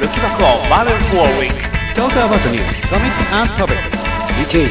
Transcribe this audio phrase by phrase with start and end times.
[0.00, 1.50] Looking back on a week.
[1.96, 3.88] Talk about the news, comics and topics.
[4.38, 4.70] Which is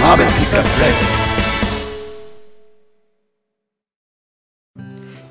[0.00, 0.92] Marvel Pickup Play.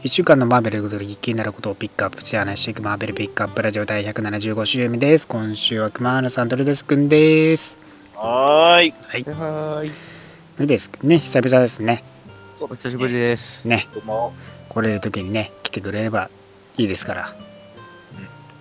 [0.03, 5.27] 1週間のマーベルと気になることをピックアップして話していくマーベルピックアップラジオ第175週目です。
[5.27, 7.77] 今週は熊原さんとルデスくんです。
[8.15, 8.93] はーい。
[9.05, 9.23] はい。
[9.25, 9.91] はーい。
[10.59, 12.05] ルデスくんね、久々ですね。
[12.61, 13.67] お久しぶりです。
[13.67, 14.33] ね、どうも。
[14.69, 16.29] 来れる時にね、来てくれれば
[16.77, 17.35] いいですから。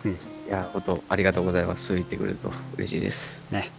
[0.05, 0.38] うん。
[0.49, 1.87] いや、本当ありがとうございます。
[1.87, 3.43] そう言ってくれると嬉しいです。
[3.51, 3.71] ね。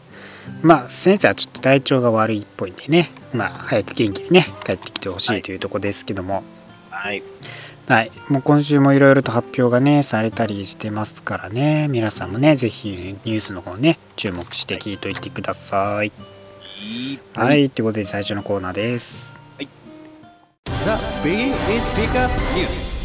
[0.62, 6.44] まあ、先生はちょっと体調が悪いっぽいんでね、まあ、早く元気にね、帰ってきてほしいというところですけども、
[6.90, 7.24] はい。
[7.88, 16.12] はい、もう今週もいろいろと発表がね、されたりしてますからね、皆さんもね、ぜひニュースの方ね、注目して聞いといてください。
[16.82, 19.36] いいはい、ということで最初のコーナーです。
[19.58, 19.66] The
[21.24, 21.56] Biggie is
[21.96, 22.99] Pickup News.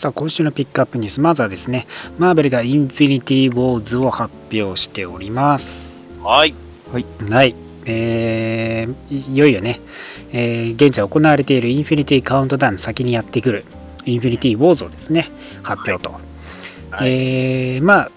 [0.00, 6.06] さあ、今週のピックアップニュース、まずはですね、マーベルがインフィニティ・ウォーズを発表しております。
[6.22, 6.54] はい。
[6.90, 7.04] はい。
[7.28, 9.78] はい、えーいいよいよね、
[10.32, 13.66] えー現在行われているインフィニティカウントダウンの先にやってくる
[14.06, 15.30] インフィニティ・ウォーズをですね、
[15.62, 16.12] 発表と。
[16.90, 17.10] はい。
[17.10, 18.10] えーまあ、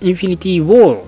[0.00, 1.04] インフィニティ・ウォー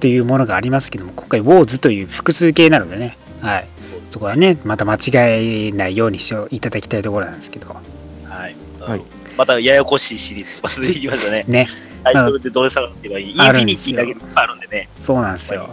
[0.00, 3.68] というものがありますけども、今回、ウォーズという複数形なのでね、はい、
[4.10, 8.54] そこはね、また間違えないようにしていただきたいところなんですけど、はい。
[8.78, 11.44] はいまたややこしいシリーズとか出てきましたね。
[11.48, 11.66] ね、
[12.02, 13.30] タイトルでどれ探せばいい？
[13.30, 14.88] インフィニティだけいっぱいあるんでね。
[15.04, 15.68] そうなんですよ。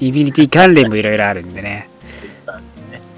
[0.00, 1.88] インフィニティ関連もいろいろあるんでね、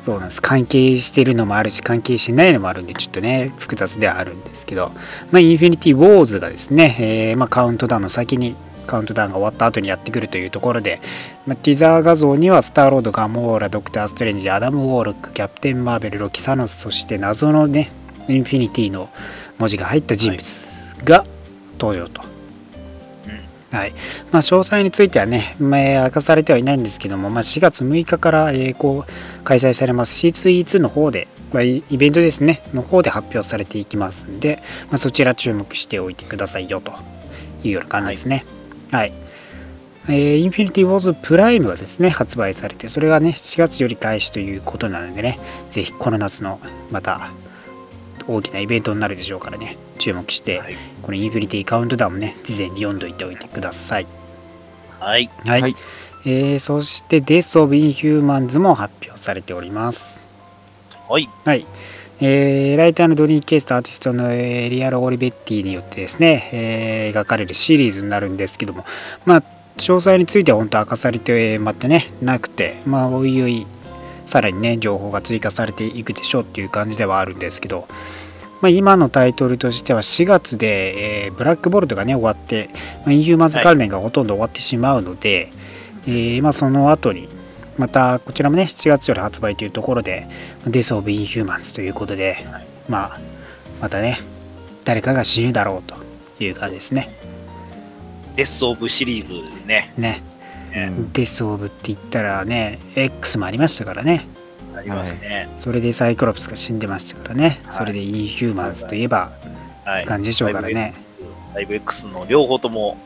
[0.03, 0.41] そうなんです。
[0.41, 4.91] 関係してるのもあるし、関係してないのもあるんで、ちょっとね、複雑ではあるんですけど、
[5.31, 11.03] まあ、インフィニティ・ウォーズがですね、えーまあ、カウントダウンの先に、カウントダウンが終わった後にやってくるというところで、
[11.47, 17.91] まあ、ティザー画像にはスターロード、ガモーラ、ドクター・ストレンジ、アダム・ウォーロック、キャプテン・マーベル、ロキ・サノス、そして謎のね、
[18.27, 19.11] インフィニティの
[19.61, 21.25] 文字が入った人物が
[21.79, 22.23] 登場と。
[23.73, 23.79] うん。
[23.79, 23.93] はい
[24.33, 36.93] まあ、詳細についてはね、まあえー明かされてはいないんですけども、まあ、4月6日から、えーこう開催されます C2E2 の方で、まあ、イイベントですね、の方で発表されていきますんで、まあ、そちら注目しておいてくださいよと
[37.63, 38.45] いうような感じですね。
[38.91, 39.13] はい。
[40.09, 46.59] えーインフィニティ・ウォーズ・プライムがですね、発売されて、それがね、7月より開始ということなのでね、ぜひこの夏の
[46.91, 47.31] また
[48.35, 50.77] 大きなイベントになるでしょうからね、注目して、はい。
[51.03, 54.07] このインフィニティカウントダウンもね、事前に読んどいておいてください。
[54.99, 55.31] はい。
[55.45, 55.63] はい。
[55.63, 55.77] はい
[56.27, 60.21] えーそして、デス・オブ・インヒューマンズも発表されております。
[61.09, 61.29] はい。
[61.45, 61.67] はい。
[62.21, 68.85] えーライターのドニー・ケイスとアーティストのエリアロ・オリベッティによってですね、えー描かれるシリーズになるんですけども、
[69.25, 69.43] まあ、
[69.79, 73.67] 詳細については本当明かされてまってね、なくて、まあ、おいおい、
[74.27, 77.89] さらにね、情報が追加されていくでしょうっていう感じではあるんですけど、
[78.61, 85.53] まあ、今のタイトルとしては4月で、えーブラックボルトがね終わって、まあインヒューマンズ関連がほとんど終わってしまうので、
[86.07, 87.29] えーまあ、その後に
[87.79, 90.29] またこちらもね7月より発売というところで
[90.67, 92.67] デス・オブ・インヒューマンズということで、はい。
[92.89, 93.21] まあ、
[93.81, 94.19] またね
[94.85, 95.97] 誰かが死ぬだろうと
[96.43, 97.11] いう感じですね。
[98.37, 99.95] デス・オブシリーズですね。
[99.97, 100.23] ね。
[100.73, 104.27] ねデス・オブって言ったらね X もありましたからね
[104.77, 105.49] ありますね。
[105.59, 109.33] それでサイクロプスが死んでましたからね、はいそれでインヒューマンズといえば
[109.85, 110.05] はい。
[110.05, 110.95] 感じでしょうからね。
[111.55, 112.97] ライブ X の両方とも、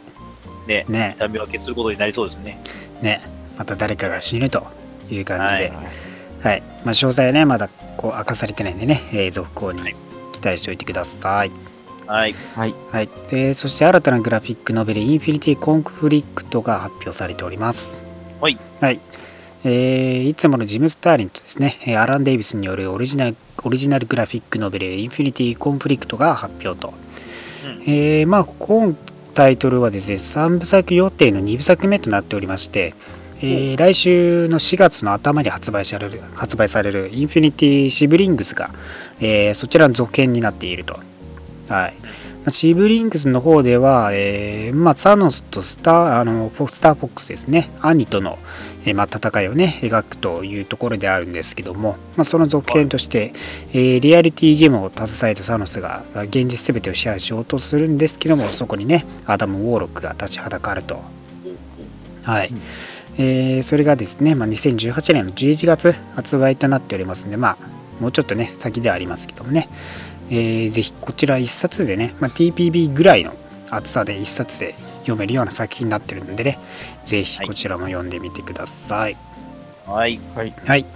[0.66, 2.58] ね、ね痛み分けすることになりそうですね。
[3.02, 3.22] ね
[3.56, 4.66] また誰かが死ぬと
[5.10, 5.82] いう感じで、は
[6.42, 9.96] はいまあ、詳細はねまだこう明かされてないんでね、えー続行にはい
[10.32, 11.50] 期待しておいてください、
[12.06, 12.34] はい。
[12.54, 12.74] はい。
[12.90, 18.02] はい、でそして新たなグラフィックノベルインフィニティコンフリクトが発表されております
[18.40, 18.58] はい。
[18.80, 19.00] はい
[19.64, 26.92] えーいつものジム・スターリンとですねえーアラン・デイビスによるオリジナルオリジナルグラフィックノベルインフィニティコンフリクトが発表と、
[27.64, 27.82] うん。
[27.86, 28.96] えーまあ今
[29.34, 32.94] タイトルはですね3部作予定の2部作目となっておりまして、
[33.38, 38.70] えー来週の4月の頭に発売される発売されるインフィニティシブリングスが、
[39.20, 40.98] えーそちらの続編になっていると。
[41.68, 41.94] はい
[42.44, 48.38] まあシブリングスの方では、えーまあ、サノスとスターあのフォスターフォックスですね、兄との、
[48.84, 53.32] えーまあ、戦いをね、描くというところであるんですけども、まあ、その続編として、
[53.72, 61.02] えーリアリティゲームを携えたサノスが現実全てを支配しようとするんですけども、そこにね、アダム・ウォーロックが立ちはだかると。
[62.24, 62.48] はい。
[62.48, 62.60] うん。
[63.16, 69.68] えーそれがですね、まあ、2018年の11月発売となっておりますので、まあ、もうちょっとね、先ではありますけどもね、
[70.30, 73.32] えーぜひこちら1冊でね、まあ、TPB ぐらいの
[73.70, 76.58] 厚さで1冊で読めるような作品になってるのでね、
[77.04, 79.16] ぜひこちらも読んでみてください。
[79.86, 80.18] はい。
[80.34, 80.54] はい。
[80.64, 80.86] はい、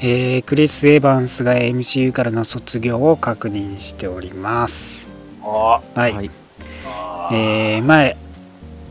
[0.00, 5.10] えークリス・エヴァンスが MCU からの卒業を確認しております。
[5.44, 6.30] あはい、はい。
[7.32, 8.16] えー前、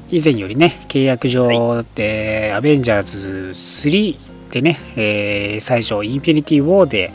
[0.09, 3.17] 以前よりね、契約上で、アベンジャーズ
[3.53, 4.17] 3
[4.51, 7.11] でね、えー最初、インフィニティ・ウォーで、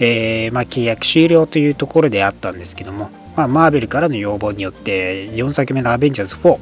[0.00, 6.58] えーまあ、契約終了というところであったんですけども、まあ、マーベルからの要望によって、4作目のアベンジャーズ4、ま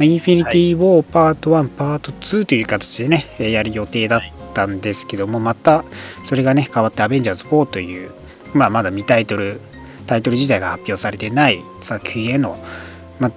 [0.00, 4.20] あインフィニティ・ウォーパート1、パート2という形でね、えーやる予定だっ
[4.54, 5.84] たんですけども、また
[6.24, 8.10] それがね、変わってアベンジャーズ4という、
[8.54, 9.60] まあ、まだ未タイトル、
[10.06, 12.58] タイトル自体が発表されてない作品への、
[13.18, 13.32] まあ、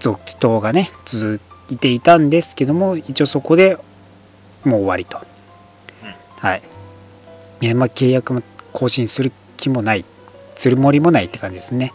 [0.00, 3.76] 続投がね、続いていたんですけども、一応そこで
[4.64, 5.18] もう終わりと。
[6.38, 6.62] はい。
[7.60, 8.42] えーまあ、契約も
[8.78, 10.04] 更新する気もない、
[10.54, 11.92] する森もないって感じですね。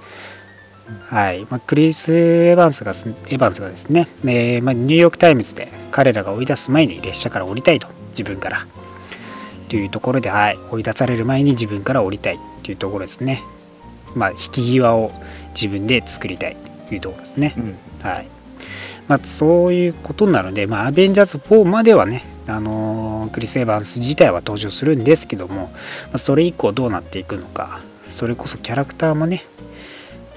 [1.10, 1.46] はい。
[1.50, 8.68] まあ、クリス・エヴァンスがす、エヴァンスがですね、えーまあ、ニューヨーク・タイムズで彼らが追い出す前に列車から降りたいと、自分から。
[9.70, 10.58] というところで、はい。
[10.72, 13.42] 追い出される前に自分から降りたいというところですね。
[14.14, 15.12] まあ、引き際を
[15.56, 16.58] 自分で作りたい
[16.90, 17.54] というところですね。
[17.58, 17.78] うん。
[18.02, 18.28] はい
[19.08, 25.70] まあ、そういうことなので、まあ、アベンジャーズ4まではね、あのークリス・エヴァンス自体は登場するんですけども、ま
[26.14, 29.44] あ、それ以降どうなっていくのか、それこそキャラクターもね、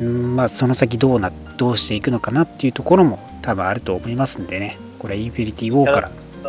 [0.00, 6.48] うんまあ、その先どうなどうしていくのかなっていうところも多分あると思いますんでね、これ、インフィニティ・ウォーから、そ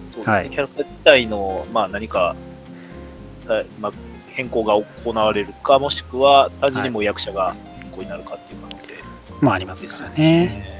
[0.00, 0.50] ですね、はい。
[0.50, 2.36] キャラクター自体の、まあ、何か、
[3.48, 3.92] あまあ、
[4.28, 10.77] 変更が行われるか、もしくは単純にもう役者が変更になるかっていう可能性もありますですよからね。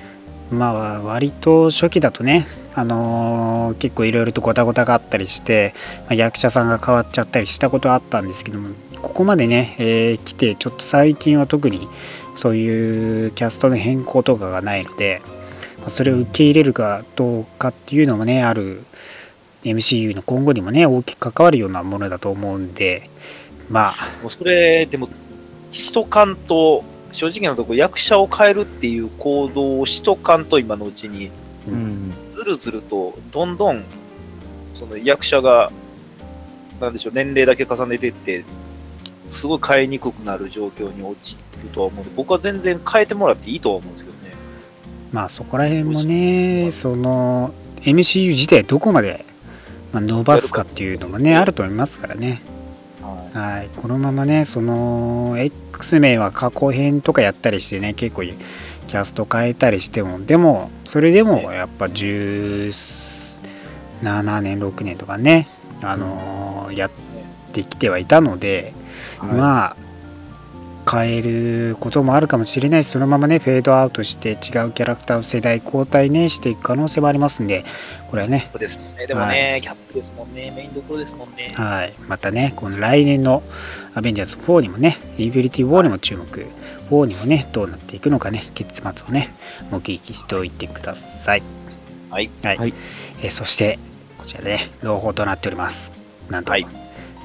[0.50, 5.74] まあ、割と初期だとね、あのー結構いろいろとごたごたがあったりして、
[6.08, 8.70] ま役者さんが変わっちゃったりしたことはあったんですけども、
[9.02, 11.88] ここまでね、えー来て、ちょっと最近は特に
[12.34, 15.20] そういうキャストの変更とかがないので、
[15.82, 18.84] まそれを受け入れるかどうかっていうのもね、ある
[19.64, 23.10] MCU の今後にもね、大きく関わるようなものだと思うんで、
[23.68, 25.08] まあ、それ、でも、
[25.72, 26.84] しとかんと、
[27.18, 31.32] 正直なところ、役者を変えるっていう行動をしとかんと、今のうちに、
[31.66, 32.12] うん。
[32.32, 33.82] ずるずると、どんどん、
[34.74, 35.72] その役者が、
[36.80, 38.44] なんでしょう、年齢だけ重ねていって、
[39.30, 41.34] すごい変えにくくなる状況に陥
[41.64, 44.34] るとは思うので、僕は全然変えてもらっていいとは思うんですけどね。
[45.12, 49.24] まあそこら辺もね、その MCU 自体どこまで
[49.92, 52.42] まあ伸ばすかっていうのもね、あると思いますからね。
[53.02, 55.36] はいはい、このままね、その
[55.78, 63.40] X 名は過去編とかやったりしてね、結構キャスト変えたりしても、でも、それでもやっぱ17
[64.40, 65.46] 年、6年とかね、
[65.82, 66.90] あのーやっ
[67.52, 68.74] てきてはいたので、
[69.18, 69.30] はい。
[69.30, 69.76] まあ、
[70.90, 77.64] 変えることもあるかもしれないし、そのままね、フェードアウトして違うキャラクターを世代交代ね、していく可能性もありますんで、
[78.10, 79.06] これはね、そうですね。
[79.06, 80.50] でもね、キャップですもんね。
[80.56, 81.52] メインどころですもんね。
[81.54, 83.42] はい、またね、この来年の
[83.94, 86.46] アベンジャーズ4にもね、インフィニティ・ウォーにも注目、
[86.90, 89.34] 4にもね、どうなっていくのかね、結末をね、
[89.70, 91.42] 目撃しておいてください。
[92.08, 92.30] はい。
[92.42, 92.58] はい。
[92.58, 92.74] はい
[93.20, 93.78] えーそして、
[94.16, 95.92] こちらで、ね、朗報となっております。
[96.30, 96.66] なんと、はい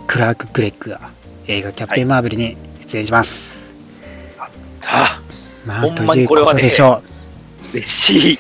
[0.06, 1.12] クラーク・グレッグが
[1.48, 3.53] 映画キャプテン・マーベルに出演します。
[4.88, 5.22] あ
[5.66, 7.02] まあ、ほんということまにこれはねでしょ
[7.74, 8.40] 嬉しい。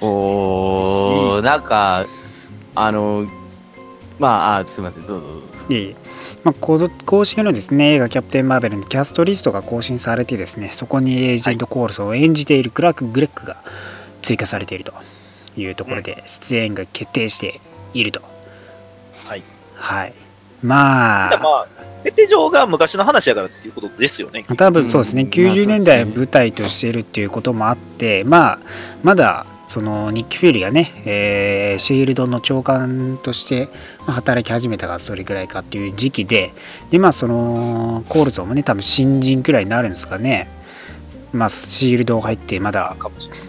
[0.00, 2.06] おー、なんか、
[2.74, 3.26] あの、
[4.18, 5.46] まあ、あすみません、どうぞどうぞ。
[5.68, 5.72] う。
[5.72, 5.96] いえいえ
[6.44, 13.62] まあ、公式のですね映画キャプテン・マーベルのキャストリストが更新されてですねそこにエージェント・コールソンを演じているクラーク・グレッグが
[14.22, 14.94] 追加されていると
[15.56, 17.60] いうところで出演が決定して
[17.92, 18.22] いると。
[19.26, 19.42] はい。
[19.74, 20.14] はい。
[20.62, 21.66] まあ、まあ、
[22.04, 24.44] 設定上が昔の話やからっていうことですよね。
[24.56, 28.58] 多分そうですね、うん90年代舞台としているっていうこともあって、まあ、
[29.02, 33.68] まだそのニッキ・フューリーがね、えーシールドの長官として
[34.00, 36.52] まあ働き始めたがそれぐらいかっていう時期で、
[36.90, 40.48] でまあ、そのコールソンもね、多分新人くらいになるんですかね、
[41.32, 42.96] まあ、シールドを入って、まだ。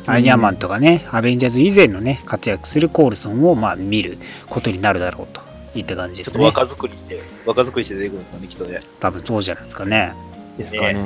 [0.07, 4.17] アイアンマンとかね、アベンジャーズ以前のね、活躍するコールソンをまあ見る
[4.49, 6.43] ことになるだろうといった感じですね。
[6.43, 8.81] ちょっと若作りして、若作りして出てくるんですかね、きっとね。
[8.99, 10.13] 多分そうじゃないですかね。
[10.57, 10.97] ですかね。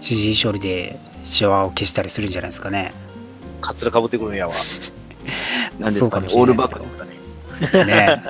[0.00, 2.92] CG 処理でシワを消したりするんじゃないですかね。
[3.60, 4.54] カツラかぶってくるんやわ。
[5.78, 6.80] なんですかねそうかも、しれオールバック
[7.86, 8.20] ね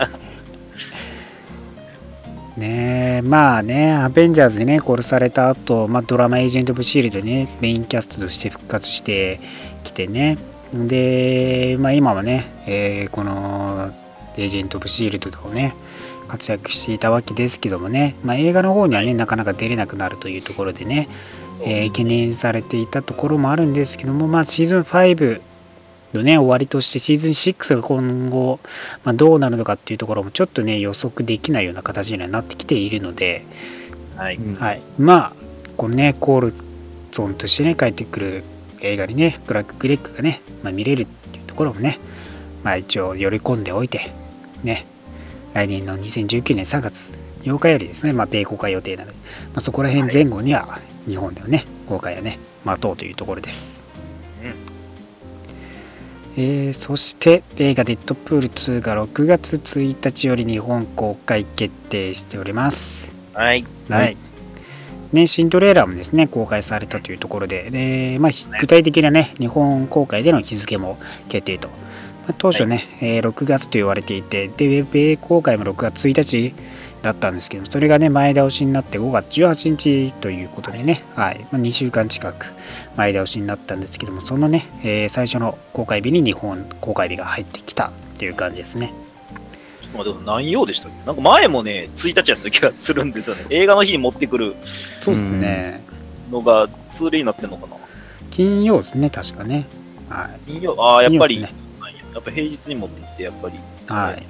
[2.57, 9.41] ねえまあね、アベンジャーズでね、殺された後、まあドラマエージェント・オブ・シールドね、メインキャストとして復活して
[9.85, 10.37] きてね、
[10.75, 13.93] で、まあ今はね、えーこの
[14.37, 15.75] エージェント・オブ・シールドとね、
[16.29, 21.09] 活躍していたわけですけどもね、まあ、映画の方にはね、なかなか出れなくなるというところでね、
[21.65, 25.41] えー懸念されていたところもあるんですけども、まあ、シーズン5
[26.15, 28.61] のね、終わりとしてシーズン6が今後、
[29.05, 33.45] まあ、どうなるのかっていうところもちょっとね、予測できないような形にはなってきているので、
[34.17, 34.37] はい。
[34.37, 34.83] うんはい。
[34.99, 35.33] まあ、
[35.77, 36.55] このね、コール
[37.13, 38.45] ソンとしてね、帰ってくる
[38.81, 41.99] 映画にね、クラック・グレッグがね、まあ、見れるっていうところもね、
[42.63, 44.13] まあ一応寄り込んでおいて、
[44.63, 44.87] ね、
[45.55, 53.83] 来年の2019年3月8日よりですね、まあ、米公開予定なので、まあ、そこら辺前後には日本ではね、公開をね、待とうというところです。
[54.43, 54.55] うん。
[56.43, 63.11] えーそして映画デッドプール2が6月1日より日本公開決定しております。
[63.35, 63.65] はい。
[63.89, 64.17] はい。
[65.13, 71.69] ね、新トレーラーもですね、公開されたというところで、でまあ、ひ具体的なね、日本公開での日付も決定と。
[72.23, 76.55] まあ当初ね、えー6月と言われていて、で、米公開も6月1日
[77.03, 82.47] だったんですけど、それがね、前倒しになって5月18日ということでね、はい、まあ、2週間近く
[82.97, 88.93] 前倒しになったんですけども、そのね、えー最初の公開日に日本公開日が入ってきたっていう感じですね。
[89.83, 90.45] ちょっと待ってください。
[90.45, 91.07] 何曜でしたっけ？
[91.07, 93.47] なんか前もね、1日やった気がするんですよね。
[93.51, 95.83] 映画の日に持ってくるそうですね。
[96.31, 97.77] のが通例になってんのかな？
[98.31, 99.67] 金曜ですね、確かね。
[100.09, 100.51] はい。
[100.53, 101.51] 金曜、ああ、やっぱり、金曜っ
[102.15, 104.27] やっぱ平日に持ってきて、やっぱり、はい。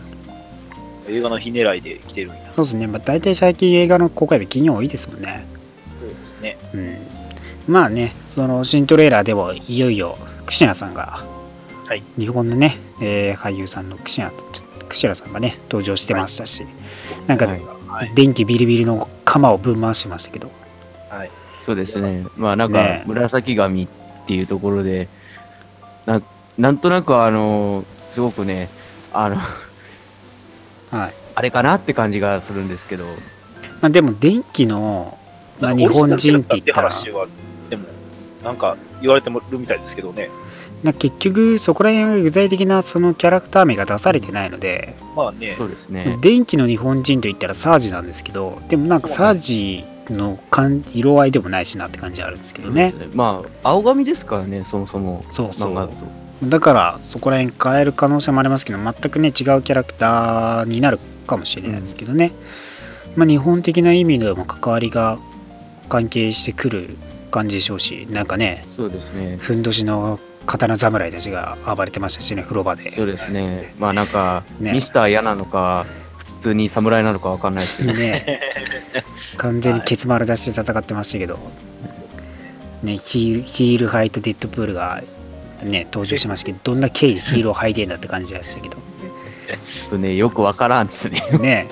[1.08, 2.52] 映画の日狙いで来てるんや。
[2.54, 5.46] そうですね、まあ、大体最近映画の公開日金曜多いですもんね。
[5.98, 6.58] そうですね。
[6.74, 6.96] うん。
[7.66, 11.24] まあね、その新トレーラーでもいよいよ、櫛名さんが、
[11.86, 12.02] はい。
[12.18, 14.32] 日本のね、えー俳優さんの櫛名
[14.88, 16.66] 櫛名さんがね、登場してましたし、
[17.26, 17.62] なんか、はい
[17.92, 18.14] はい。
[18.14, 20.50] 電気ビリビリの鎌をぶん回してましたけど、
[21.10, 21.30] はい。
[21.66, 22.24] そうですね。
[22.36, 23.88] まあなんかね、紫髪っ
[24.26, 25.08] ていうところで、
[26.06, 26.22] な
[26.58, 28.68] なんとなくあの、すごくね、
[29.12, 29.36] あの、
[30.90, 31.14] はい。
[31.34, 33.04] あれかなって感じがするんですけど、
[33.80, 35.18] まあ、でも、電気の、
[35.60, 37.26] まあ、日本人って言ったら、話は、
[37.70, 37.86] でも、
[38.44, 40.30] なんか言われてもるみたいですけどね。
[40.82, 46.18] な結局、そこら辺は具体的なそのキャラクター名が出されてないので、まあねそ、うですね。
[46.20, 52.98] 電気の日本人といったらサージなんですけど、でもなんかサージの感色合いでもないしなって感じあるんですけどねそう。
[52.98, 55.24] ですまあ、青髪ですからね、そもそも。
[55.30, 55.88] そうそう
[56.44, 62.32] だからそこら辺変える可能性もありますけど、全くね、違うキャラクターになるかもしれないですけどね。
[63.16, 65.18] まあ、日本的な意味でも関わりが
[65.88, 66.96] 関係してくる
[67.30, 69.36] 感じでしょうし、なんかね、そうですね。
[69.40, 72.90] ふんどしの刀侍たちが暴れてましたしね、風呂場で。
[72.90, 73.74] そうですね。
[73.78, 78.40] まあなんか、ねミスター嫌なのか、普通に侍なのかわかんないですけど、ね、
[79.36, 81.38] 完全にケツ丸出して戦ってましたけど、
[82.82, 85.02] ね、ヒールヒール履いたデッドプールが、
[85.64, 91.22] ね、登場しましたけど、どんな経緯でヒールを履いてんだって感じでしたけど、ちょっとね、よくわからんですね。
[91.40, 91.68] ね、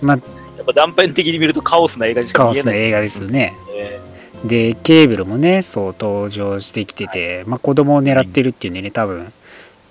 [0.00, 0.16] まあ、
[0.56, 2.74] やっぱ断片的に見るとカオスな映画にしかカオ見えない。
[2.74, 3.54] スな映画ですよね。
[3.74, 4.00] え
[4.44, 9.32] で、ケーブルもね、そう登場してきてて、まあ、子供を狙ってるっていうんでね、多分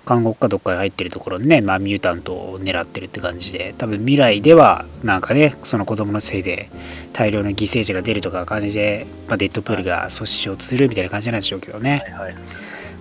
[0.08, 6.68] 監獄かどっかに入ってるところにね、まあ、ミュータントを狙ってるって感じで、多分未来では、なんかね、その子供のせいで
[7.12, 12.42] 大量の犠牲者が出るとか感じで、まあ、デッドプールが阻止しようとするみたいな感じなんでしょうけどねー、はいはい。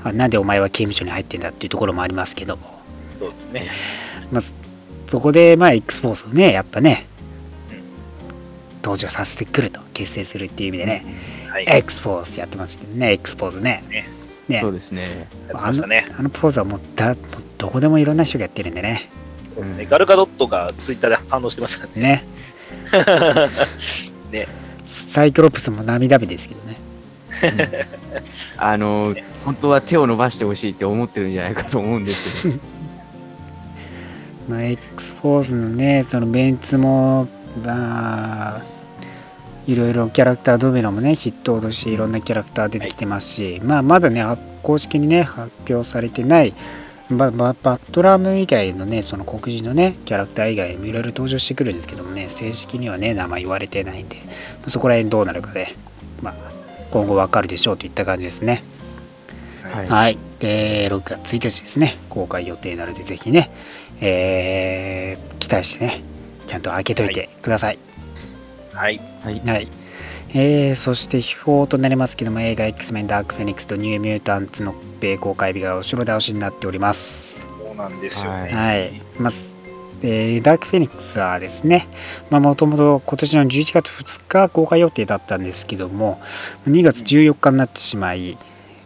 [0.03, 2.63] あなんでお前は刑務所に入ってんだっていうところもありますけども、
[3.19, 3.71] そうですね。
[4.31, 4.43] まあ、
[5.07, 7.05] そこで、まあ、X フォースをね、やっぱね、
[8.83, 11.05] 登場させてくると、結成するっていう意味でね、
[11.49, 11.65] はい。
[11.67, 13.83] X ポーズやってますけどね、X ポーズね。
[13.89, 14.07] ね
[14.49, 15.27] ねそうですね。
[15.53, 16.07] あのね。
[16.17, 17.15] あのポーズはもうだ
[17.57, 19.09] どこでもいろんな人がやってるんでね。
[19.55, 21.91] そうですねガルカドットがツイッターで反応してましたね。
[21.95, 22.25] ね。
[24.31, 24.47] ね。
[24.85, 26.77] サイクロプスも涙目ですけどね。
[28.57, 32.63] あの、本当は手を伸ばしてほしいって思ってるんじゃないかと思うんですけど、
[34.49, 37.27] まあ、X フォーズのね、そのメンツも、
[37.63, 38.61] まあ、
[39.67, 46.53] いろいろキャラクタードミノもね、ヒットを脅していろんなキャラクター出てきてますし、まあ、まだね、は公式にね、発表されてない、
[47.09, 54.17] バババットラム以外のね、その黒人のね、キャラクター以外にもいろいろ登場してくるんですけどもね、正式にはね、名前言われてないんで、
[54.67, 55.75] そこら辺どうなるかで、
[56.21, 56.52] まあ、
[56.93, 58.63] 今後わかるでしょうといった感じですね。
[59.63, 60.17] はいはい。
[60.39, 63.49] で、6月1日ですね、公開予定なので、ぜひね、
[64.01, 66.03] えー期待してね、
[66.47, 67.79] ちゃんと開けといてください。
[68.73, 69.01] はい。
[69.23, 69.41] はい。
[69.43, 69.67] はい。
[70.35, 77.45] えーそして、秘宝となりますけども、映画 X メンダークフェニックスとニューミュータンツの米公開日が後ろ倒しになっております。
[77.59, 78.51] そうなんですよね。
[78.53, 79.01] はい。
[79.17, 79.52] まず、
[80.03, 81.87] えーダークフェニックスはですね、
[82.29, 86.21] まあ、もともと今年の11月2日公開予定だったんですけども、
[86.67, 88.37] 2月14日になってしまい、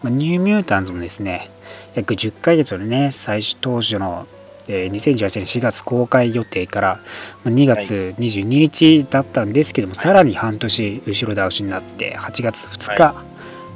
[0.03, 1.49] まあニューミュータンズもですね、
[1.95, 4.27] 約10ヶ月のね、最初当初の、
[4.67, 6.99] えー2018年4月公開予定から
[7.43, 13.15] まあ2月22日だったんですけども、さらに半年後ろ倒しになって、8月2日、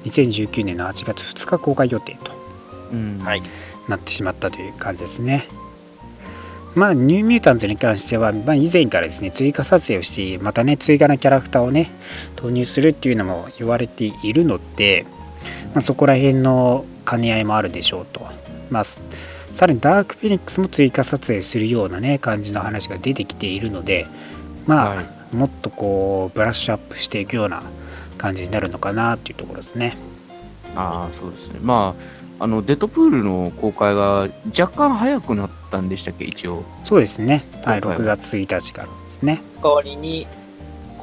[0.05, 2.31] 2019年の8月2日公開予定と。
[2.93, 3.41] うんはい。
[3.88, 5.48] なってしまったという感じですね。
[6.75, 11.91] まあ、ニューミュータンズに関しては、まあ、以前からですね、追加撮影をして、またね、追加のキャラクターをね、
[12.35, 15.05] 投入するっていうのも言われているので、
[15.73, 18.25] まあ、そこら辺の兼ね合いもあるでしょうと。
[18.69, 18.99] まあ、さ
[19.67, 24.07] らにダークフェニックスも追加撮影するようなね、感じの話が出てきているので、
[24.65, 27.63] まあ、はいもっとこう、ブラッシュアップしていくような
[28.17, 29.95] 感じになるのかなっていうところですね。
[30.75, 31.59] ああ、そうですね。
[31.61, 34.27] まあ、あの、デッドプールの公開が
[34.60, 36.63] 若干早くなったんでしたっけ、一応。
[36.83, 37.43] そうですね。
[37.63, 39.43] はい、はい6月1日からですね。
[39.62, 40.25] 代わりに、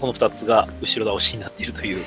[0.00, 2.04] この2つが後ろ倒しになっているという。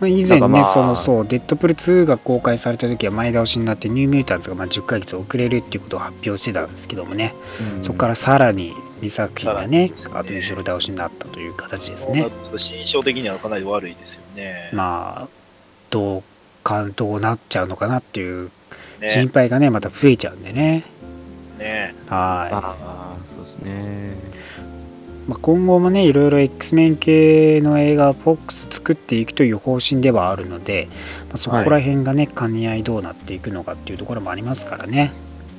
[0.00, 7.36] まあ、以前ね、まあそのそう、デッドプール2が公開された時は前倒しになって、ニューミュータンズがまあ10ヶ月遅れるっていうことを発表してたんですけどもね、
[7.82, 12.50] そこからさらに2作品がね、さらにあと後ろ倒しになったという形ですねそうなる。
[12.50, 14.70] と心象的にはかなり悪いですよね。
[14.72, 15.28] まあ、
[15.90, 16.22] どう
[16.68, 18.50] か、どうなっちゃうのかなっていう
[19.00, 20.84] ね心配がね、また増えちゃうんでね。
[21.58, 24.14] ねはああ、そうですね。
[25.26, 25.30] い。
[25.30, 30.88] まあ、今後もね、いろいろ X メン系の映画を FOX 作っていくという方針ではあるので、
[31.28, 35.12] まあ、そこら辺がね、兼ね合いどうなっていくのかっていうところもありますからね。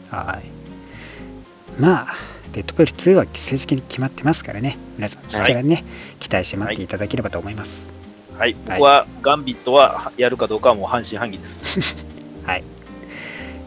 [0.09, 1.81] はい。
[1.81, 2.13] まあ、
[2.53, 5.83] デッドプール2は正式に決まってますからね、皆さんそちらにね、
[6.19, 7.98] 期待して待っていただければと思います。
[8.39, 8.55] はい。
[8.65, 12.05] 僕はガンビットはやるかどうかはもう半信半疑です。
[12.47, 12.63] はい。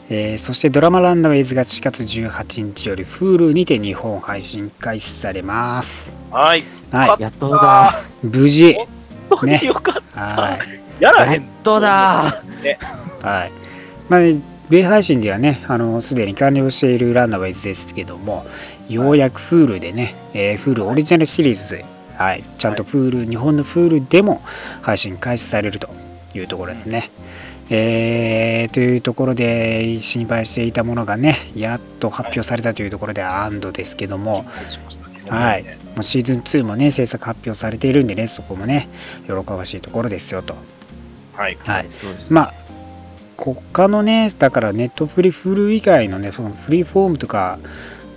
[0.09, 6.11] えーそしてドラマランナウェイズが4月18日より Hulu にて日本配信開始されます。
[6.31, 6.65] はい。
[6.91, 8.03] はやっとだ。
[8.25, 8.27] い。
[8.27, 8.75] 無事。
[9.29, 10.21] 本当によかった。
[10.21, 10.61] はい。
[11.03, 12.43] やらへんやっとだ。
[12.63, 12.79] ね。
[13.21, 13.53] はい。
[14.09, 14.21] まあ、
[14.71, 18.47] 米配信ではね、あの、すでに完了しているランナウェイズですけども、
[18.89, 21.85] ようやく Hulu でね、えー Hulu オリジナルシリーズで、
[22.17, 24.43] はい、ちゃんと Hulu、日本の Hulu でも
[24.83, 25.89] 配信開始されると
[26.35, 27.11] いうところですね。
[27.71, 34.45] えーというところで心配していたものがね、やっと発表されたというところで安堵ですけども、
[35.29, 38.89] はい、もうシーズン2もね、制作発表されているんでね、そこもね、
[39.27, 40.55] 喜ばしいところですよと。
[41.35, 41.57] はい。
[41.61, 41.87] はい。
[42.01, 42.27] そうですね。
[42.31, 42.55] まあ、
[43.37, 47.59] 他のね、だからネットフリフル以外のね、そのフリーフォームとか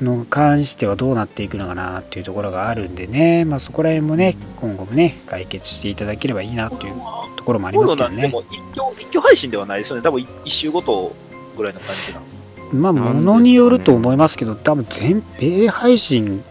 [0.02, 6.96] の関してはどうなっていくのかなっていうところがあるんでね、まあそこら辺もね、今後もね、解決していただければいいなっていう
[7.36, 8.32] ところもありコますけどね。
[8.52, 10.02] 一挙一挙配信ではないですよね。
[10.02, 11.16] 多分一週ごと
[11.56, 12.40] ぐらいの感じなんですよ。
[12.74, 16.44] まあ、ものによると思いますけど、多分全米配信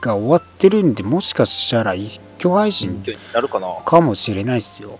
[0.00, 3.68] が終わってるんで、もしかしたら一挙配一信挙になるかな。
[3.84, 4.98] かもしれないですよ。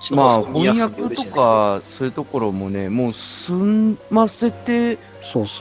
[0.00, 4.98] っちのまあ、方が見やすいんで翻訳とか、そういうところもね、もう済ませて。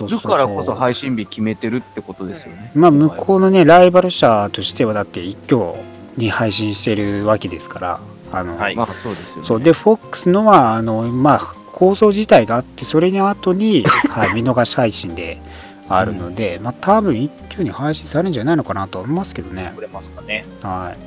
[0.10, 2.72] るからこそ配信日決めてるってことですよね。
[2.76, 5.74] まあ、向こうのね、ライバル社としては、だって一挙
[6.18, 8.00] に配信してるわけですから、
[8.34, 9.44] あの、はいまあ、そうですよね。
[9.44, 11.40] そう、で、FOX のは、あの、まあ、
[11.72, 15.42] 構想自体があって、それの後に、 はい、見逃し配信で
[15.90, 19.72] あるので、まあ、多分一挙に配信されるんじゃないのかなと思いますけどね。
[19.76, 20.46] くれますかね。
[20.62, 20.98] はい。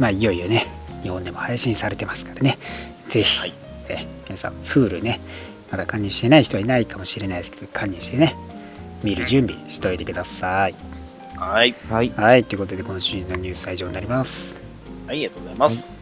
[0.00, 0.66] まあ、いよいよね、
[1.02, 2.58] 日本でも配信されてますからね、
[3.08, 3.54] ぜひ、はい
[3.88, 5.20] え皆さん、フールね、
[5.70, 8.36] まだ加入してない人はいないかもしれないですけど、加入してね、
[9.02, 10.74] 見る準備しておいてください。
[11.36, 11.74] はい。
[11.90, 12.12] はい。
[12.16, 14.58] はい、ということで、今週のニュースは以上になります。
[15.06, 15.92] はい、ありがとうございます。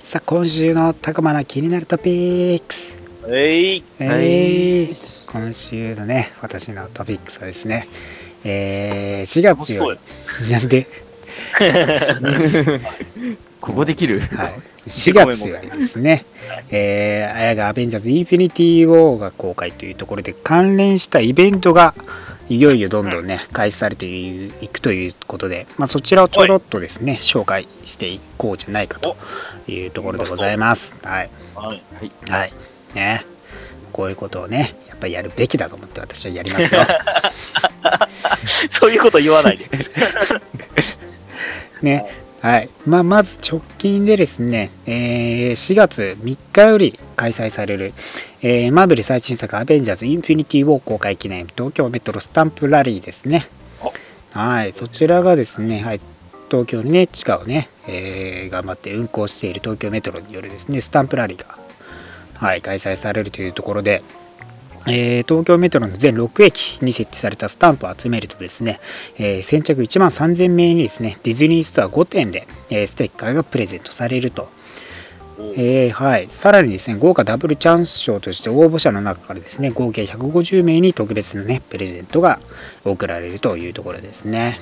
[0.00, 2.92] さあ、今週のたくまな気になるトピックス。
[3.28, 3.84] えい。
[3.98, 7.86] えはいー今週のね、私のトピックスはですね、
[8.44, 9.98] えー4月より、
[10.50, 10.86] なんで、
[13.60, 14.20] ここできる？
[14.20, 16.26] はい、4月よりですね、
[16.70, 21.94] えー、綾がアベンジャーズインフィニティ・ウォーが公開というところで関連したイベントが
[22.50, 29.16] いよいよどんどんね、開始されていくということで、まあ、そちらをちょろっとですね、紹介していこうじゃないかと
[29.66, 30.92] いうところでございます。
[31.02, 31.30] はい。
[31.54, 31.82] はい。
[32.28, 32.52] はい。
[32.94, 33.24] ね。
[33.92, 36.86] こういうことをね、ぱりやるべきだと思って私はやりますよ。
[38.70, 39.66] そういうこと言わないで。
[41.82, 42.06] ね。
[42.40, 42.68] はい。
[42.86, 47.92] まあ、まず直近でですね、えー4月3日より開催される、
[48.40, 53.46] えーマーベル最新作アベンジャーズインフィニティ・ウォー公開記念東京メトロスタンプラリーですね。
[54.32, 54.72] はい。
[54.72, 56.00] そちらがですね、はい。
[56.50, 61.58] 東京にね、地下をね、えー頑張って運行している東京メトロによるですね、スタンプラリーが、
[62.34, 64.02] はい、開催されるというところで、
[64.86, 68.80] えー東京メトロの全6駅に設置されたスタンプを集めるとですね、
[69.18, 74.48] えー先着1万3000名にですね、ディズニーストア5点で、えーステッカーがプレゼントされると。
[75.56, 82.38] えーはい、さらにですね、豪華ダブルチャンス賞として応募者の中からですね、合計150名に特別なね、プレゼントが
[82.84, 84.60] 贈られるというところですね。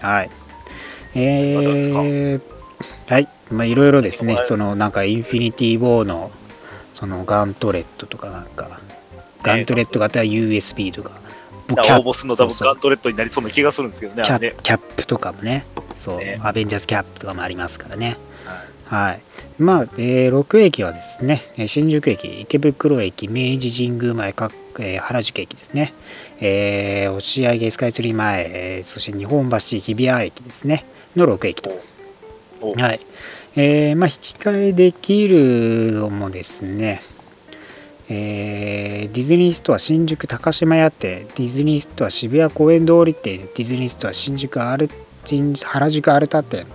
[0.00, 0.30] はい。
[1.14, 2.40] えー、
[3.06, 3.28] はい。
[3.50, 6.30] まあ、いろいろですねは、いそのなんかインフィニティ・ウォーの
[6.94, 8.80] そのガントレットとかなんか、
[9.42, 11.16] ガントレット型 USB とか、も
[11.70, 12.68] うだから大ボスの多分そうそう。
[12.68, 14.54] ガントレットになりそうな気がするんですけどね、キャね。
[14.62, 15.64] キャップとかもね、
[15.98, 16.38] そう、ね。
[16.42, 18.16] アベンジャーズキャップとかもありますからね。
[18.44, 19.10] はい。
[19.10, 19.20] はい。
[19.58, 25.92] まあ、えー6駅はですね、えー新宿駅、池袋駅、明治神宮前、かえー原宿駅ですね、
[26.40, 30.84] えー押上スカイツリー前、えーそして日本橋、日比谷駅ですね、
[31.16, 31.70] の6駅と。
[32.60, 33.00] おはい。
[33.54, 37.00] えーまあ、引き換えできるのもですね、
[38.14, 44.90] えーディズニーストア新宿高島屋店、ディズニーストア渋谷公園通り店、ディズニーストア新宿アル
[45.24, 46.66] 新原宿アルタ店、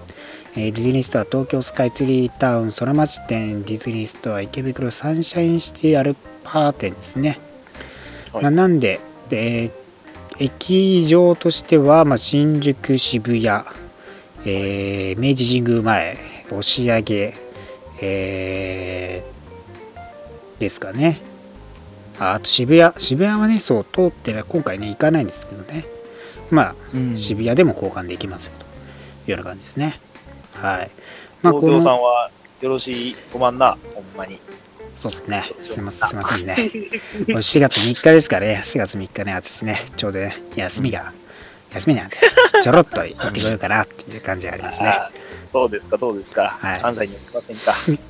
[0.56, 7.40] えーディズニーストア東京スカイツリータウン空町店、ディズニーストア池袋サンシャインシティアルパー店ですね。
[8.34, 9.72] はいまあ、なんで、えー
[10.40, 13.66] 駅上としては、まあ、新宿、渋谷、
[14.46, 16.18] えー明治神宮前、
[16.52, 17.34] 押上、
[18.02, 21.22] えーですかね。
[22.20, 25.86] ああと渋谷、渋谷はね、そう、通ってね今回ね、行かないんですけどね。
[26.50, 28.54] まあ、うん渋谷でも交換できますよ
[29.26, 30.00] というような感じですね。
[30.54, 30.92] はい。
[31.42, 34.40] まあ、東京さのんはよろしい、ごまんな、ほんまに。
[34.98, 35.44] そうですね。
[35.60, 36.56] すいません、すいませんね。
[36.56, 41.14] これ4月3日ですからね、4月3日ね、私ね、ちょうどね、休みが、
[41.74, 42.18] 休みなんで、
[42.62, 44.98] ちょろっと行ってこようかなっていう感じがありますね。
[45.54, 46.58] そうですか、どうですか。
[46.60, 48.02] はい関西には来ませんか。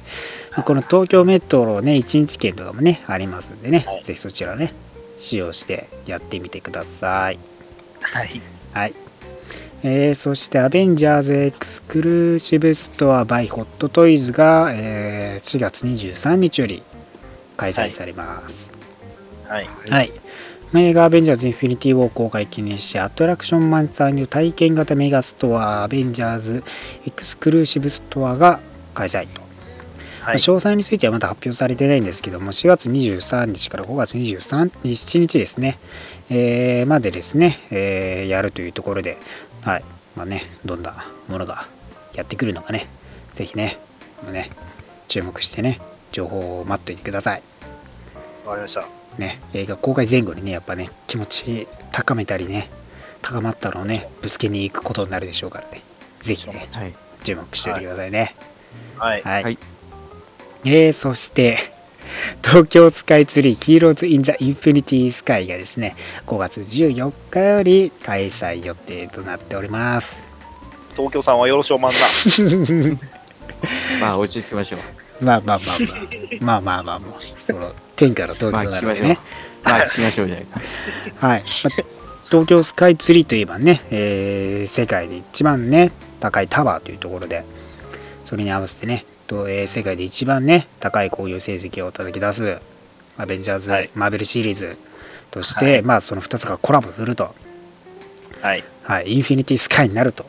[0.64, 4.74] この東京メトロね、1日券とかもね、ありますんでね、はいぜひそちらね、
[5.20, 7.40] 使用してやってみてください。
[8.02, 8.42] はい。
[8.74, 8.94] はい。
[9.84, 16.84] えーそして、アベンジャーズエクスクルーシブストアバイホットトイズが、えー4月23日より
[17.58, 18.72] 開催されます。
[19.48, 19.70] はい。
[19.90, 20.12] はい。
[20.76, 26.64] 映画アベンジャーズインフィニティウォー公開記念し、アトラクションマンさんによる体験型メガストア、アベンジャーズ
[27.06, 28.60] エクスクルーシブストアが
[28.94, 29.47] 開催と。
[30.28, 30.38] まあはい。
[30.40, 35.80] 詳細についてはまだ発表されてないんですけども、4月23日から5月23 7日ですね、
[36.30, 39.18] えーまでですね、えーやるというところで、
[39.62, 39.84] はい。
[40.18, 41.66] まあね、どんなものが
[42.14, 42.88] やってくるのかね、
[43.36, 43.80] ぜひね、
[44.24, 44.50] もうね
[45.08, 45.80] 注目してね、
[46.12, 47.44] 情報を待っておいてください。
[48.46, 48.86] わかりました。
[49.18, 52.70] ね、映画公開前後にね、やっぱね、気持ち高めたりね、
[53.22, 55.84] 高まったのをね、ぶつけに行くことになるでしょうからね、
[56.22, 56.94] ぜひね、はい。
[57.24, 58.36] 注目しておいてくださいね。
[58.98, 59.22] はい。
[59.22, 59.44] はい。
[59.44, 59.58] はい
[60.70, 61.58] えー、そして、
[62.44, 70.18] 東京スカイツリーヒーローズ・イン・ザ・インフィニティ・スカイがですね、5月14日より開催予定となっております。
[70.96, 71.98] 東京さんはよろしおまんな。
[74.02, 74.80] まあ、落ち着きましょう。
[75.24, 79.18] まあまあまあまあ、まあまあまあまあ、その天下の東まあ、京なのでね。。
[79.64, 80.60] まあ、聞きましょうじゃないか。
[81.26, 81.40] はい。
[81.40, 81.46] まあ
[82.30, 87.46] 東京スカイツリーといえばね、えー世界で一番ね、高いタワーというところで、
[88.26, 92.60] それに合わせてね、とえー世界で一番ね、高い興行成績を叩き出す、
[93.18, 93.90] アベンジャーズ、はい。
[93.94, 94.78] マーベルシリーズ
[95.32, 95.82] として、はい。
[95.84, 97.36] まあその2つがコラボすると、
[98.42, 98.64] はい。
[98.84, 100.26] はい、インフィニティスカイになると、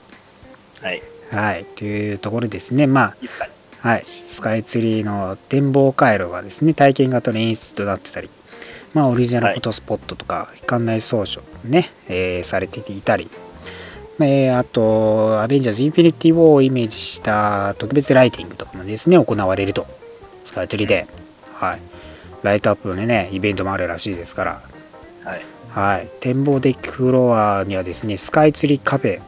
[0.83, 1.03] はい。
[1.31, 2.87] はい、というところですね。
[2.87, 3.15] ま
[3.83, 8.31] あ、はい、スカイツリーの展望回路がですね、体験型の演出となってたり、
[8.95, 13.31] まあ、オリジナルフォトスポットとか、館内装飾ね、えーされていたり、
[14.21, 19.87] えーあと、アベンジャーズ・インフィニティ・ウォーをイメージした特別ライティングとかもですね、行われると、
[20.45, 21.07] スカイツリーで、
[21.55, 21.81] はい、
[22.43, 24.63] ライトアップのね、イベントもあるらしいですから、
[25.25, 25.45] はい。
[25.71, 29.21] はい、展望デッキフロアにはですね、スカイツリーカフェ。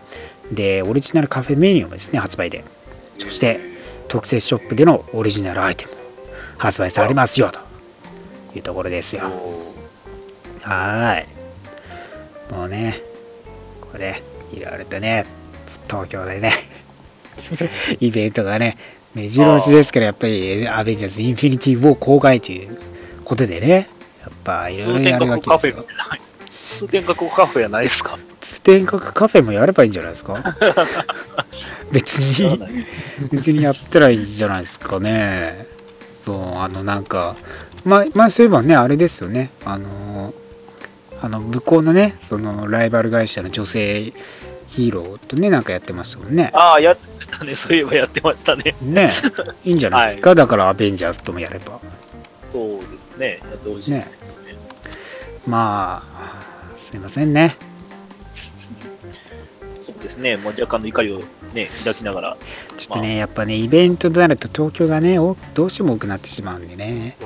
[0.52, 2.64] で、オリジナルカフェメニューもですね、発売で、
[3.18, 3.60] そして、
[4.08, 5.98] 特設ショップでのオリジナルアイテムも
[6.58, 7.60] 発売されますよ、と。
[8.56, 9.22] いうところですよ。
[10.62, 11.24] はー。
[12.52, 12.52] い。
[12.52, 13.00] もうね、
[13.92, 14.22] これ、
[14.52, 15.26] いろいろとね、
[15.88, 16.52] 東京でね、
[18.00, 18.76] イベントがね、
[19.14, 22.78] 目白押しですから、やっぱり、アベンジャーズ・インフィニティ・ウォー公開という
[23.24, 23.88] ことでね、
[24.22, 25.86] やっぱいろいろやるわ閣カフェけで
[26.52, 26.86] すよ。
[26.86, 28.18] 通天閣カフェやないですか？
[28.40, 30.34] 通天閣カフェもやればいいんじゃないですか？
[31.92, 32.60] 別に
[33.32, 35.66] 別にやったらいいじゃないですかね。
[36.22, 37.36] そうあのなんか
[37.84, 39.50] ままあそういえばねあれですよね。
[39.64, 40.32] あの
[41.22, 44.12] あの向こうのねそのライバル会社の女性
[44.68, 47.56] ヒーローとねなんかやってましたもんねああ、やってましたね。
[47.56, 48.74] そういえばやってましたね。
[48.80, 49.10] ね
[49.64, 51.80] いいんじゃないですか、だからアベンジャーズともやれば
[52.52, 53.40] そうですね。
[53.42, 54.54] やってほしいんですけどね。
[55.46, 57.56] まあすいませんね
[59.92, 60.36] そうですね。
[60.36, 61.22] もう若干の怒りを
[61.54, 62.36] ね、抱きながら。
[62.76, 67.16] ちょっとね、やっぱね、イベントとなると東京がね、おどうしても多くなってしまうんでね、ね、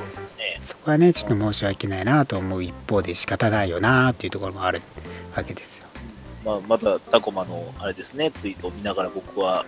[0.65, 4.83] そこはね、ちょっと申し訳ないなと思う一方で仕方ないよなっていうところもある
[5.37, 5.85] わけですよ。
[6.45, 9.65] まあ、またタコマのあれですね、ツイートを見ながら僕は、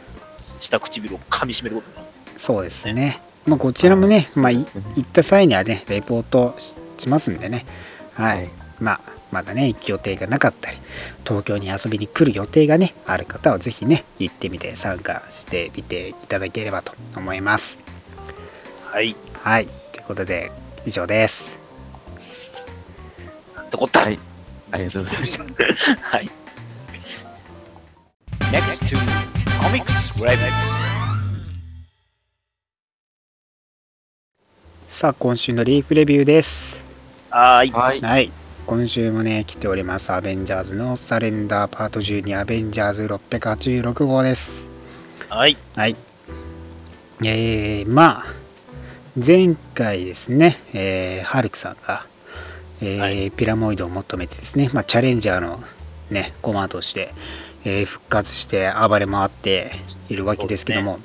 [0.61, 2.09] 下唇を噛み締めることになる。
[2.37, 3.21] そうですね。
[3.47, 7.67] まあ、こちらもね、まあ、い行った際にはね、レポートししますんでね、
[8.15, 8.37] はい。
[8.39, 10.79] はいまあ、まだね、行く予定がなかったり、
[11.25, 17.79] 東京に遊びに来る予定がね、ある方はぜひね、行ってみて参加してみていただければと思います。
[18.85, 19.17] はい。
[19.43, 19.67] はい。
[19.93, 20.53] ということで、
[20.87, 21.53] 以上です。
[23.57, 24.01] なんてこった。
[24.01, 24.19] はい。
[24.71, 25.45] ありがとうございました。
[26.01, 26.31] はい。
[28.53, 28.97] Next to
[29.61, 30.77] Comics Review.
[34.87, 36.83] さあ、今週のリーフレビューです。
[37.31, 38.01] はーい。
[38.01, 38.46] はい。
[38.67, 38.79] はい。
[38.81, 40.13] 今週もね、来ております。
[40.13, 44.69] アベンジャーズのサレンダーパート12アベンジャーズ686号です。
[45.29, 45.57] はい。
[45.77, 45.97] はい。
[47.25, 48.47] えー、まあ、
[49.25, 52.07] 前回ですね、えー、ハルクさんが、
[52.83, 55.63] えーはいピラモイドを求めてですね、まあ、チャレンジャーの
[56.11, 57.15] ね、コマとして、
[57.65, 59.73] えー復活して暴れ回って
[60.11, 60.99] いるわけですけども、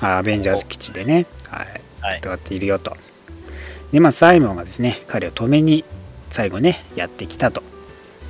[0.00, 2.18] アベンジャーズ基地でね、はい、はい。
[2.18, 2.96] 戦っているよと。
[3.92, 5.84] で、まあ、サイモンがですね、彼を止めに
[6.30, 7.62] 最後ね、やってきたと。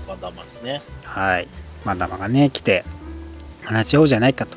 [0.07, 0.83] ワンダーマンですね。
[1.05, 1.49] はい。
[1.85, 2.85] マダマがね、来て、
[3.63, 4.57] 話し合おうじゃないかと。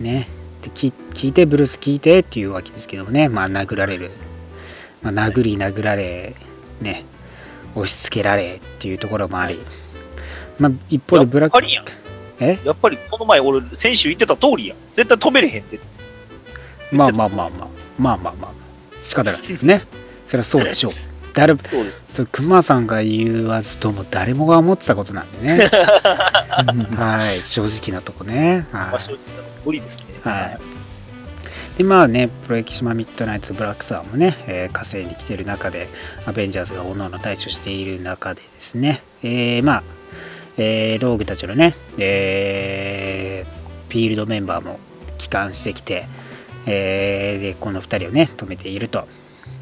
[0.00, 0.28] ね。
[0.62, 4.10] で聞聞いて、ブルース聞いてっていうわけですけどもね、まあ、殴られる。
[5.02, 6.34] まあ、殴り殴られ、
[6.80, 7.04] ね、
[7.74, 9.60] 押し付けられっていうところもあり、
[10.58, 11.84] まあ、一方でブラック、やっ。
[12.40, 12.58] え？
[12.64, 14.78] やっぱりこの前俺、先週言ってた通りやん。
[14.92, 15.80] 絶対止めれへんって。
[16.92, 18.52] まあまあまあまあ、まあまあまあ、
[19.02, 19.82] 仕方ないですね。
[20.26, 20.92] それはそうでしょう。
[21.38, 22.00] 誰も、そうです。
[22.12, 25.70] それ熊さんが言わずとも誰もが思ってたことなんでね。
[26.96, 28.66] はい、正直なとこね。
[28.72, 29.18] はいまあ、正直
[29.64, 30.04] 無理ですね。
[30.24, 30.58] はい。
[31.78, 35.88] で、まあね、プロエキシマミッドナイトブラックサーもね、えー火星に来ている中で、
[36.26, 39.82] アベンジャーズが各々対処している中でですね、えーまあ、
[40.56, 43.58] えーローグたちのね、えー
[43.90, 44.78] フィールドメンバーも
[45.16, 46.06] 帰還してきて、
[46.66, 49.06] えーで、この2人をね、止めていると。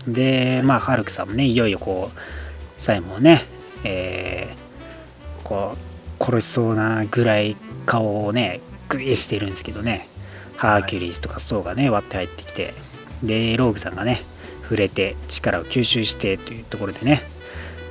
[0.07, 3.45] で、まあ、ハルクさんもね、いよいよこう、サイモンをね、
[3.85, 5.77] えーこ
[6.21, 10.09] う、殺しそうなぐらい顔をね、グイーしてるんですけどね、
[10.57, 12.75] ハーキュリーズとかソーがね、割って入ってきて、
[13.23, 14.23] で、ローグさんがね、
[14.62, 17.23] 触れて力を吸収してというところでね、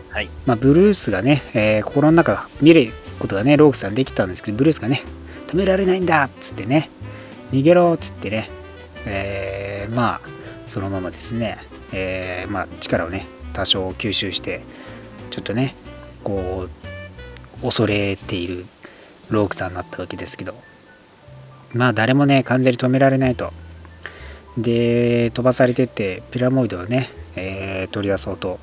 [0.09, 0.29] はい。
[0.45, 5.01] まあ、ブルースがね、えー心の中見ることがね、ローグさんできたんですけど、ブルースがね、
[5.47, 6.23] 止められないんだ!
[6.23, 6.89] っつってね、
[7.51, 7.93] 逃げろ!
[7.93, 8.49] っつってね、
[9.05, 10.21] えーまあ、
[10.67, 11.57] そのままですね、
[11.97, 14.61] えーまあ、力をね、多少吸収して、
[15.31, 15.75] ちょっとね、
[16.25, 18.65] こう、恐れている
[19.29, 20.55] ローグさんになったわけですけど、
[21.73, 23.53] まあ、誰もね、完全に止められないと。
[24.57, 28.59] で、飛ばされてって、ピラモイドをね、えー取り出そうと、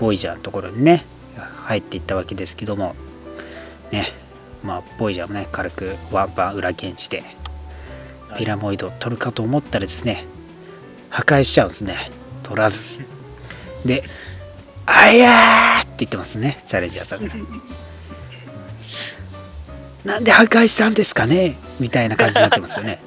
[0.00, 1.04] ボイジャーのところにね、
[1.36, 2.96] 入っていったわけですけども、
[3.92, 4.12] ね、
[4.64, 7.36] まあ、ボイジャーもね、軽くワンパン裏剣して、はい
[8.38, 10.24] ピラモイドを取るかと思ったらですね、
[11.10, 12.21] 破壊しちゃうんですね。
[12.52, 13.00] 取らず。
[13.86, 14.04] で、
[14.84, 17.34] あやーって言ってますね、チャレンジャーさんが。
[20.04, 23.00] なんで破壊したんですかねみたいな感じになってますよね。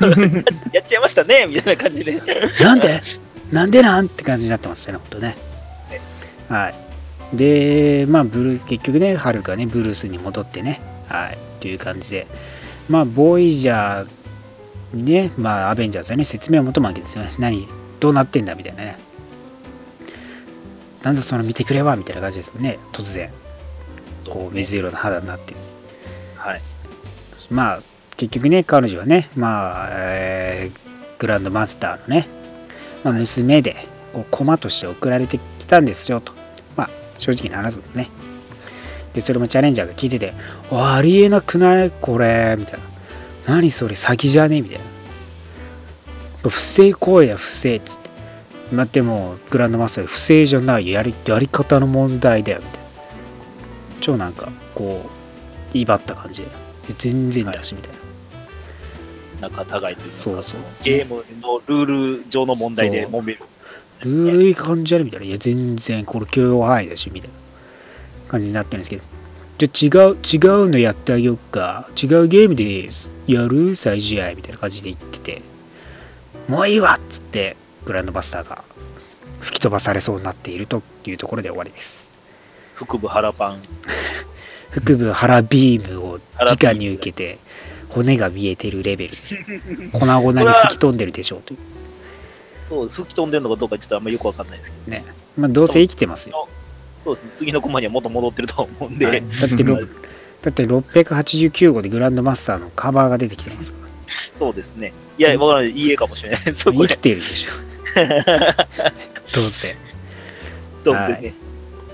[0.72, 2.20] やっちゃいましたねみたいな感じで。
[2.60, 3.00] なんで
[3.52, 5.36] なんでなんって感じになってますよね、ほんとね。
[6.48, 7.36] はい。
[7.36, 12.26] で、まあ、ブルース、結局ね、ハルがね、ブルースに戻ってね、はい、という感じで、
[12.88, 17.30] まあ、ボイジャーにね、まあ、アベンジャーズはね、説明を求むわけですよね。
[17.38, 17.68] 何、
[18.00, 18.98] どうなってんだみたいなね。
[21.02, 23.30] なんだその見てくれはみたいな感じですよね、突然。
[24.28, 25.54] こう、水色の肌になって。
[26.36, 26.60] はい。
[27.50, 27.82] まあ、
[28.16, 32.28] 結局ね、彼女はね、まあ、えーグランドマスターのね、
[33.04, 33.76] まあ、娘で、
[34.12, 36.32] こう、駒として送られてきたんですよ、と。
[36.76, 38.08] まあ、正直な話ですね。
[39.14, 40.32] で、それもチャレンジャーが聞いてて、
[40.70, 41.90] おありえなくない？
[41.90, 42.80] これ、みたい
[43.46, 43.54] な。
[43.56, 44.62] 何それ、詐欺じゃね？
[44.62, 44.84] みたいな。
[46.48, 48.10] 不正行為や不正っつって。
[48.72, 52.86] まあ、でも、グランドマスター、不正じゃないよやり、やり方の問題だよ、みたいな。
[54.00, 55.10] 超なんか、こ
[55.74, 56.48] う、威張った感じで。
[56.98, 57.92] 全然だし、みたい
[59.42, 59.48] な。
[59.48, 63.40] 仲違いというそうそうゲームのルール上の問題で揉める。
[64.00, 65.26] ルールいい感じあるみたいな。
[65.26, 67.36] いや、全然これ許容範囲だし、みたいな
[68.30, 69.02] 感じになってるんですけど。
[69.66, 71.88] じゃあ違う、違うのやってあげようか。
[72.00, 72.88] 違うゲームで
[73.26, 73.74] やる？
[73.76, 74.34] 再試合？
[74.34, 75.42] みたいな感じで言ってて。
[76.48, 78.64] もういいわっつって、グランドバスターが
[79.40, 82.08] 吹き飛ばされそうになっているというところで終わりです。
[82.74, 83.62] 腹部腹パン。
[84.70, 87.38] 腹部腹ビームを直に受けて、
[87.88, 89.14] 骨が見えてるレベル。
[89.92, 91.58] 粉々に吹き飛んでるでしょうという。
[92.64, 94.96] そう、吹き飛んでるのかどうかちょっとあんまよくわかんないですけど。
[94.96, 95.04] ね。
[95.36, 96.48] まあ、どうせ生きてますよ。
[97.02, 97.30] そうですね。
[97.34, 99.06] 次のコマには元戻ってると思うんで。
[99.06, 99.80] はいだってろ
[100.42, 103.89] だって689号でグランドマスターのカバーが出てきてますか
[104.38, 104.92] そうですね。
[105.18, 105.70] いや、わからない。
[105.70, 106.40] いい絵かもしれない。
[106.54, 106.98] そこで生き。
[106.98, 107.50] てるでしょ。
[109.34, 109.76] どうせ。
[110.84, 111.34] どうせね。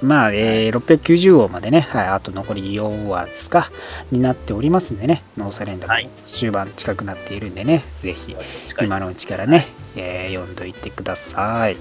[0.03, 3.71] まあ、えー690話までね、はい、あと残り4話ですか、
[4.11, 8.37] になっておりますんでね、ノーサレンダーはいも終盤近くなっているんでね、ぜひ、
[8.83, 11.77] 今のうちからね、えー読んどいてください。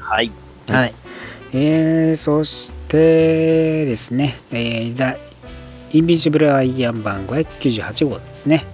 [0.00, 0.32] はい。
[0.68, 0.94] はい。
[1.52, 5.16] えー、そしてですね、えー、ザ・
[5.92, 8.66] インビンシブル・アイアンマン598号ですね。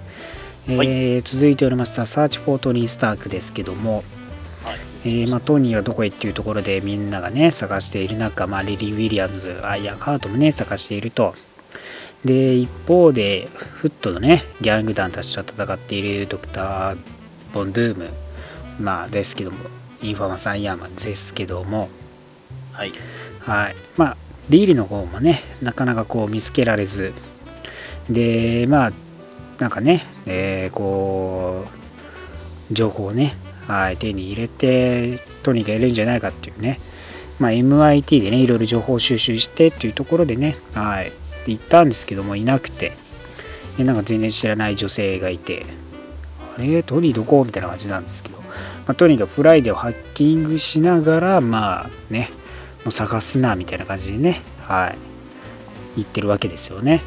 [0.69, 4.05] えー続いておりました、サーチ・フォー・トニー・スタークですけども、
[4.65, 4.79] はい。
[5.05, 11.35] えーまあ、トニーはどこへっていうところでみんながね探している中、まあ、リリー・ウィリアムズアイアンハートもね探していると。
[12.25, 16.97] で一方でフッドのねギャング団たちと戦っているドクター・
[17.53, 18.11] フォン・ドゥーム、
[18.81, 19.57] まあ、ですけども
[20.01, 21.89] インファマス・アイアンマンですけども。
[22.73, 22.93] はい。
[23.41, 23.77] はい。
[23.97, 24.17] まあ
[24.49, 27.13] リーリの方もねなかなかこう見つけられず。
[28.09, 28.93] でまあ
[29.59, 31.67] なんかね、えーこ
[32.71, 33.35] う情報をね、
[33.67, 36.81] はい、手に入れてトニーがいるんじゃないかっていうね、
[37.39, 41.13] まあ、MIT でねいろいろ情報収集してっていうところでね、はい、
[41.47, 42.93] 行ったんですけどもいなくて。
[43.79, 45.65] でなんか全然知らない女性がいて
[46.59, 46.83] あれ？
[46.83, 47.43] トニーどこ？
[47.43, 48.45] みたいな感じなんですけど、ま
[48.89, 52.29] あ、トニーがフライデーをハッキングしながらまあね
[52.85, 54.99] もう探すなみたいな感じでね、はい、
[55.97, 57.01] 言ってるわけですよね。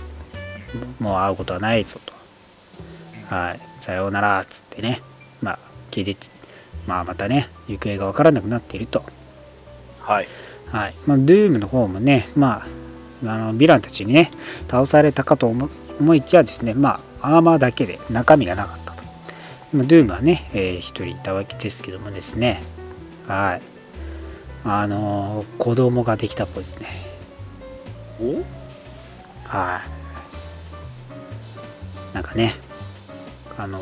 [1.00, 2.15] もう会うことはないぞと。
[3.30, 5.02] はい、さようならっつってね、
[5.42, 5.60] まあ、
[5.92, 6.28] 聞いて、
[6.88, 9.04] まあ、またね、行方がわからなくなっていると。
[10.00, 10.28] はい。
[10.72, 10.96] はい。
[11.06, 12.66] まあ、ドゥームの方もね、ま
[13.24, 14.30] あ、あのヴィランたちにね、
[14.70, 19.02] 倒されたかと思思いきやですね、まあ、アーマーだけで中身がなかったと。
[19.74, 22.62] まあ、ドゥームはね、えー一人いたわけですけどもですね、
[23.28, 23.62] はい。
[24.66, 26.88] あのー子供ができたっぽいですね。
[28.22, 28.44] お？
[29.48, 29.82] は
[32.14, 32.16] い。
[32.16, 32.56] なんかね、
[33.58, 33.80] あの、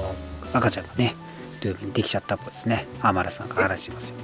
[0.53, 1.15] 赤ちゃんがね、
[1.61, 2.85] ドゥームにできちゃったっぽいですね。
[3.01, 4.15] アマラさんが話してますよ。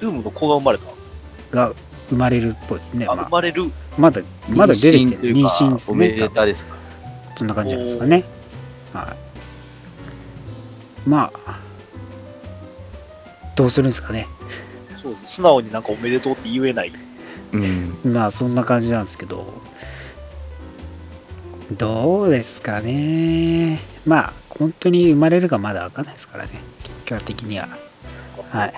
[0.00, 0.84] ドゥームの子が生まれた？
[1.56, 1.74] が
[2.08, 3.06] 生まれるっぽいですね。
[3.08, 3.70] あ、まあ、生まれる？
[3.98, 5.34] まだ、まだ出てきてる。
[5.34, 6.16] 妊娠ですおめね。
[6.16, 6.76] でたですか？
[7.36, 8.24] そんな感じなんですかね。
[8.92, 9.16] は
[11.06, 11.08] い。
[11.08, 11.60] まあ、
[13.56, 14.26] どうするんですかね。
[15.02, 15.34] そうです。
[15.34, 16.92] 素直になんかおめでとうって言えない。
[17.52, 17.98] うん。
[18.04, 19.52] まあ、そんな感じなんですけど、
[21.76, 23.78] どうですかね。
[24.06, 26.50] まあ、本当に生まれるかまだわかんないですからね。
[27.06, 27.68] 結果的には。
[28.50, 28.74] はい。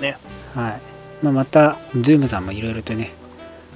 [0.00, 0.16] ね。
[0.54, 0.80] はい。
[1.24, 3.12] まあ、また、ドゥームさんもいろいろとね、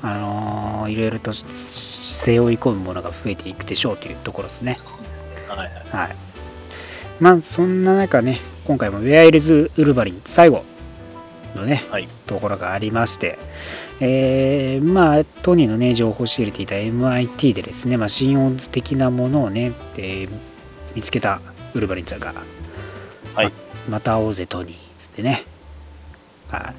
[0.03, 4.77] あのーいろいろと背負い込むものが増えていくでしょうというところですね。
[5.49, 5.69] はいはい。
[5.91, 6.17] はい。
[7.19, 10.65] まあ、そんな中ね、今回もウェアイルズ・ウルヴァリン最後
[11.55, 12.09] のね、はい。
[12.27, 13.39] ところがありまして、
[14.01, 20.29] えーまあ、トニーのね、情報を仕入れていた MIT でですね、まあ、新オンズ的なものをね、えー
[20.97, 21.43] 見つけた
[21.75, 22.33] ウルヴァリンさんが、
[23.35, 23.47] はい。
[23.47, 23.53] ま
[23.91, 25.45] また会おうぜ、トニー、つってね、
[26.49, 26.75] はい。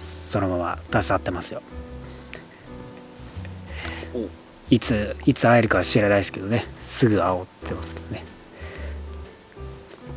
[0.00, 1.60] そのまま出さってますよ。
[4.14, 4.28] お
[4.70, 8.24] いつ、いつ会えるかは知らないですけどね、すぐ会おうってますけどね。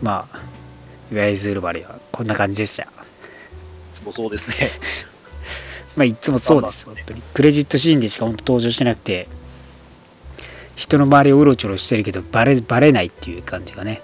[0.04, 0.40] まあ、
[1.12, 2.88] ウェアイズ・ウルヴァリンはこんな感じでした。
[4.04, 4.72] そうそうですね。
[5.96, 7.22] まあ、いつもそうです、本当に。
[7.34, 9.28] クレジットシーンでしか本当登場してなくて、
[10.76, 14.02] 人の周りをうろちょろしてるけど、バレ、バレないっていう感じがね。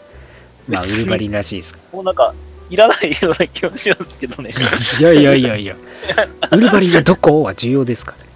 [0.68, 2.34] まあ、ウル別にヴァリンらしいですかもうなんか、
[2.70, 4.52] いらないような気がしますけどね。
[4.52, 4.60] ら。
[5.00, 5.76] いやいやいやいや、
[6.52, 8.30] ウルヴァリンがどこは重要ですからね。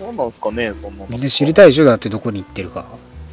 [0.00, 1.06] 何なんですかね、そんなの。
[1.08, 2.86] みんな知りたいでしょだってどこに行ってるか。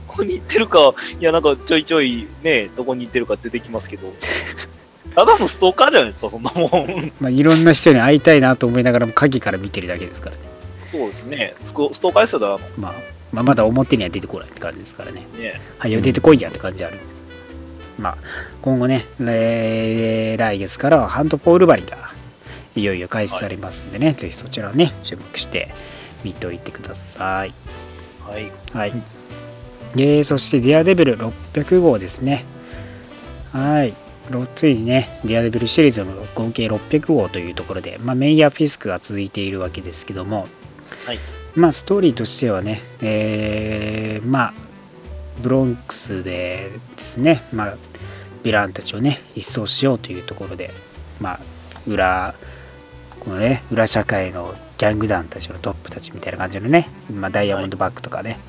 [0.08, 4.14] どこに行ってるか、いや、なんかちょいちょいね、どこに行ってるか出てきますけど、
[5.16, 7.12] ただのストーカーじゃないですか、そんなもん。
[7.20, 10.42] まあ、いろんな人に会いたいなと思いながらも影から見てるだけですからね。
[10.86, 11.54] そうですね。
[11.64, 12.94] ストーカーですよ、だかまあ、
[13.32, 15.26] まあ、まだ表には出てこないって感じですからね。
[15.38, 15.62] らね。
[15.80, 17.00] はいよ、出てこいやって感じある。
[17.98, 18.18] まあ、
[18.62, 22.12] 今後ね、来来月からはハント・ポールバリが
[22.76, 25.70] いよいよ開始されますんでね、ぜひそちらをね、注目して
[26.24, 27.54] 見ておいてください。
[28.26, 28.52] はい。
[28.74, 28.94] はい。
[29.96, 32.46] で、そして、デアデビル600号ですね。
[33.52, 33.94] はい。
[34.32, 40.48] ろついにね、デアデビルシリーズの合計600号というところで、まあ、メイヤー・フィスクが続いているわけですけども、
[41.06, 41.20] はい。
[41.56, 44.54] まあ、ストーリーとしてはね、えーまあ、
[45.42, 47.78] ブロンクスでですね、まあ、
[48.44, 50.72] ヴィランたちをね、一掃しようというところで、
[51.20, 51.40] まあ、
[51.88, 52.36] 裏、
[53.20, 58.40] このね、裏社会のギャング団たちのトップたちみたいな感じのね、まあ、ダイヤモンドバックとかね、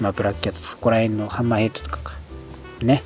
[0.00, 2.12] まあ、ブラックキャット、そこら辺のハンマーヘッドとかか、
[2.82, 3.02] ね、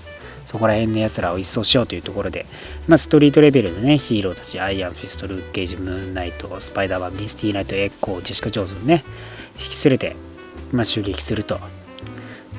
[0.47, 2.47] そこら辺のやつらを一掃しようというところで、
[2.89, 9.05] まあ、ストリートレベルのね、ヒーローたち、アイアン・フィスト、ルーク・ケイジ、ムーンナイト、スパイダーマン、ミスティ・ナイト、エコー、ジェシカ・ジョーンズをね、
[9.59, 10.17] 引き連れて、
[10.73, 11.59] まあ、襲撃すると。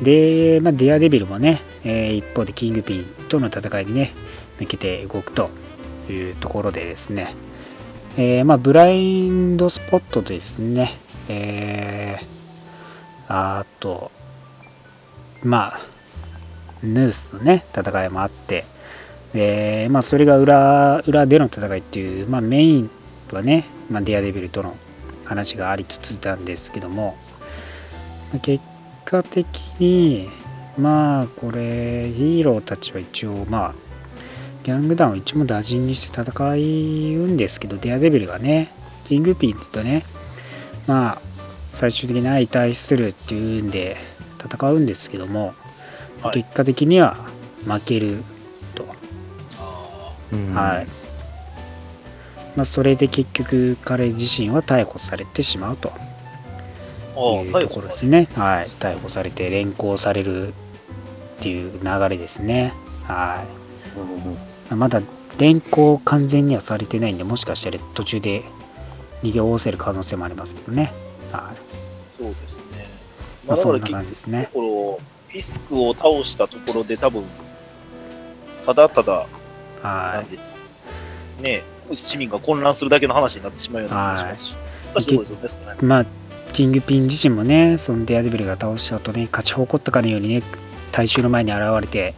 [0.01, 4.11] で、まあ、デアデビルもね、えー一方でキングピンとの戦いにね、
[4.59, 5.49] 向けて動くと
[6.09, 7.33] いうところでですね、
[8.17, 10.97] えーまあ、ブラインドスポットですね、
[11.29, 12.37] えー
[13.29, 14.11] あと、
[15.43, 15.79] まあ、
[16.83, 18.65] ヌースのね、戦いもあって、
[19.33, 22.89] でまあ、それが裏裏での戦いっていう、まあ、メイン
[23.31, 24.75] はね、まあ、デアデビルとの
[25.25, 27.17] 話がありつつなんですけども、
[28.41, 28.63] 結
[29.05, 29.45] 果的
[29.79, 30.29] に、
[30.77, 33.73] まあ、これ、ヒーローたちは一応、まあ、
[34.63, 36.55] ギャング団を一網打尽にして戦う
[37.27, 38.71] んですけど、デアデビルがね、
[39.05, 40.03] キングピンって言うとね、
[40.87, 41.21] まあ、
[41.69, 43.97] 最終的に相対するっていうんで
[44.43, 45.53] 戦うんですけども、
[46.21, 47.15] はい結果的には
[47.65, 48.23] 負ける
[48.73, 48.87] と。
[50.53, 50.87] はい。
[52.55, 55.89] まあ、それで結局彼自身は逮捕されてしまうと
[57.45, 58.27] いうところですね。
[58.35, 58.67] はい。
[58.79, 60.53] 逮捕されて連行されるっ
[61.39, 62.73] ていう流れですね。
[63.03, 63.45] は
[64.71, 64.73] い。
[64.73, 65.01] まだ
[65.37, 68.43] 連行完全にはされてないんで、もしかしたら途中で
[69.21, 70.91] 逃げおおせる可能性もありますけどね。
[71.31, 72.21] はい。
[72.21, 72.87] そうですね。
[73.45, 74.99] まあ、そんな感じですねところ、
[75.29, 77.23] ピスクを倒したところで多分、
[78.65, 79.27] ただただ、
[79.83, 80.39] なはんで、
[81.41, 81.63] ね、
[81.93, 84.55] 市民が混乱するだけの話になってしまうような気がしますし。
[84.93, 85.77] 難しいところですよね。
[85.81, 86.05] まあ、
[86.53, 90.43] キングピン自身もね、そのデアデビルが倒した後ね、勝ち誇ったかのようにね、
[90.91, 92.15] 大衆の前に現れて、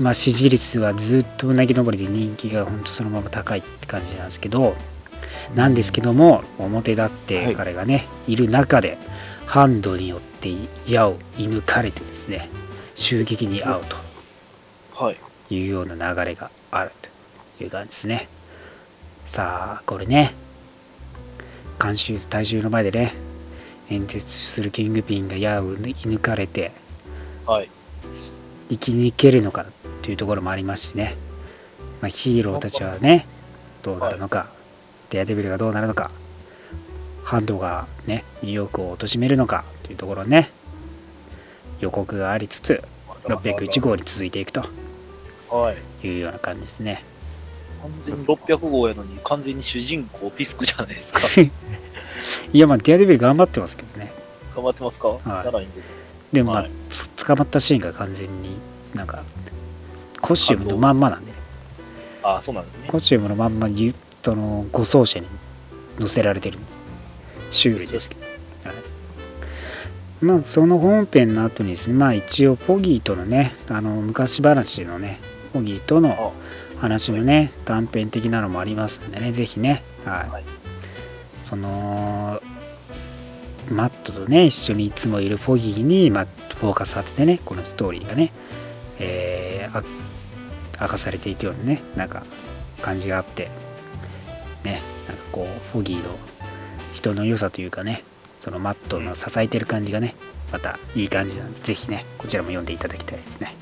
[0.00, 4.74] まあ、支持率はずっとうなぎ登りで人気が本当そのまま高いって感じなんですけど、
[5.54, 8.96] なんですけども、表立って彼がね、い、る中で、
[9.46, 10.50] ハンドによって
[10.86, 12.48] 矢を射抜かれてですね、
[12.94, 13.96] 襲撃に遭うと。
[15.04, 15.16] はい。
[15.50, 16.92] いうような流れがある
[17.58, 18.28] という感じですね。
[19.26, 20.34] さあ、これね、
[21.82, 23.14] 監修、大衆の前でね、
[23.90, 26.72] 演説するキングピンが矢を射抜かれて、
[27.46, 27.70] はい。
[28.70, 29.66] 生き抜けるのか
[30.02, 31.16] というところもありますしね、
[32.00, 33.26] まあ、ヒーローたちはね、
[33.82, 34.48] どうなるのか、
[35.10, 36.10] デアデビルがどうなるのか、
[37.32, 40.50] ハンドがね、ニューヨークを貶めるのかというところね、
[41.80, 42.82] 予告がありつつ、
[43.24, 44.66] 601号に続いていくと
[45.48, 46.06] はい。
[46.06, 47.02] いうような感じですね。
[47.80, 51.20] 完全に600号やのに、完全に主人公ピスクじゃないですか。
[52.52, 54.12] いや、まあ、デアデビル頑張ってますけどね。
[54.54, 55.76] 頑張ってますか、いならいです
[56.34, 58.58] でも、まあはいつ捕まったシーンが完全に
[58.92, 59.22] なんか、
[60.20, 61.32] コスチュームのまんまなんで、
[62.22, 62.88] ああ、そうなんですね。
[62.88, 65.26] コスチュームのまんまゆその護送車に
[65.98, 66.58] 乗せられてる。
[66.58, 68.08] シュールです。
[68.08, 68.20] けど。
[68.22, 68.76] はい。
[70.20, 75.18] まあ、その本編の後にですね、まあ一応、ポギーとのね、あの、昔話のね、
[75.52, 76.32] ポギーとの
[76.78, 80.30] 話のね、短編的なのもありますんでね、ぜひね、はい。
[80.30, 80.44] はい。
[81.44, 82.42] その、
[83.70, 86.26] マットとね、一緒にいつもいるポギーに、まあ、
[86.56, 88.32] フォーカス当ててね、このストーリーがね、
[88.98, 89.82] えー、あ
[90.82, 92.24] 明かされていくようなね、なんか、
[92.80, 93.48] 感じがあって、
[94.64, 96.02] ね、なんかこう、フォギーの
[97.02, 98.04] 人の良さというかね、
[98.40, 100.14] そのマットの支えてる感じがね、
[100.52, 103.54] またいい感じなんで、ぜひね、こちらも読んでいただきたいですね。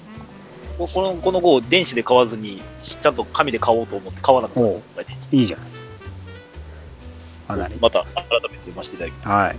[0.78, 5.86] ここのこの号、電子で買わずに、ちゃんと紙で買おうと思って買わなかったんですよやっぱりねいいじゃないですか。
[7.80, 9.28] また改めて読ませていただきます。
[9.28, 9.57] はい。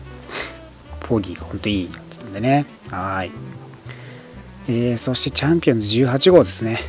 [1.02, 2.66] ポギーが本当いいやつなんでね。
[2.90, 3.32] はい。
[4.68, 6.80] えー、そしてチャンピオンズ18号ですね。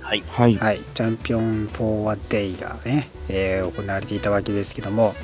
[0.00, 0.22] はい。
[0.28, 0.56] はい。
[0.56, 0.80] はい。
[0.94, 5.14] チャンピオン・フォー・ア・デイがね、えー行われていたわけですけども、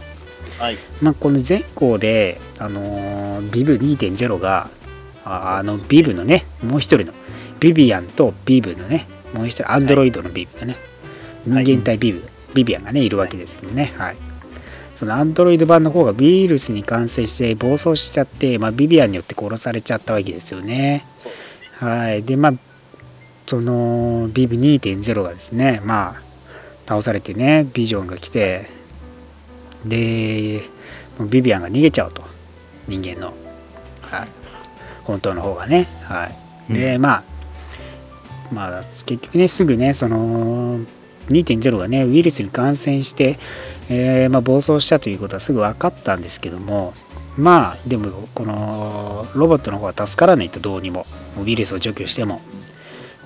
[0.58, 0.78] はい。
[1.00, 4.70] まあ、この前後で、あのー、ビブ2.0が、
[5.24, 7.12] ああの、ビブのね、もう一人の、
[7.60, 10.82] ビビアンとビブのね、もう一人、アンドロイドのビブがね、はい
[11.46, 12.22] 人間対ビブ、
[12.54, 14.16] ビビアンがね、いるわけですけどね、はい。
[14.96, 21.04] そのアンドロイド版の方がウイルスに感染して暴走しちゃって、まあ、ビビアンによって殺されちゃったわけですよね。
[21.16, 21.38] そうで
[21.78, 21.90] すね。
[21.90, 22.22] はい。
[22.22, 22.52] で、まあ、
[23.46, 26.22] その、ビブ2.0がですね、まあ、
[26.86, 28.70] 倒されてね、ビジョンが来て、
[29.84, 30.62] で、
[31.20, 32.22] ビビアンが逃げちゃうと。
[32.88, 33.32] 人間の。
[34.02, 34.28] はい。
[35.04, 35.86] 本当の方がね。
[36.04, 36.30] は
[36.70, 36.72] い。
[36.72, 37.22] で、うんまあ、
[38.52, 40.80] まあ、結局ね、すぐね、その、
[41.28, 43.38] 2.0がね、ウイルスに感染して、
[43.88, 46.94] えーまあ、暴走したということはすぐ分かったんですけども、
[47.36, 51.06] まあ、でも、このロボットの方は助からないと、どうにも。
[51.42, 52.42] ウイルスを除去しても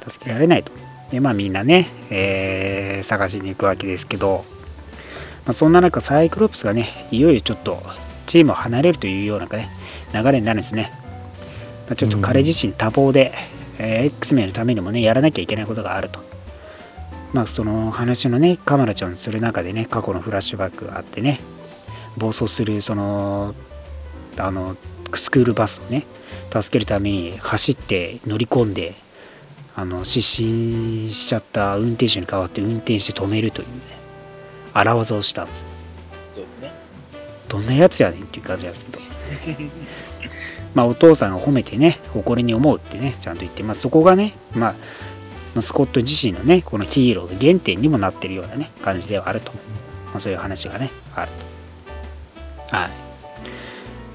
[0.06, 0.70] 助けられないと。
[1.10, 4.44] で、まあ、みんなね、えー探しに行くわけですけど、
[5.46, 7.82] まあ、そんな中、サイクロプスがね、いよいよちょっと
[8.26, 9.70] チームを離れるというような、ね、
[10.12, 10.92] 流れになるんですね。
[11.86, 13.32] まあ、ちょっと彼自身多忙で、
[13.78, 16.20] えー X メンのためにもね、やらなきゃいけないことがあると。
[17.32, 21.40] まあ、その話のね、カマラちゃんする中でね、過去のフラッシュバックがあってね、
[22.16, 23.54] 暴走する、その、
[24.38, 24.76] あの、
[25.14, 26.06] スクールバスをね、
[26.50, 28.94] 助けるために走って乗り込んで、
[29.76, 33.72] あの、失神しちゃった運転手に代わって運転して止めるというね、
[34.78, 35.64] 荒技をしたんです。
[36.34, 36.72] そうですね。
[37.48, 38.98] どんなやつやねんっていう感じなんですけど。
[40.74, 44.74] まあ、お父さんが褒めてね、誇りに思うってね、ちゃんと言って、まあ、そこがね、ま
[45.56, 49.52] あ、スコット自身のね、このヒーローの原点にもなってるようなね、感じではあると。
[50.06, 51.30] まあ、そういう話がね、ある
[52.68, 52.76] と。
[52.76, 52.90] はい。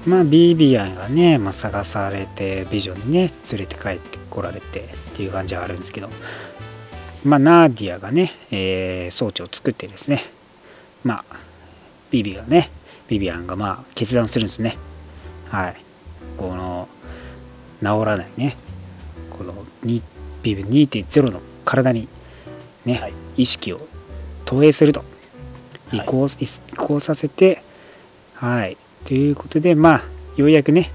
[0.06, 4.82] まあ、ビビアンがね、まあ、探されて、ビジョンにね、連れて帰ってこられてっ
[5.16, 6.10] ていう感じはあるんですけど、
[7.24, 10.24] まあ、ナーディアがね、えー装置を作ってですね、
[11.04, 11.36] まあ、
[12.10, 12.70] ビビがね、
[13.08, 14.76] ビビアンがまあ決断するんですね。
[15.48, 15.76] はい。
[16.38, 16.88] この、
[17.80, 18.56] 治らないね、
[19.30, 20.02] このに
[20.42, 22.08] ビビ2.0の体に
[22.84, 23.80] ね、はい意識を
[24.44, 25.04] 投影すると。
[25.92, 27.62] 移はい行,、移行させて、
[28.34, 28.76] はい。
[29.04, 30.02] ということで、まあ、
[30.36, 30.90] ようやくね、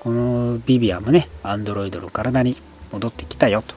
[0.00, 2.56] このビビアンもね、アンドロイドの体に
[2.92, 3.74] 戻ってきたよと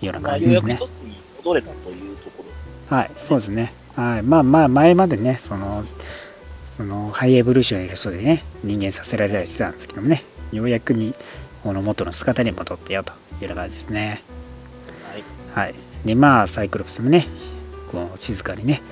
[0.00, 0.96] いうようなまあ、感じですねようやく一。
[0.96, 2.44] つに戻れたというとこ
[2.90, 2.96] ろ。
[2.96, 3.72] はい、そうですね。
[3.96, 5.84] はい、まあまあ、前までね、その、
[6.76, 11.14] そのハイエボリューションの人でね、人間させられたりしてたんですけどもね、ようやくに、
[11.62, 14.22] この元の姿に戻ってよというような感じですね。
[15.54, 15.66] はい。
[15.66, 15.74] はい。
[16.04, 17.26] で、まあ、サイクロプスもね、
[17.90, 18.82] こう静かにね、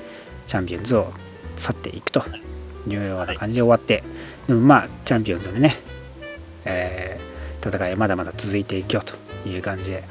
[0.47, 1.13] チャンピオンズを
[1.57, 2.23] 去っていくと
[2.87, 4.05] いうような感じで終わって、
[4.47, 5.77] でもまあ、チャンピオンズのね、
[6.65, 7.33] えー
[7.63, 9.15] 戦いはまだまだ続いていくよと
[9.49, 10.05] いう感じで、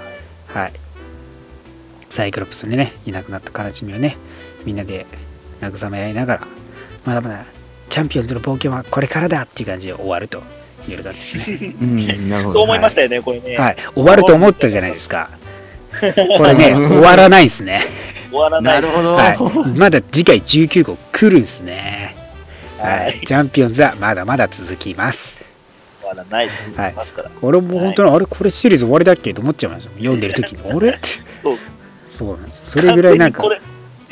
[0.47, 0.73] はい。
[2.09, 4.17] サイクロプスにね、いなくなった悲しみをね、
[4.65, 5.05] みんなで
[5.61, 6.47] 慰め合いながら、
[7.05, 7.45] まだまだ
[7.89, 10.39] チャンピオンズの冒険はこれからだっていう感じで終わると
[10.87, 11.75] いうような感じですね。
[11.81, 12.63] うん、なるほそうど。
[12.63, 13.57] 思いましたよね、これね。
[13.57, 13.77] はい。
[13.93, 15.29] 終わると思ったじゃないですか。
[15.91, 17.81] これね、終わらないですね。
[18.29, 18.81] 終わらない。
[18.81, 19.15] なるほど。
[19.15, 19.77] はい。
[19.77, 22.15] まだ次回19号来るんですね。
[22.79, 23.25] ははいい。
[23.25, 25.35] チャンピオンズはまだまだ続きます。
[26.01, 27.31] 終わらない続きますから。
[27.41, 29.91] 俺も本当に、あれ、これシリーズ終わりだっけと思っちゃいました。
[29.97, 30.59] 読んでる時に。
[30.71, 30.89] あれ？
[30.91, 30.99] って。
[31.43, 31.57] そう。
[32.17, 32.71] そうなんです。
[32.71, 33.59] それぐらいなんかこ、れ、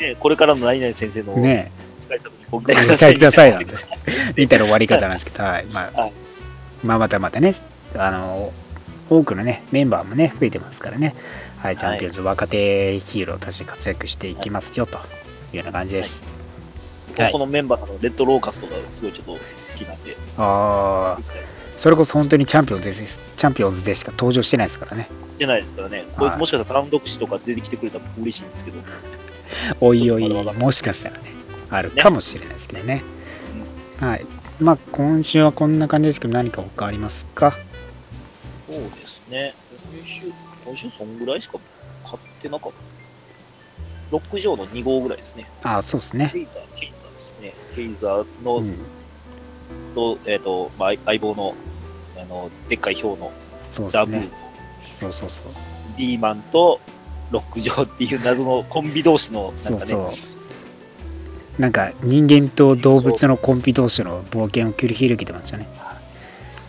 [0.00, 1.70] ね、これからの何々先生のね、
[2.50, 3.74] ご期ご待くださいなんて、
[4.36, 5.66] みたいな終わり方なんですけど、はい。
[5.66, 6.12] まあ、はい
[6.82, 7.54] まあ、またまたね、
[7.94, 8.52] あの、
[9.10, 11.14] 多くのね、メンバーもね、増えてますからね、
[11.58, 14.96] はい、チャンピオンズ若手ヒーローたちで活躍していきますよ、と
[15.52, 16.20] いうような感じです。
[16.20, 16.40] はい
[17.32, 19.38] このメンバーのレッドローカスとかすごいちょっと好
[19.76, 20.16] きなんで。
[20.38, 21.22] ああ、
[21.76, 25.08] それこそ本当にチャンピオンズです、チャンピオンズでしか登場してないですからね。
[25.34, 26.04] してないですからね。
[26.16, 28.78] こいつもしかしたら単独誌とか出てきてくれたら嬉しいんですけど。
[29.80, 31.32] おいおいもしかしたらね、
[31.70, 33.02] あるかもしれないですけどね。
[33.98, 34.26] はい。
[34.60, 37.54] まあ、今週はこんな感じですけど、何か他ありますか？
[38.66, 39.54] そうですね。
[39.92, 40.32] 今週、
[40.64, 41.58] 今週そんぐらいしか
[42.04, 42.78] 買ってなかった。
[44.10, 45.48] ロック上の2号ぐらいですね。
[45.62, 46.40] ああ、そうですねケ。
[46.40, 47.54] イザー、ケイザーですね。
[47.74, 51.54] ケイザーの、うん、と、えっ、と、まあ、相棒の、
[52.16, 53.32] あの、でっかい表の
[53.88, 54.20] ザブー、
[54.98, 55.12] そう。
[55.12, 55.52] そうそうそう。
[55.96, 56.80] ディーマンと
[57.30, 61.60] ロック上っていう謎のコンビ同士の、なんかね、そうそう。
[61.60, 65.68] なんか人間と動物のコンビ同士の冒険を繰り広げてましたね。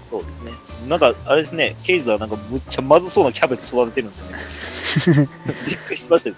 [0.09, 0.51] そうですね。
[0.89, 5.29] なんか、あれですね、ケイザーなんかむっちゃまずそうなキャベツ育ててるんですよね。
[5.67, 6.35] びっくりしましたよ。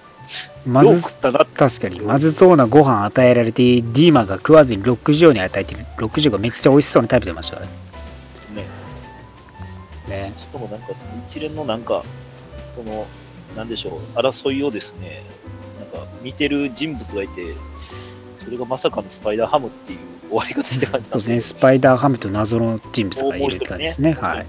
[0.65, 1.45] まずったな。
[1.45, 7.74] 確かにまずそうなご飯与えられてディーマンが食わずにロックジョーに与えてるロックジョーがめっちゃ美味しそうに食べてましたからね
[10.07, 10.28] ね。
[10.28, 12.03] ねしかもなんかその一連のなんか、
[12.74, 13.05] その、
[13.56, 15.24] なんでしょう、争いをですね、
[15.80, 17.54] なんか見てる人物がいて、
[18.43, 19.99] それがまさかのスパイダーハムっていう
[20.30, 21.39] 終わり方してましたそうですね。
[21.39, 24.14] スパイダーハムと謎の人物がいる感じですね。
[24.14, 24.45] はい、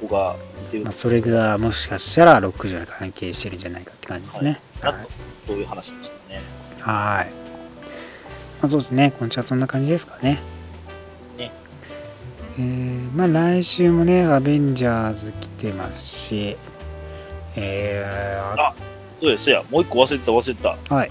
[0.00, 0.36] 子が
[0.80, 4.60] まあ、それがもしかしたらロックジョーに関係してるんじゃないかって感じですね。
[4.80, 4.92] はい。
[4.94, 5.06] はい。
[5.46, 6.40] そういう話でしたね。
[6.80, 7.28] はい、ま
[8.62, 9.12] あ、そうですね。
[9.18, 10.40] 今週はそんな感じですかね。
[11.36, 11.52] ね。
[12.58, 16.56] えーまあ来週もねアベンジャーズ来てますし
[17.56, 18.74] えー、ああ
[19.20, 20.94] そうです、そうや、もう一個忘れてた、忘れてた。
[20.94, 21.10] はい。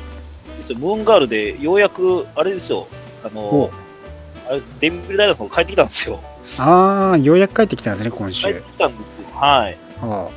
[0.76, 2.88] ムーンガールでようやく、あれですよ、
[3.24, 3.72] あほ
[4.48, 6.20] の、あれ、デンビル・ダイナソン帰ってきたんですよ。
[6.58, 8.44] ああようやく帰ってきたんですね今週。
[8.44, 9.26] 帰ってきたんですよ。
[9.34, 9.78] はい。
[10.02, 10.30] は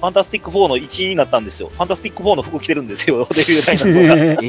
[0.00, 1.68] ファンタスティック4の一員になったんですよ。
[1.68, 3.98] ファンタスティック4の服着てるんですよ、 デビル・ダイナソンが。
[3.98, 4.46] ええー、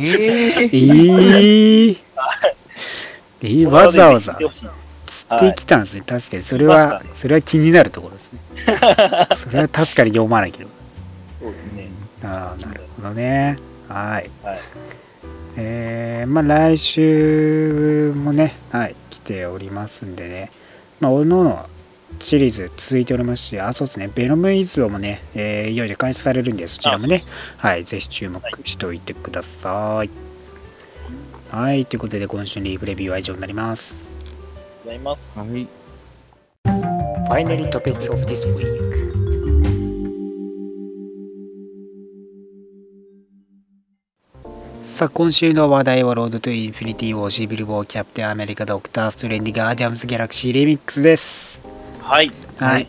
[1.98, 2.00] ー、
[3.42, 4.36] えー、わざわざ。
[4.36, 4.50] 着
[5.40, 6.44] てきたんですね、確かに。
[6.44, 8.40] それは、それは気になるところですね。
[9.36, 10.72] それは確かに読まなければ
[11.42, 11.90] そうですね。
[12.24, 14.60] ああなるほどねはいはい。
[15.58, 20.52] えー、まあ来週もね、はい、来ておりますんでね、
[21.00, 21.70] まあ、おのおの
[22.20, 27.24] シリーズ続いておりますし、あ、そうですね、ベノムイズロもね、えーいよいよ開始されるんで、そちらもね、
[27.58, 30.10] はい、ぜひ注目しておいてください。
[31.50, 34.06] はい、ということで、今週のリーフレビューは以上になります。
[34.84, 35.40] ございます。
[35.40, 35.68] はい。
[37.30, 38.81] Binary Topics of this week
[45.02, 51.60] さあ今週の話題はロードトゥインフィニティウォーシビル・ウォーキャプテンアメリカドクター・ストレンジガーディアンズ・ギャラクシー・リミックスです
[52.02, 52.32] はい。
[52.60, 52.88] はい。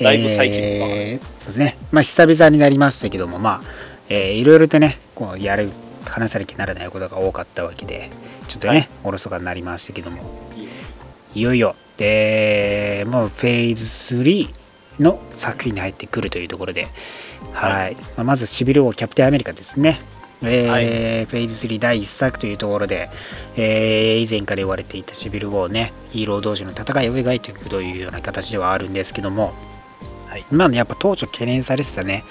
[0.00, 1.76] だいぶ最近えーそうですね。
[1.90, 3.62] まあ、久々になりましたけども、まあ、
[4.08, 5.72] えーいろいろとね、こう、やる、
[6.04, 8.08] 話さなきゃならないことが多かったわけで、
[8.46, 10.22] ちょっとね、はいおろそかになりましたけども、
[10.56, 10.68] いい
[11.40, 13.84] いよいよ、で、もうフェーズ
[14.14, 14.48] 3
[15.00, 16.86] の作品に入ってくるというところで、
[17.52, 17.96] はい。
[18.16, 19.98] まあまず、シビル王キャプテンアメリカですね。
[20.42, 20.86] えーはい
[21.26, 23.10] フェーズ3第1作というところで、
[23.56, 29.52] えー以前から言われていたシビル王ね、ヒーロー同士の戦いを描いていくというような形ではあるんですけども、
[30.28, 30.44] はい。
[30.50, 32.24] まあね、やっぱ当初懸念されてたね、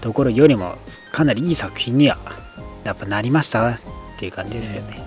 [0.00, 0.76] ところよりも
[1.12, 2.18] かなりいい作品には
[2.84, 3.78] やっぱなりましたっ
[4.18, 5.02] ていう感じですよね。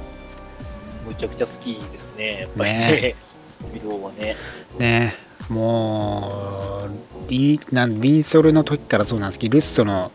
[1.05, 2.41] むちゃくちゃ好きですね。
[2.41, 3.15] やっぱりねね。
[3.73, 4.35] ビルはね。
[4.77, 5.15] ね
[5.49, 6.87] も
[7.27, 10.11] う、リなんウィンソルの時からそうなんですけど、ルッソの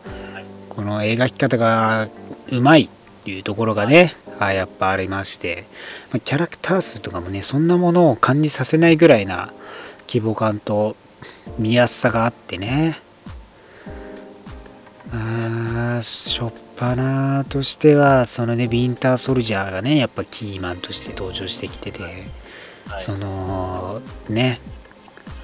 [0.69, 2.09] この描き方が
[2.57, 2.89] うまいっ
[3.23, 5.65] ていうところがね、はい、やっぱありまして、
[6.11, 9.53] まあキャラクター数とかもね、そんなものを感じさせないぐらいな
[10.07, 10.95] 規模感と
[11.57, 12.97] 見やすさがあってね。
[15.11, 22.01] あーしょっぱなとしては、そのね、ビンターソルジャーがね、やっぱキーマンとして登場してきてて、
[22.87, 23.03] はい。
[23.03, 24.59] そのね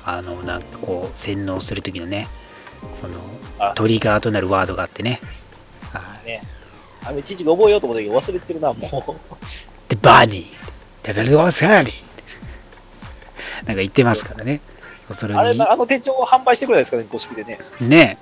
[0.04, 2.28] あのなんかこう洗脳する時のね
[3.02, 3.20] その
[3.60, 5.20] あトリガーとなるワードがあってね
[5.92, 6.44] はいね。
[7.04, 9.16] あの、一時覚えようと思ったけど忘れてるな、も
[9.88, 10.48] でバーニー。
[11.04, 13.68] ダダルワサーリー。
[13.68, 14.62] なんか言ってますからね。
[15.12, 15.38] それう。
[15.38, 17.60] あれ、にあの手帳を販売してくれないですかね、公式でね。
[17.82, 18.18] ね。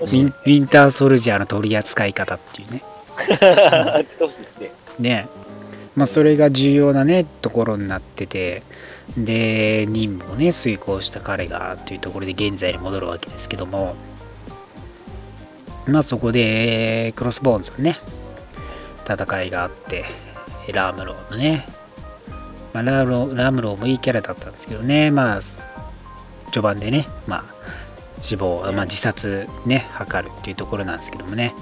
[0.00, 2.82] ウィンウィンターソルジャーの取り扱い方っていうね。
[3.40, 4.72] やってほしいですね。
[4.98, 5.28] ね。
[5.96, 8.62] まあそれが重要なねところになってて。
[9.18, 13.94] で任務をね遂行した彼がというところで現在に戻るわけですけども
[15.86, 17.98] まあそこでクロスボーンズのね
[19.08, 20.04] 戦いがあって
[20.72, 21.66] ラームローのね、
[22.72, 25.40] まあ、ラーロラムローもいいキャラだったんですけどねまあ
[26.46, 27.44] 序盤でねまあ
[28.20, 31.54] 死亡、まあ、自殺ね図るっていうところなんですけどもね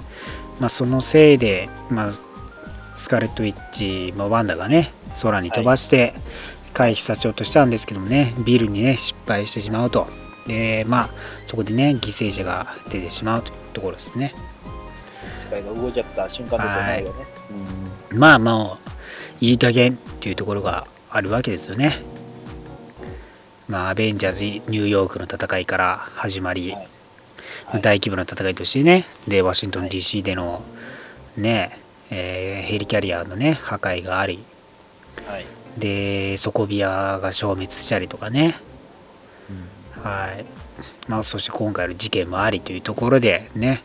[0.59, 2.11] まあそのせいでまあ
[2.95, 6.13] スカーレット・ウィッチ、まあ、ワンダがね空に飛ばして
[6.73, 10.07] 回避させようとしたんですけどもねビルにね失敗してしまうと
[10.47, 11.09] でまあ
[11.47, 14.33] そこでね犠牲者が出てしまうというところですね。
[15.39, 16.97] 使いが動いちゃった瞬間ですよね、はい。
[16.97, 17.25] あれはね。
[18.11, 18.77] まあも
[19.41, 22.01] ういい加減っていうところがあるわけですよね。
[23.67, 26.87] まあアベンジャーズニューヨークの戦いから始まり、はい。
[27.65, 27.81] はい。
[27.81, 29.91] 大規模な戦いとしてねでワシントンはい。
[29.91, 30.61] DC での
[31.37, 31.79] ね、
[32.09, 34.43] えーヘリキャリアのね破壊があり
[35.27, 35.45] はい。
[35.77, 38.55] で底ビアが消滅したりとかね
[40.03, 40.45] はい。
[41.07, 43.83] まあ、そして今回の事件もありというところでね、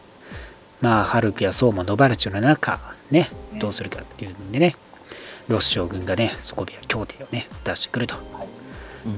[0.81, 4.75] まあ、ハルクやソーも野放しの中、ね、どうするかっていうんでね、
[5.49, 8.17] ロス将軍がね、ソコヴィア協定をね、出してくると。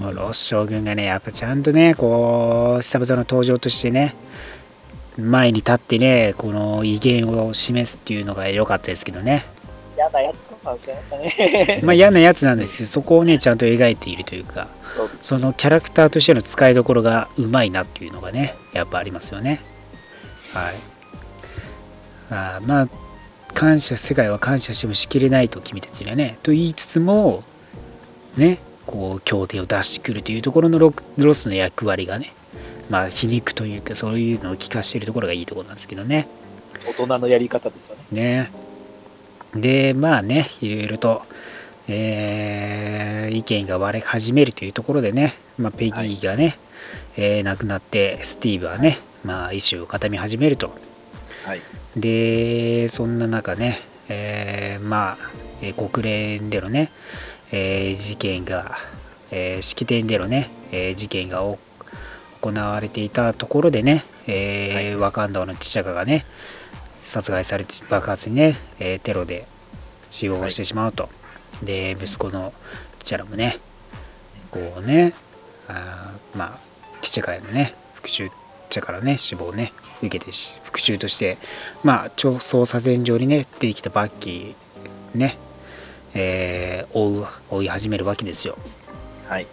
[0.00, 4.14] まあロス将軍がね、やっぱちゃんとね、こう、久々の登場としてね、
[5.18, 9.44] 前に立ってね、この威厳を示すっていうのが良かったですけどね。
[9.96, 11.80] 嫌なやつなんですよね。
[11.82, 14.68] まあ嫌なやつなんですけど、そこをね、ちゃんと描いているというか、
[15.20, 19.60] そのキャラクターとしての使いどころがうまいなっていうのがね、やっぱありますよね。
[20.52, 20.74] はい。
[22.30, 22.88] あーまあ、
[23.54, 27.42] 感謝、世界は感謝してもしきれないと君たちにはね、と言いつつも、
[28.36, 32.32] ね、こう、協定を出してくるというところのロロスの役割がね、
[32.88, 36.28] まあ、皮肉というか、そういうのを聞かしているところがいいところなんですけどね。
[36.86, 38.20] 大人のやり方ですよね。
[38.20, 38.50] ね。
[39.54, 41.22] で、まあね、いろいろと、
[41.88, 46.58] えー意見が割れ始めるというところでね、まあ、ペギーがね、
[47.16, 50.74] えー亡くなって、スティーブはね、まあ、意思を固め始めると。
[51.44, 51.60] はい。
[51.96, 53.78] で、そんな中ね、
[54.08, 55.18] えーまあ、
[55.62, 56.90] えー国連でのね、
[57.52, 58.76] えー事件が、
[59.30, 61.58] えー式典でのね、えー事件がお
[62.40, 66.24] 行われていたところでね、えーワカンダの記者がね、
[67.04, 69.46] 殺害されて爆発にね、えーテロで
[70.10, 71.08] 死亡してしまうと。
[71.62, 72.52] で、息子の
[73.02, 73.58] チャラもね、
[74.50, 75.12] こうね、
[75.68, 76.58] あーまあ、
[77.00, 78.30] ティチャカへのね、復讐
[78.70, 79.72] 者からね、死亡をね、
[80.02, 81.38] 受けてし、復讐として、
[81.84, 85.38] まあ、超捜査線上にね、出てきたバッキー、ね、
[86.14, 88.56] えー追う、追い始めるわけですよ。
[89.28, 89.46] はい。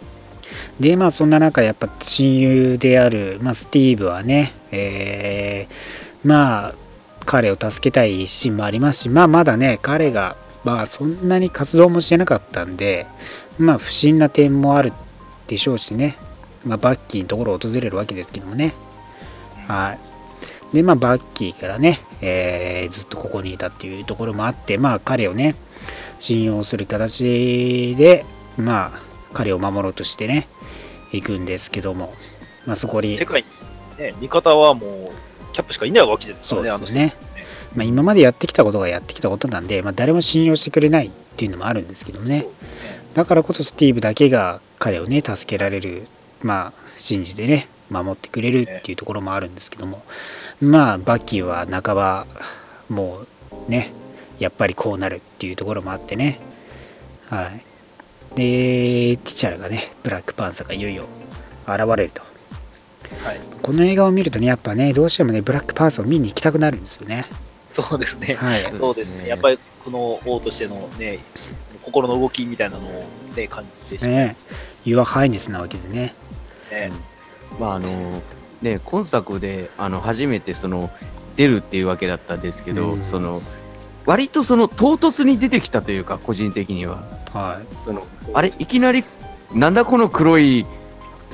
[0.80, 6.74] で、まあ、そんな中、やっぱ親友である、まあ、スティーブはね、えーまあ、
[7.24, 10.36] 彼を助けたい一心もありますし、まあ、まだね、彼が、
[10.68, 13.06] まあ、そんなに活動もしてなかったんで、
[13.58, 14.92] まあ、不審な点もある
[15.46, 16.18] でしょうしね、
[16.64, 18.74] まあ、バッキーのところを訪れるわけですけどもね。
[19.66, 19.96] は
[20.72, 20.76] い。
[20.76, 25.54] で、まあ、バッキーからね、えーずっとここにいたっていうところもあって、まあ、彼をね、
[26.20, 28.26] 信用する形で、
[28.58, 29.00] まあ、
[29.32, 30.48] 彼を守ろうとしてね、
[31.12, 32.12] 行くんですけども、
[32.66, 33.42] まあ、そこに、世界
[33.98, 37.27] に、ね、味方はもう、キャップしかいないわけですからね、そうですよね
[37.74, 42.46] まあ、今までやってきたことがやってきたことなんで、まあ、誰も信用してくれないっていうのもあるんですけどね。
[43.14, 46.06] だからこそスティーブだけが彼をね、助けられる、
[46.42, 50.02] まあ、信じてね、守ってくれるっていうところもあるんですけども、
[50.60, 52.26] まあ、バッキーは半ば、
[52.88, 53.20] も
[53.68, 53.92] うね、
[54.38, 56.40] やっぱりこうなるっていうところもあってね、
[57.28, 57.62] はい。
[58.36, 61.04] で、ティチャラがね、ブラックパンサーがいよいよ
[61.66, 62.22] 現れると。
[63.24, 67.26] はい、この映画を見るとね、やっぱね、どうしてもね、ブラックパンサーを見に行きたくなるんですよね。
[67.82, 68.34] そうですね。
[68.34, 68.62] はい。
[68.62, 69.28] そうですね。
[69.28, 71.20] やっぱり、この王としてのね、
[71.82, 73.04] 心の動きみたいなのを
[73.36, 74.48] ね、感じてしまいねます
[74.84, 76.14] Your Highness なわけでね。
[76.70, 76.92] ね。
[77.58, 78.22] まああの
[78.60, 80.90] ね、今作であの初めてその
[81.36, 83.40] 出るっていうわけだったんですけど、うんその
[84.04, 87.04] 割とその唐突に出てきたというか、個人的には。
[87.32, 87.74] はい。
[87.84, 89.04] そのあれ、いきなり、
[89.52, 90.66] なんだこの黒い、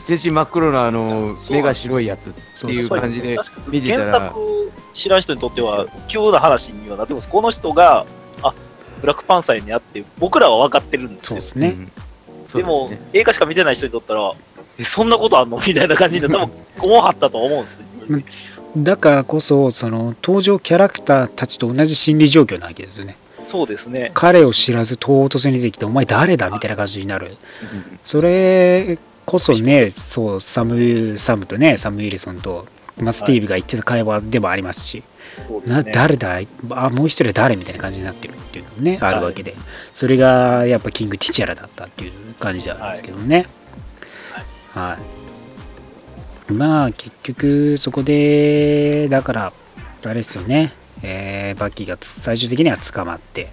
[0.07, 3.39] 全身真っ黒なあの目が白いやつっていう感じで
[3.69, 7.29] 見てたら、作知らん人にとっては、急な話にはなってます。
[7.29, 8.07] この人が、
[8.43, 8.53] あ、
[9.01, 11.29] ブラックパンサーにあって、僕らは分かってるんですよ。
[11.29, 11.77] そうですね。
[12.55, 14.33] でもね、映画しか見てない人にとったら、
[14.79, 15.59] え、そんなことあんの？
[15.67, 16.51] みたいな感じで、 多分
[16.81, 17.79] 思わはったと思うんです
[18.09, 18.25] ね。
[18.77, 23.17] だからこそ、その登場キャラクターたちと同じ心理状況なわけですよね。
[23.45, 24.11] そうですね。
[24.15, 26.51] 彼を知らず唐突に出てきて、お前誰だ？
[26.51, 27.37] みたいな感じになる。
[27.63, 32.66] うんそれこそね、そう、サム、サムとね、サム・ウィルソンと、
[33.01, 35.03] まあ、スティーブが言ってた会話でもありますし、
[35.39, 35.93] なそうですね。
[35.93, 39.55] 誰だあ、もう一人誰みたいな感じになってるっていうのもね、あるわけで、
[39.95, 43.47] それがやっぱキング・ティチャラだったっていう感じなんですけどね。
[44.72, 44.99] は
[46.49, 46.53] い。
[46.53, 49.53] まあ、結局、そこで、だから、
[50.05, 50.72] あれですよね、
[51.03, 53.51] えーバッキーがつ最終的には捕まって、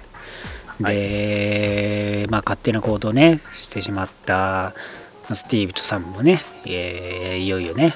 [0.80, 5.01] で、まあ、勝手な行動をね、してしまった、まあ
[5.34, 7.96] スティーブとサムもね、えーいよいよね、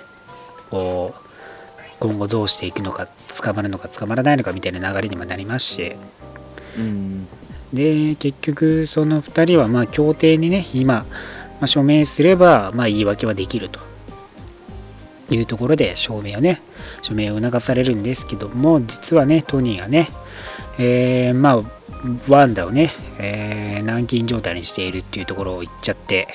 [0.69, 1.26] こう、
[1.99, 3.07] 今後どうしていくのか、
[3.41, 5.95] 捕まるのか捕まらないのかみたいな流れにもなりますし、
[6.78, 7.28] うん。
[7.73, 11.05] で、結局、その2人は、まあ、協定にね、今、ま
[11.61, 13.80] あ、署名すれば、まあ、言い訳はできると。
[15.32, 16.61] いうところで、署名をね、
[17.01, 20.09] 署名を促されるんですけども、実はね、トニーがね、
[20.78, 21.61] えーまあ、
[22.28, 26.28] ワンダをね、えー軟禁状態にしているっていうところを言っちゃって、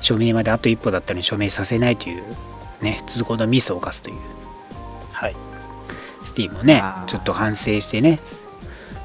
[0.00, 2.22] 署名まであと一歩だったのに署名させないという、
[2.82, 4.16] ね、通行のミスを犯すという。
[5.12, 5.36] はい。
[6.24, 8.20] スティーブもねちょっと反省してね、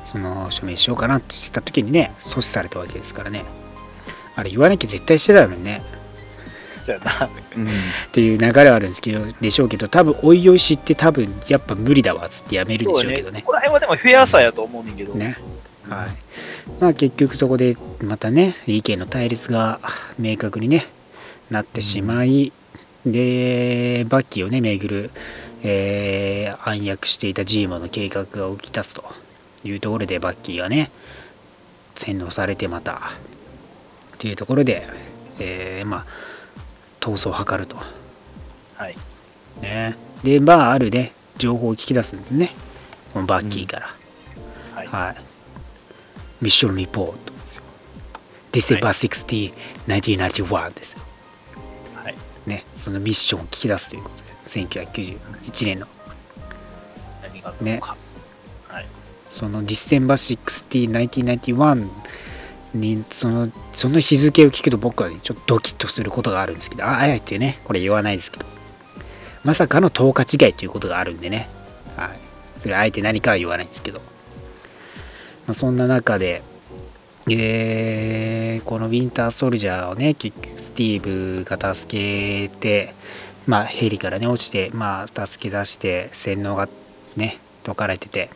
[0.05, 3.43] その署名しようかなってしてた時にね、阻止されたわけですからね。
[4.35, 5.81] あれ言わなきゃ絶対してたのにね、
[6.85, 7.29] そうやな。
[7.55, 7.69] うんっ
[8.11, 13.47] ていう流れはあるんですけど、でしょうけど、多分おいおい知って多分やっぱ無理だわっつってやめるでしょうけどねこ。
[13.47, 15.13] こら辺はでもフェアさやと思うねんけど。
[15.13, 15.37] ね。
[15.89, 16.09] はい。
[16.79, 19.79] まあ結局そこでまたね、意見の対立が
[20.17, 20.85] 明確にね、
[21.49, 22.51] なってしまい、
[23.05, 25.11] で、バッキーをね、巡る、
[25.63, 29.03] えー暗躍していたジーモの計画が起き出すと
[29.65, 30.91] いうところで、バッキーがね、
[31.95, 33.01] 洗脳されてまた、
[34.19, 34.87] というところで、
[35.39, 36.05] えーまあ、
[37.01, 37.75] 逃走を図ると。
[38.75, 38.95] はい。
[39.61, 39.95] ね。
[40.23, 42.51] で、まあ、あるね、情報を聞き出すんですね。
[43.13, 43.89] このバッキーから。
[44.75, 44.87] はい。
[44.87, 45.32] はい。
[46.43, 47.63] ミッションリポートですよ。
[48.51, 49.53] December 60、
[49.87, 50.99] 1991ですよ。
[51.95, 52.15] はい。
[52.45, 54.23] ね、そのミッションを聞き出すということで、
[54.67, 55.87] 1991年の、
[57.21, 57.95] 何があったのか。
[58.67, 58.85] はい。
[59.29, 60.37] その December 60、
[61.13, 61.87] 1991
[62.73, 68.45] に、その、その日付を聞くと僕はね、ちょっとドキッとすることがあるんですけど、ああえてね、これ言わないですけど、
[69.45, 71.47] まさかの10日違いということがあるんでね、
[71.95, 72.19] はい。
[72.59, 74.01] それあえて何かは言わないんですけど、
[75.47, 76.41] まあ、そんな中で、
[77.29, 82.93] えーこのウィンターソルジャーをね、結局スティーブが助けて、
[83.45, 86.69] まあ、ヘリからね、落ちて、まあ、助け出して、洗脳が
[87.17, 88.29] ね、解かれてて、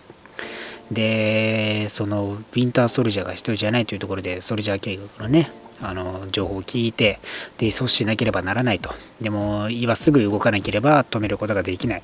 [0.91, 5.49] で、その、ウィンターソルジャーが一人じゃないというところで、ソルジャー計画のね、
[5.81, 7.19] あの、情報を聞いて、
[7.57, 8.91] で、阻止しなければならないと。
[9.21, 12.03] でも、今すぐ動かなければ止めることができない。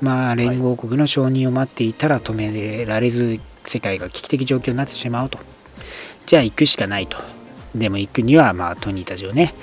[0.00, 5.38] まあ、連合国の承認を待っていたら止められず、世界が危機的状況になってしまうと。
[6.26, 7.16] じゃあ行くしかないと。
[7.74, 9.54] でも行くには、まあ、トニーたちをね、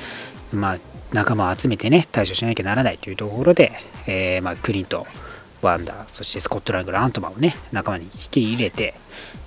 [0.51, 0.77] まあ、
[1.13, 3.71] 仲間を集めてね、対処しなきゃならないというところで、
[4.07, 5.05] えーまあ、クリント、
[5.61, 8.95] ワンダー、そしてスコットランドのアントマンをね、仲間に引き入れて、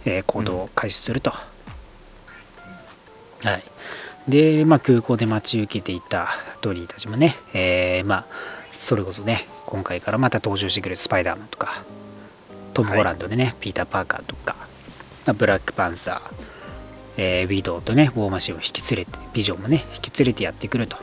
[0.04, 1.30] えー行動を開始すると。
[1.30, 1.42] は
[3.52, 3.62] い。
[4.28, 6.28] で、まあ、空港で待ち受けていた
[6.60, 8.26] トニーたちもね、えーまあ、
[8.72, 11.82] それこそね、今回からまた登場してくるスパイダーマンとか、
[12.72, 14.56] トム・ホランドでね、ピーター・パーカーとか、
[15.26, 16.54] まあ、ブラックパンサー、
[17.16, 20.96] えーウィドウとね、ウォーマシンを引き連れて、ビジョンもね、引き連れてやってくると。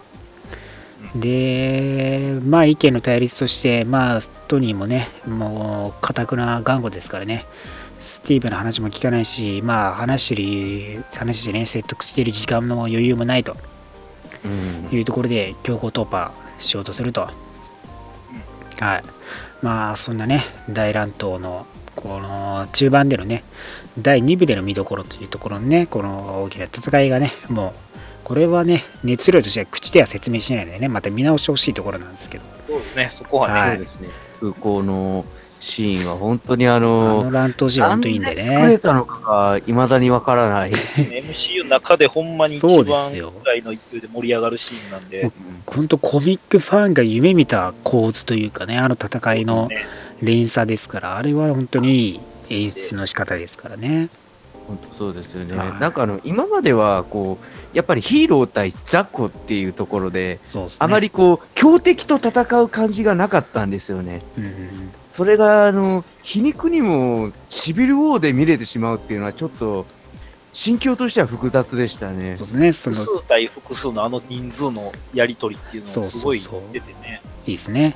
[1.15, 7.45] で、まあ意見の対立として、まあトニーもね、もう、かたくな頑固ですからね、
[8.11, 13.55] スティーブの話も聞かないし、まあ話してる、話してね、説得している時間の余裕もないと
[14.43, 17.21] うんいうところで、強行突破しようとすると。
[17.21, 19.03] はい。
[19.61, 23.43] まあ、そんなね、大乱闘の、この中盤でのね、
[23.97, 27.73] 第2部での見どころというところのね、この大きな戦いがね、もう、
[28.23, 34.09] これはね、熱量としては口では説明しないのでね、また見直してほしいところなんですけど、そうですね、そこはね、はいそうですね。
[34.39, 35.25] 空港の
[35.61, 38.79] シーンは本当にああの、の乱闘シーンは本当にいいんでなん作れね。
[38.79, 40.71] たのかが未だにわからない。
[40.71, 45.31] MCU の中でほんまに一そうで番すよぐらいの勢いで盛り上がるシーンなんで、
[45.67, 49.85] 本当コミックファンが夢見た構図というかね、あの戦いのね
[50.21, 54.09] 連鎖ですから、あれは本当にいい演出の仕方ですからね。
[54.67, 55.55] 本当そうですよね。
[55.55, 60.67] はいなんかあの、今まではこう、やっぱりヒーロー対雑魚っていうところで、ね。
[60.79, 64.21] あまりこう、強敵と戦う感じがなかったんですよね。
[64.37, 64.91] うんうん
[65.21, 69.85] それが、あの、皮肉にもシビルウォーで見れてしまうっていうのはちょっと、
[70.51, 72.47] 心境としては複雑でしたねそう。
[72.47, 77.21] ですね、その複数対複数のあの人数のやり取りっていうのそうがすごいそうそう出てね。
[77.45, 77.95] いいですね。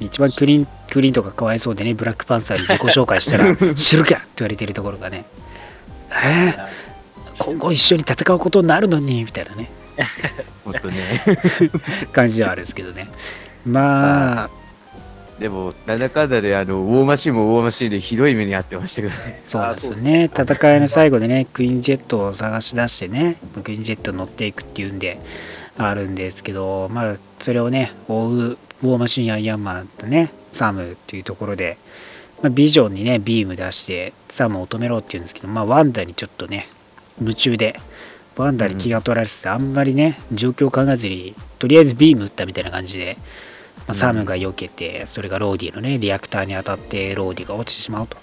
[0.00, 5.26] 一番クリンクリントがかわいそうでね、ブラックパンサーに自己紹介したら、知るかって言われてるところがね、
[6.12, 9.70] えー、今後一緒に戦うことになるのに、みたいなね、
[10.64, 11.22] 本当ね。
[12.14, 13.10] 感じではあるんですけどね。
[13.66, 14.50] まあ、
[15.38, 19.42] でも、なんだかんだで、あの、ウォーマシンもウォーマシンでひどい目に遭ってましたけどね。
[19.46, 20.24] そうなんですよね。
[20.24, 25.18] 戦いの最後でね、クイーンジェットを探し出してね、クインジェットに乗っていくっていうんで、
[25.76, 31.78] あるんですけど、まあ、それをね、追うウォーマシンやアイアンマンとね、サムっていうところで、
[32.42, 36.66] まあ、ビジョンにね、ビーム出して、サムを止めろって言うんですけど、まあ、ワンダにちょっとね、
[37.20, 37.78] 夢中で、
[38.36, 43.16] ワンダに気が取られてて、あんまりね、状況を考えずに、とりあえずビーム撃ったみたいな感じで、
[43.86, 48.16] まあ、サムが避けて、それがローディのね、リアクターに当たって、ローディが落ちてしまうと。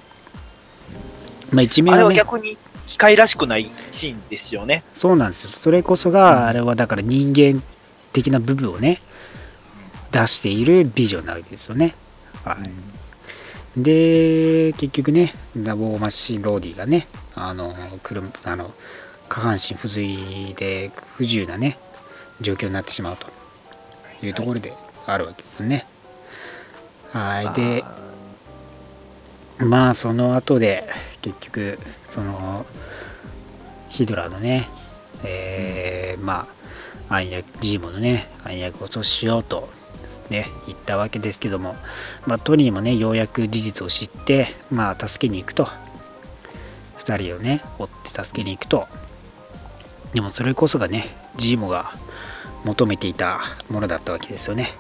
[1.51, 4.83] まあ、一面あれはね、は逆に機械らしくないシーンですよね。
[4.93, 5.49] そうなんですよ。
[5.49, 7.61] それこそが、あれはだから人間
[8.13, 9.01] 的な部分をね、
[10.11, 11.95] 出しているビジョンなわけですよね。
[12.43, 12.57] は
[13.77, 13.81] い。
[13.81, 18.73] で、結局ね、ダボーマシンローディがね、あの、車、あの、
[19.29, 21.77] 下半身不随で不自由なね、
[22.41, 23.27] 状況になってしまうと
[24.25, 24.73] いうところで
[25.05, 25.85] あるわけですよね。
[27.11, 27.53] はい。
[27.53, 27.83] で、
[29.59, 30.87] まあ、その後で、
[31.21, 32.65] 結局、その、
[33.89, 34.69] ヒドラのね、
[35.23, 36.47] えーま
[37.09, 39.69] あ、暗躍、ジーモのね、暗躍を阻止しようと、
[40.29, 41.75] ね、言ったわけですけども、
[42.25, 45.67] まあ、トニーもね、ようやく事実を知って、まあ、助けに行くと、
[46.99, 48.87] 2人をね、追って助けに行くと、
[50.13, 51.93] でもそれこそがね、ジーモが
[52.63, 54.73] 求めていたものだったわけですよね。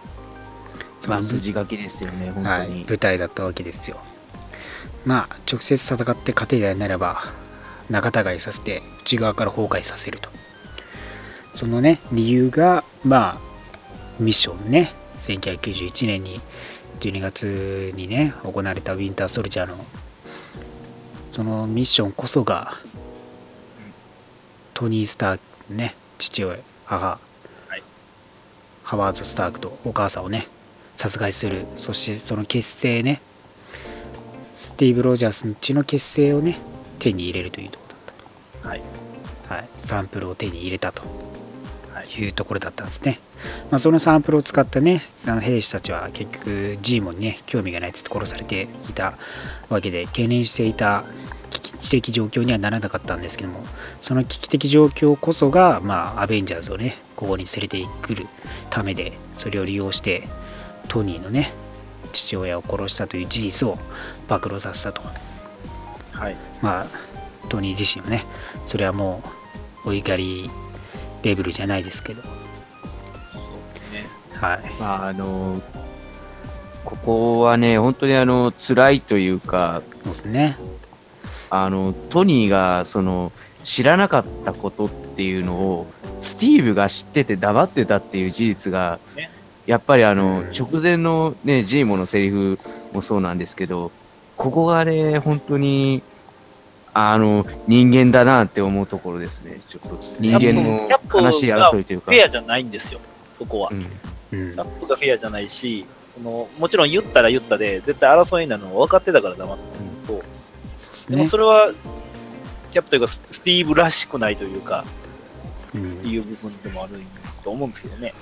[1.07, 2.85] まあ筋書きですよね、本はい、当に。
[2.85, 3.97] 舞台だったわけですよ。
[5.05, 7.23] まあ、直接戦って勝てないならば、
[7.89, 10.29] 仲違いさせて、内側から崩壊させると。
[11.55, 13.41] そのね、理由が、まあ、
[14.19, 16.39] ミッションね、1991年に、
[16.99, 19.75] 12月にね、行われたウィンター・ソルジャーの、
[21.31, 22.77] そのミッションこそが、
[24.75, 27.19] トニー・スタークね、父親、母、は
[27.77, 27.83] い
[28.83, 30.47] ハワード・スタークとお母さんをね、
[31.01, 33.23] 殺害する、そしてその結成ね、
[34.53, 36.59] スティーブ・ロジャースの血の結成をね、
[36.99, 37.85] 手に入れるというとこ
[38.61, 38.79] ろだはい。
[38.79, 38.81] っ
[39.49, 39.55] た。
[39.55, 41.01] はい、サンプルを手に入れたと
[41.91, 42.21] はい。
[42.21, 43.19] いうところだったんですね。
[43.71, 49.17] まあ、そのサンプルを使ったね、あの兵士たちは結局、ジーモンにね、興味がないっつって殺されていた
[49.69, 51.03] わけで、懸念していた
[51.49, 53.65] 危機的状況にはならなかったんですけども、
[54.01, 58.27] その危機的状況こそが、まあ、アベンジャーズをね、ここに連れてくる
[58.69, 60.27] ためで、それを利用して、
[60.91, 61.53] トニーのね、
[62.11, 63.77] 父親を殺したという事実を
[64.27, 65.01] 暴露させたと。
[66.11, 66.35] はい。
[66.61, 66.87] まあ、
[67.47, 68.25] トニー自身はね、
[68.67, 69.23] それはも
[69.85, 70.49] う、お怒り
[71.23, 72.21] レベルじゃないですけど。
[74.33, 74.59] はい。
[74.81, 75.61] まあ、あの、
[76.83, 80.57] ここはね、本当にあの、辛いというか、そうですね。
[81.49, 83.31] あの、トニーが、その、
[83.63, 85.87] 知らなかったことっていうのを、
[86.19, 89.31] スティーブが知ってて黙ってたっていう事実がね、
[89.65, 92.59] やっぱりあの、うん直前のね、ジーモのセリフ
[92.93, 93.91] もそうなんですけど、
[94.37, 96.01] ここがね、本当に、
[96.93, 99.61] あの、人間だなって思うところですね。
[99.69, 102.11] ちょっと人間の悲しい争いというか。
[102.11, 102.99] フェアじゃないんですよ、
[103.37, 103.69] そこは。
[103.71, 103.87] うんうん
[104.31, 105.85] キャップがフェアじゃないし、
[106.15, 110.25] そのもちろん言ったら言ったで、絶対争いになるの分かってたから黙ってたのと、
[111.09, 111.71] でもそれは、
[112.71, 114.85] キャップというかス、スティーブらしくないというか、
[115.75, 116.93] うんっていう部分でもある
[117.43, 118.13] と思うんですけどね。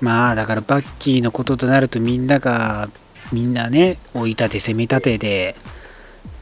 [0.00, 2.88] まあだからバッキーのこととなるとみんなが
[3.32, 5.56] みんなね追い立て攻め立てで。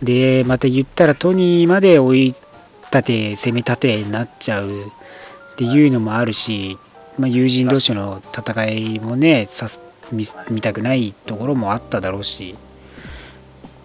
[0.02, 2.34] でまた言ったらトニーまで追い
[2.92, 4.92] 立て攻め立てになっちゃう。
[5.52, 6.78] っていうのもあるし、
[7.18, 12.56] まあ、友人同士の戦いもねさす見見たくないところもあっただろうし。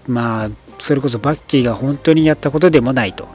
[0.07, 0.49] まあ
[0.79, 3.27] それこそバッキーが本当にやったことでもないと。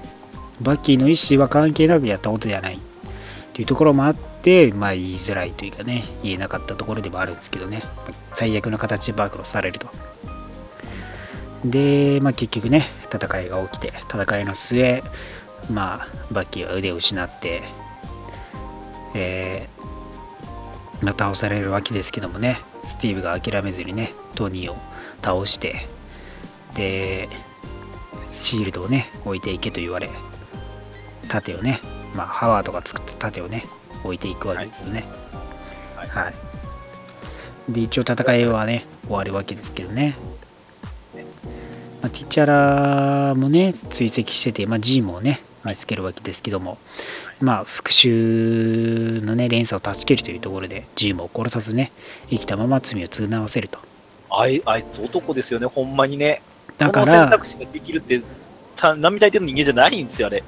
[0.61, 2.79] バッキーの意思は関係なくやったことではない。
[3.51, 7.83] っていうところもあって、まあ、言いづらいというかね、言えなかったところでもあるんですけどね、
[8.35, 9.89] 最悪の形で暴露されると。
[11.65, 15.03] で、まあ、結局ね、戦いが起きて、戦いの末、
[15.71, 17.63] まあ、バッキーは腕を失って、
[19.15, 24.77] えーまあ、倒されるわけですけどもね、スティーブが諦めずにね、トニーを
[25.23, 25.87] 倒して、
[26.75, 27.29] で、
[28.33, 30.11] シールドをね、置いていけと言われ、
[31.29, 31.81] 盾をね、
[32.15, 33.65] まあ、ハワードが作った盾をね、
[34.05, 35.05] 置いていくわけですよね。
[35.97, 36.35] はいはい。
[37.73, 40.17] で、一応戦いはね、終わるわけですけどね。
[42.03, 46.79] まあ、ティチャラもね、追跡してて、まあ、ジームをね、見つけるわけですけども、
[47.41, 51.93] まあ、復讐のね、連鎖を助けるというところで、ジームを殺さずね、
[52.31, 53.79] 生きたまま罪を償わせると。
[54.31, 56.43] あいあいつ男ですよね、ほんまにね。
[56.79, 58.23] だかこの選ら、択肢ができるって、
[58.77, 60.43] た並大抵の人間じゃないんですよ、あれ。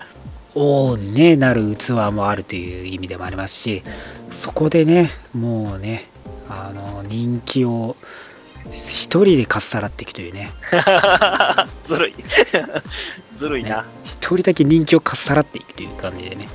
[0.54, 3.82] 王に、ね、なる器もあるという意味でもありますし、
[4.30, 6.08] そこでね、もうね、
[6.48, 7.96] あの人気を
[8.70, 10.50] 一人でかっさらっていくというね、
[11.84, 12.14] ずるい。
[13.36, 13.84] ずるいな。
[14.04, 16.48] 一人だけ人気をかっさらっていくという感じでね。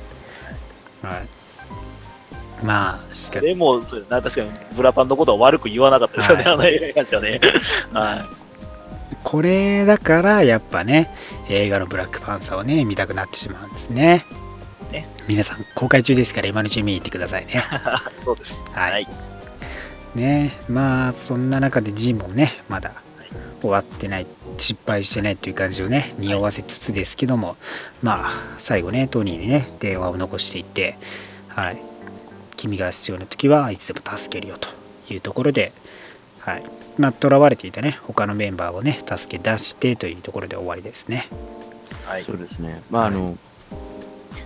[1.02, 2.64] はい。
[2.64, 7.40] まあ、しかでも、そうだな確かに、ブラパンのことは悪く言わなかったですよね、はいあの映画に関してはね。
[7.92, 8.26] は
[9.24, 11.10] これだからやっぱね、
[11.48, 14.24] 映画のブラックパンサーをね、見たくなってしまうんですね。
[14.92, 17.54] ね皆さん、公開中ですから今のうちに見に行ってくださいね。
[17.54, 17.60] い。
[18.24, 18.62] そうです。
[18.72, 19.06] はいはい。
[20.14, 22.92] ねまあそんな中でジンもねまだ
[23.60, 27.56] 終わってない失敗してないという感じをね匂わせつつですけども
[28.02, 30.96] まあ最後ねトニーにね電話を残していって
[31.48, 31.82] はい
[32.56, 34.68] 君が必要な時はいつでも助けるよと
[35.12, 35.72] いうところで
[36.40, 36.62] はい
[36.98, 41.28] まあ囚われていたね他のメンバーをね助け出してというところで終わりですね。
[42.08, 42.24] はい。
[42.24, 42.82] そうですね。
[42.88, 43.36] まあ、あの、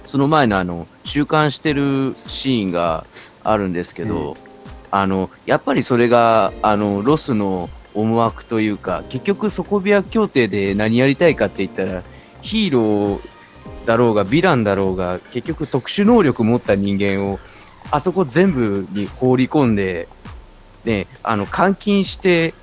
[0.07, 3.07] その前のあの、習慣してるシーンが
[3.44, 4.36] あるんですけど、
[4.90, 12.03] あの、やっぱりそれが、あの、ロスの思惑というか、結局、底部屋協定で何やりたいかって言ったら、
[12.40, 13.20] ヒーロー
[13.86, 17.38] だろうが、ヴィランだろうが、結局特殊能力持った人間を、
[17.92, 20.09] あそこ全部に放り込んで、
[20.84, 22.54] ね、あの、監禁して、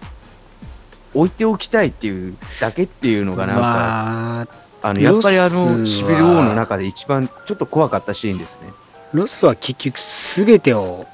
[1.13, 4.47] 置いておきたいっていうだけっていうのがなんか、まあ
[4.81, 8.69] あの、やっぱりあの、シビル王の中で一番ちょっと怖かったシーンですね。
[9.13, 11.07] ロスは結局全てを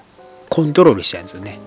[0.50, 1.60] コントロールしたいんですよね。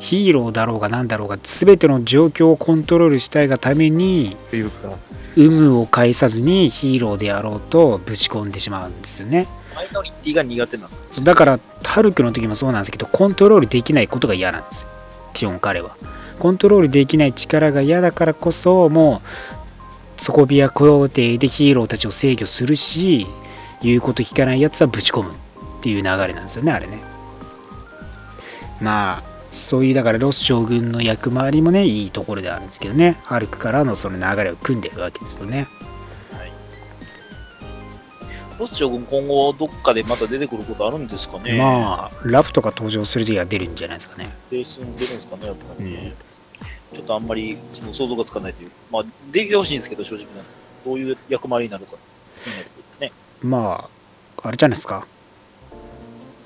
[0.00, 4.96] ヒーローだろうが何だろうが全ての状況をコントロールしたいがためにというか、
[5.36, 9.46] 有無を介さずにヒーローであろうとぶち込んでしまうんですよね。
[9.78, 11.22] マイノリティが苦手なんです。
[11.22, 14.88] だからハルクの時もそうなんですけどコントロールできないことが嫌なんですよ。
[15.34, 15.96] 基本彼は。
[16.40, 19.22] コントロールできない力が嫌だからこそも
[20.18, 23.26] うソコヴィア協定でヒーローたちを制御するし
[23.82, 25.34] 言うこと聞かないやつはぶち込むっ
[25.80, 27.00] ていう流れなんですよねあれね。
[28.80, 29.22] まあ
[29.52, 35.68] そういうだからロス将軍の役回りもねいいところであるんですけどねハルクからのその流れを組んでるわけですよね。
[38.58, 38.68] はい。
[38.68, 44.30] ロス将軍今後どっかでまた出てくることあるんですかねまあラフとか登場する時は出るんじゃないですかね。
[44.50, 46.14] 出る出るんですかね、やっぱりね。
[46.94, 50.42] ちょっとあんまりその想像がつかないというまあ、できてほしいんですけど、正直な。
[50.84, 51.96] どういう役回りになるか
[52.42, 53.12] 気になるところですね。
[53.42, 53.88] ま
[54.42, 55.06] あ、あれじゃないですか。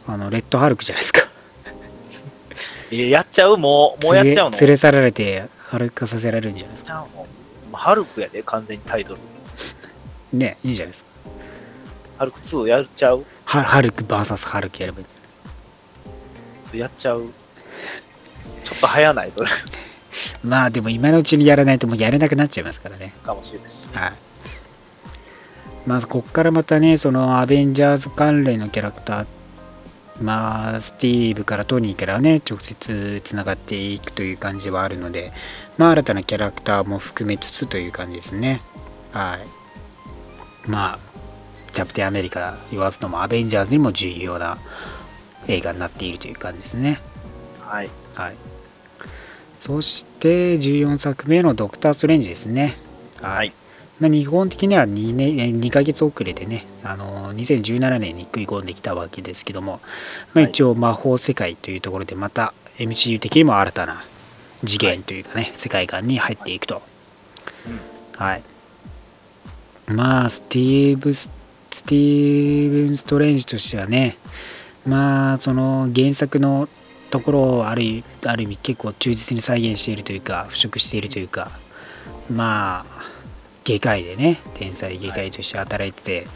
[0.06, 1.28] あの、レッドハルクじゃないですか。
[2.90, 3.56] えー、やっちゃう？
[3.56, 4.58] もう、もうやっちゃうの？
[4.58, 7.06] 連れ去られて、ハルク化させられるんじゃないですか。
[7.72, 9.20] ハルクやで、完全にタイトル。
[10.36, 11.01] ね、いいじゃないですか。
[12.18, 13.24] ハルク2やっちゃう？
[13.44, 15.04] ハハルク VS ハルクやればい
[16.74, 16.78] い。
[16.78, 17.32] やっちゃう？
[18.64, 19.32] ちょっと早ない？
[19.34, 19.50] それ。
[20.44, 23.14] まあ、でも今のうちにやらないともうやれなくなっちゃいますからね。
[23.22, 23.70] かもしれない。
[24.04, 24.12] はい。
[25.86, 29.26] まず、こっからまたね、そのアベンジャーズ関連のキャラクター、
[30.20, 35.32] まあ、スティーブからトニーからね、直接つながっていくという感じはあるので、
[35.78, 38.60] まあ、新たなキャラクターも含めつつという感じですね。
[39.12, 39.38] は
[40.66, 40.68] い。
[40.70, 40.98] まあ、
[41.72, 44.58] キャプテンアメリカ言わずともアベンジャーズにも重要な
[45.48, 47.00] 映画になっているという感じですね。
[47.60, 47.90] はい。
[48.14, 48.36] はい。
[49.58, 52.76] そして14作目のドクター・ストレンジですね。
[53.20, 53.52] はい。
[54.00, 59.80] まあ、日本的には 2, 年2ヶ月遅れでね、あの2017年に食い込んできたわけですけども、
[60.34, 64.02] まあ、はい一応魔法世界というところでまた MCU 的にも新たな
[64.66, 66.82] 次元というかね、世界観に入っていくと。
[68.16, 68.42] はい。
[69.86, 71.30] まあ、スティーブス、
[71.72, 74.18] スティーブン・ストレンジとしてはね、
[74.86, 76.68] まあ、その原作の
[77.10, 81.50] ところをある意ある意味結構忠実に再現しているというか、腐食しているというか、
[82.30, 83.02] まあ、
[83.64, 86.26] 外科医でね、天才外科医として働いてて、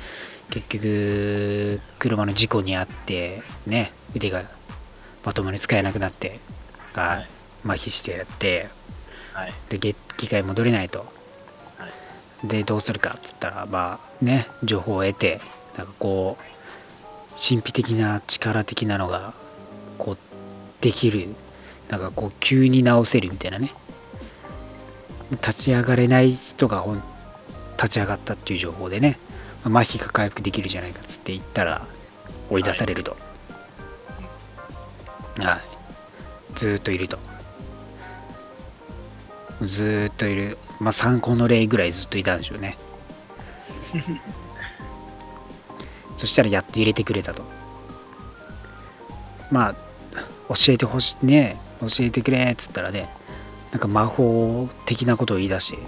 [0.50, 4.44] 結局、車の事故に遭って、ね、腕が
[5.24, 6.40] まともに使えなくなって、
[6.94, 7.28] はいはい
[7.66, 8.68] 麻痺してやって、
[9.32, 9.52] はい。
[9.68, 11.06] で、げ議会戻れないと。
[12.42, 12.48] はい。
[12.48, 15.40] で、どうするかって言ったら、まあね、情報を得て、
[15.76, 16.56] なんかこう、
[17.32, 19.34] 神秘的な力的なのが、
[19.98, 20.18] こう、
[20.80, 21.28] できる、
[21.88, 23.72] なんかこう、急に治せるみたいなね。
[25.30, 26.84] 立ち上がれない人が
[27.76, 29.18] 立ち上がったっていう情報でね、
[29.64, 31.86] まあ麻痺が回復できるじゃないかっつって言ったら、
[32.48, 33.16] 追い出されると。
[35.38, 35.60] はい。
[36.54, 37.18] ずーっといると。
[39.62, 40.58] ずーっといる。
[40.80, 42.76] まあ、参考の例ぐらいずっといたんでしょうね。
[46.16, 47.42] そしたらやっと入れてくれたと。
[49.50, 49.74] まあ、
[50.48, 53.08] 教えてほしいね、教えてくれっつったらね、
[53.72, 55.78] なんか魔法的なことを言い出して、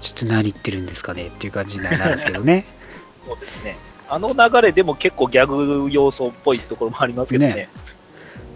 [0.00, 2.64] ちょっと何言ってるんですかねっていう感じになるんですけどね。
[3.26, 3.76] そうですね。
[4.08, 7.54] あの流れでも結構ギャグ要素っぽいところもありますけどね。
[7.54, 7.68] ね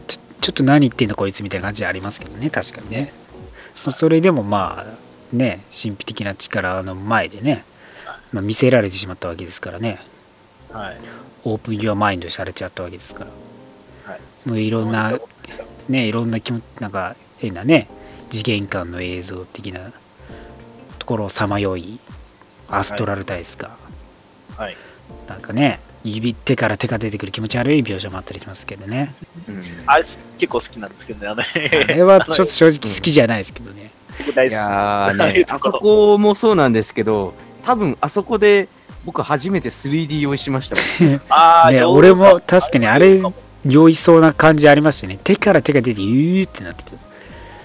[0.07, 3.13] ちょちょっと何言ってんのこいつみたいな感じありますけどね、確かにね。
[3.85, 7.65] まあそれでもまあ、ね、神秘的な力の前でね、
[8.33, 10.01] まあ、見せられてしまったわけですからね、
[10.71, 10.97] はい。
[11.45, 14.49] オープン・ユア・マインドされちゃったわけですから、はい。
[14.49, 15.19] もういろんな、
[15.89, 17.89] ね、いろんな気持ち、なんか変なね、
[18.31, 19.93] 次元間の映像的な
[20.99, 21.99] ところをさまよい、
[22.69, 23.77] アストラルタイスか、
[24.57, 24.77] はい。
[25.29, 29.15] なんかね、指手から手が出てくる気持ち悪い描写もあったりしますけどね。
[29.49, 30.05] うんあれ
[30.39, 31.45] 結構好きなんですけどね。
[31.55, 33.91] あれはちょっと正直好きじゃないですけどね。
[34.35, 34.55] 大好き。
[34.55, 38.69] いうね、あそとこもそうなんですけど、多分あそこで
[39.05, 41.13] 僕初めて 3D 用意しましたもん。
[41.15, 45.19] ね、あー上手俺も確かにあれかも、酔いそうな感じありましたね。
[45.23, 46.99] 手から手が出て、ゆーってなってくる。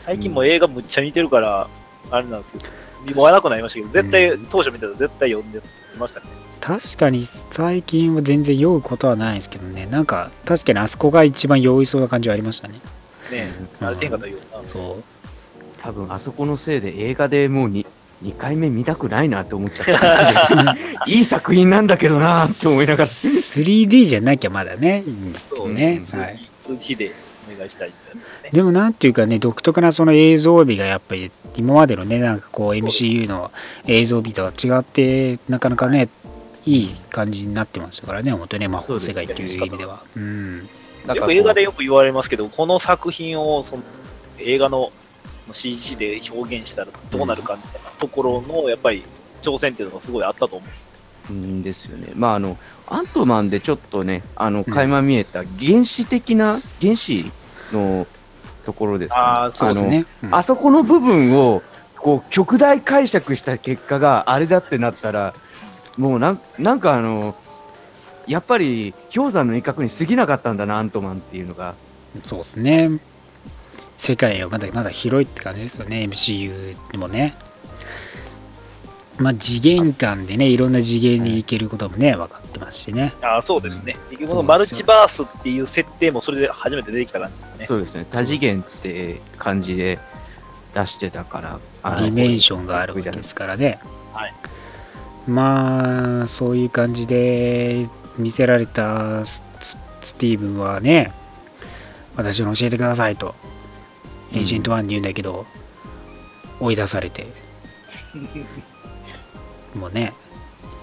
[0.02, 1.68] 最近もう映画むっちゃ似てるから、
[2.10, 2.66] あれなんですけど、
[3.06, 5.62] 見わなくなりましたけど、絶対、うん当初見たら絶対読んで
[6.00, 6.26] ましたね。
[6.60, 9.88] 確かに最近は全然酔うことはないですけどね。
[9.90, 12.80] なんか、確かにあそこが一番酔いそうな感じはありましたね。
[13.32, 14.62] ねうんあれ天下というな。
[14.68, 15.04] そう。
[15.84, 17.86] 多分あそこのせいで映画でもう 2,
[18.24, 20.76] 2回目見たくないなって思っちゃった。
[21.08, 23.10] いい作品なんだけどなって思いながら。
[23.10, 25.36] 3D じゃなきゃまだね、いいん。
[25.50, 26.50] そうはい。
[26.66, 27.12] 通日で
[27.54, 28.50] お願いしたいみたいなね。
[28.54, 33.52] でもなんていうかね、独特なその映像美がやっぱり今までのね、なんかこう MCU の
[33.88, 36.10] 映像美とは違って、なかなかね、
[36.66, 40.04] いい感じになってましたからね、本当にね、魔法世界っていう意味では。
[40.16, 40.70] うん。
[41.08, 43.84] なんかこうよく映画でよく言われますけど、この作品をその
[44.38, 44.92] 映画の
[45.54, 49.06] CG で表現したらどうなるかみたいなところの、やっぱり
[49.42, 50.70] 挑戦っていうのがすごいあったと思う。
[51.30, 52.12] うんですよね。
[52.16, 57.32] まあ、あの、アントマンでちょっとね、あの、垣間見えた原始的な、原始
[57.72, 58.08] の
[58.66, 59.22] ところですか、ね。
[59.22, 60.06] あーそうですね。
[60.24, 61.62] うんあのあそこの部分を、
[62.00, 65.34] こう、極大解釈した結果があれだってなったら、
[65.98, 67.36] もうなんなんかあの、
[68.28, 71.76] やっぱり氷山の一角に過ぎなかったんだな、アントマンっていうのが。
[72.24, 73.00] そうですね。
[74.02, 77.36] 世界はまだまだ広いって感じですよね、MCU にもね。
[79.20, 83.14] まあ、次元間でね、いろんな次元に行けることもね、分かってますしね。
[83.22, 83.96] あーそうですね。
[84.20, 87.66] うこのマルチバースっていう設定もそれで初めて出てきた感じですね。
[87.68, 90.00] そうですね、多次元って感じで
[90.74, 93.80] 出してたから、ディメンションがあるわけですからね。
[94.14, 94.34] はい。
[95.28, 97.88] まあ、そういう感じで
[98.18, 101.14] 見せられたスススティーブンはね、
[102.16, 103.36] 私に教えてくださいと、
[104.34, 105.46] エージェント1に言うんだけど、
[106.60, 107.28] 追い出されて、
[109.76, 110.14] もうね、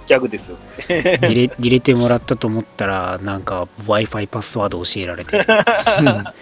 [0.07, 0.57] ギャグですよ
[0.89, 1.19] ね。
[1.23, 6.35] 入れ入れてもらったと思ったら、なんか Wi-Fi パスワード教えられて、 は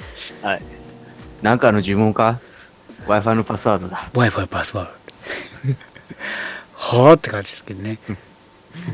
[0.54, 0.62] い。
[1.42, 2.40] なんかの呪文か
[3.06, 4.08] ?Wi-Fi のパスワードだ。
[4.14, 5.06] Wi-Fi パスワード。
[6.74, 7.98] はぁって感じですけどね。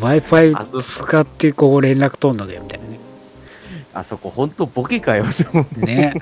[0.01, 2.99] Wi-Fi 使ってこう連絡取んのかよみたいなね。
[3.93, 5.81] あそこ、ほんとボケかよって思う。
[5.81, 6.15] ね。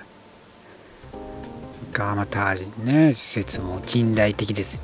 [1.93, 4.81] ガーマタージンね、施設も近代的ですよ。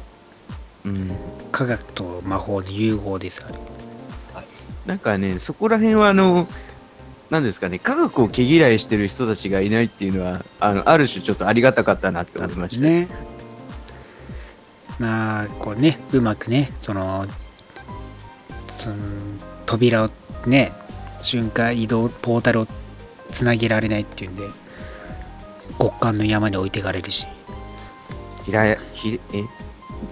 [0.85, 1.11] うん。
[1.53, 3.59] 科学と魔法の融合です、あれ。
[4.87, 6.49] なんかね、そこら辺はあの、
[7.31, 12.85] なんですかね、科学を毛嫌いしてる人たちがいないっていうのは、あの、ある種ちょっとありがたかったなって思いました。
[12.85, 13.09] ね。
[14.99, 17.27] まあ、こうね、うまくね、その、
[18.77, 18.97] その
[19.67, 20.11] 扉を
[20.47, 20.73] ね、
[21.23, 22.67] 瞬間移動、ポータルを
[23.33, 24.49] つなげられないっていうんで、
[25.79, 27.27] 極寒の山に置いてかれるし、
[28.45, 29.43] ひらや、ひ、え、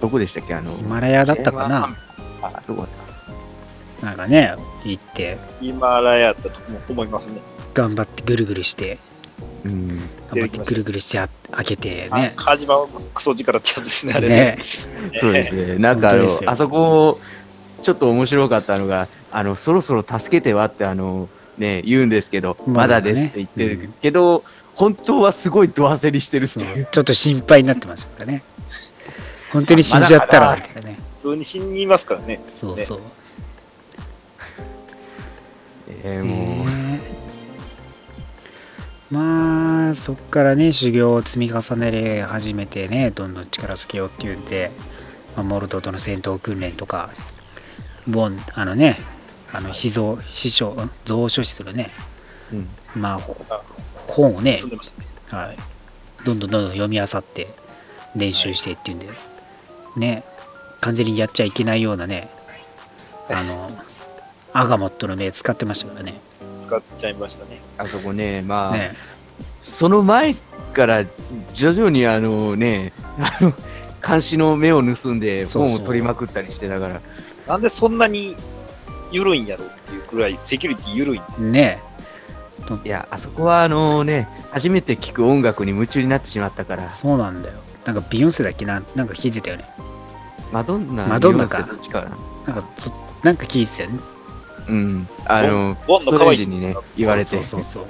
[0.01, 0.53] どこでしたっけ？
[0.53, 1.95] あの、ヒマラヤだったかな？
[2.41, 2.87] あ、そうだっ
[4.01, 6.59] なんかね、行って、ヒマラヤだったと
[6.91, 7.39] 思いますね。
[7.73, 8.99] 頑張ってぐるぐるして、
[9.63, 9.69] た。
[9.69, 9.97] うん。
[9.97, 10.05] 頑
[10.41, 14.57] 張ってぐるぐるしてあ開けてね、カジマクソ力ってやつですね、あれね。
[15.15, 15.77] そうですね。
[15.77, 17.19] なんかあのあそこ、
[17.83, 23.01] ちょっと面白かったのが、あの、そろそろ助けてはって、あの、ね、言うんですけど、まだね。
[23.01, 24.43] まだですって言ってるけど、
[24.75, 26.87] 本当はすごいド焦りしてるっていう。
[26.91, 28.43] ちょっと心配になってましたからね。
[29.51, 30.99] 本当に死んじゃったら、みたいなね。
[31.19, 32.41] 普通に死にますからね。
[32.59, 33.01] そうそう。
[36.03, 36.85] えーもう、ね
[39.11, 44.71] まあ、そっからね、修行を積み重ね始めてね、どんどん力をつけようっていうんで、
[45.35, 47.11] まあ、モルドとの戦闘訓練とか、
[48.07, 48.97] ボン、あのね、
[49.53, 51.91] あの、秘蔵、秘書、ん蔵書室のね、
[52.51, 52.69] うん。
[52.95, 53.19] まあ、
[54.07, 54.59] 本をねね。
[55.29, 55.57] はい、
[56.23, 57.47] どんどんどんどん読み漁って、
[58.15, 59.09] 練習してっていうんで、
[59.97, 60.23] ね、
[60.81, 62.29] 完全にやっちゃいけないようなね、
[63.29, 63.69] あの、
[64.53, 66.21] アガモットの目使ってましたからね。
[66.65, 67.59] 使っちゃいましたね。
[67.77, 68.93] あそこね、まあ、ね
[69.61, 70.33] その前
[70.73, 71.05] から
[71.53, 73.53] 徐々にあのね、あの、
[74.05, 77.01] 監視の目を盗んで本を取りまくったりしてたから、
[77.47, 78.35] なんでそんなに
[79.11, 81.81] 緩いんやろっていうくらいセキュリティ緩いんでね
[82.83, 87.55] いや、あそこはあのね、初めて聴く音楽に夢中になってしまったから、そうなんだよ。
[87.85, 89.65] なんかビヨンセだっけな、なんか聞いてたよね。
[90.51, 92.53] マドンナ、マドンナかかな。
[92.53, 92.91] なんかそ、
[93.23, 93.99] なんか聞いてたよね。
[94.69, 95.07] うん。
[95.25, 97.29] あの、ボンストレージにね、言われて。
[97.31, 97.85] そうそうそう。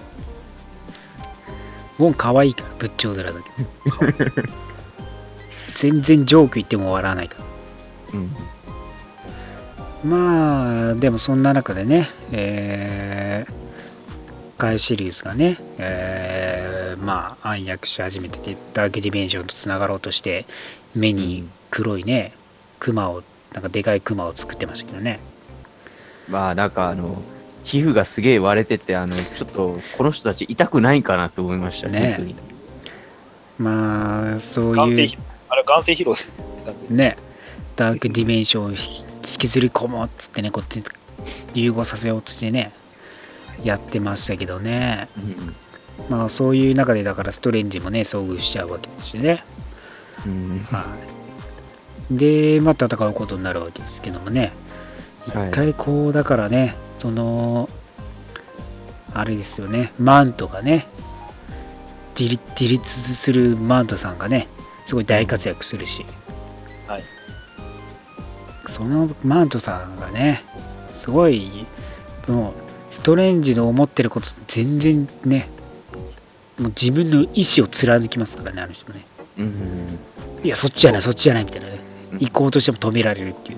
[1.97, 3.39] ボン可愛いから、仏頂面だけ
[4.33, 4.43] ど。
[5.75, 7.45] 全然ジョーク言っても笑わないから。
[8.19, 8.35] うん。
[10.09, 13.64] まあ、でもそんな中でね、えー、
[14.57, 20.45] カイシリウスがね、えー、まあ、暗躍し始めてて、ダークディメンションとつながろうとして、
[20.95, 22.31] 目に黒いね、
[22.79, 23.23] クマを、
[23.53, 25.19] なんかでかいクマを作ってましたけどね。
[26.29, 27.21] まあなんかあの、
[27.65, 32.19] 皮膚がすげえ割れてて、あの、ちょっと、この人たち痛くないんかなって思いましたね
[33.57, 35.17] まあ、そういう
[35.49, 36.31] あれ眼性疲労です。
[36.89, 37.17] ね、
[37.75, 38.75] ダークディメンションを引
[39.25, 40.91] 引きずり込もうっつってね、こうやって
[41.53, 42.71] 融合させようとしてね、
[43.63, 45.09] やってましたけどね。
[45.17, 45.55] うん。
[46.09, 49.43] まあ、そういう中で、だからストレンジもね、遭遇しちゃうわけですしね。
[50.25, 50.65] うん。
[50.71, 50.85] は
[52.11, 52.17] い。
[52.17, 54.51] で、まあ、戦うことになるわけですけどもね。
[55.27, 57.69] 一はい回こう、だからね、その、
[59.13, 60.87] あれですよね、マントがね、
[62.19, 62.37] 自
[62.67, 64.47] 立するマントさんがね、
[64.85, 66.05] すごい大活躍するし、
[66.87, 67.03] はい。
[68.69, 70.43] そのマントさんがね、
[70.91, 71.65] すごい、
[72.27, 72.64] もう、ス
[73.05, 75.47] トレンジの思ってることと全然ね、
[76.57, 79.05] もう自分の意思を貫きますからね、あの人ね。
[79.37, 79.99] うん。
[80.43, 81.79] いや、そっちじゃない、そっちじゃないみたいなね。
[82.13, 83.57] うん行こうとしても止められるっていう。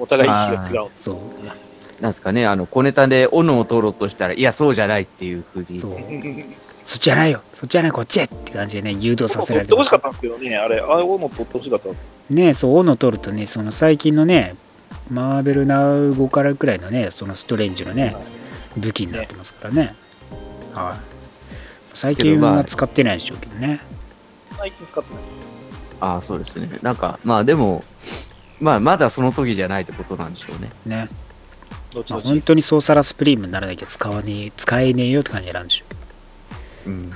[0.00, 0.90] お互い意思が違う。
[1.00, 2.02] そう。
[2.02, 5.78] なんですかね、あの、小ネタで斧を取ろうとしたら、いや、そうじゃないっていうふうに。
[5.78, 5.92] そう。
[6.84, 14.56] そっちじゃないよ、そっちじゃない、こっちへって感じでね、誘導させられてます取ってほしかったんですけどね、あれ、あれをも取ってほしかったんですね、そう、斧取るとね、その最近のね、
[15.10, 18.16] マーベルナウ5からくらいのね、そのストレンジのね、
[18.80, 19.94] 武器になってますからね。
[20.74, 21.18] はい。
[21.94, 23.80] 最近は使ってないでしょうけどね。
[24.56, 25.22] 最近使ってない。
[26.00, 26.78] ああ、そうですね。
[26.82, 27.82] なんか、まあでも、
[28.60, 30.70] まあ、まだその時じゃないってことなんでしょうね。
[30.86, 31.08] ね。
[32.10, 36.00] まあ、本当にソーサラスプリームにならなきゃ使わねえ、使えねえよって感じなんでしょうけど。
[36.86, 37.12] うん。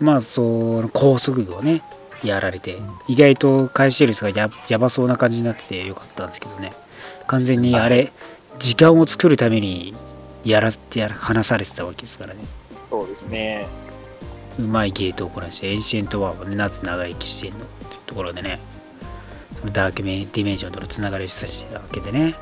[0.00, 0.42] まあ、そ
[0.82, 1.82] の高速具をね、
[2.22, 6.72] やられて、意外と回収率がややばそうな感じになっててよかったんですけどね、
[7.26, 8.12] 完全にあれ、
[8.58, 9.94] 時間を作るために
[10.44, 12.40] やらってやら話されてたわけですからね、
[12.90, 13.66] そうですね。
[14.58, 17.58] うまいゲートをこなして、エンシェントワンもね、なぜ長生きしてんの？
[17.58, 18.58] っていうところでね、
[19.60, 22.34] そのダークディメンションとのつながりを示唆してたわけでね、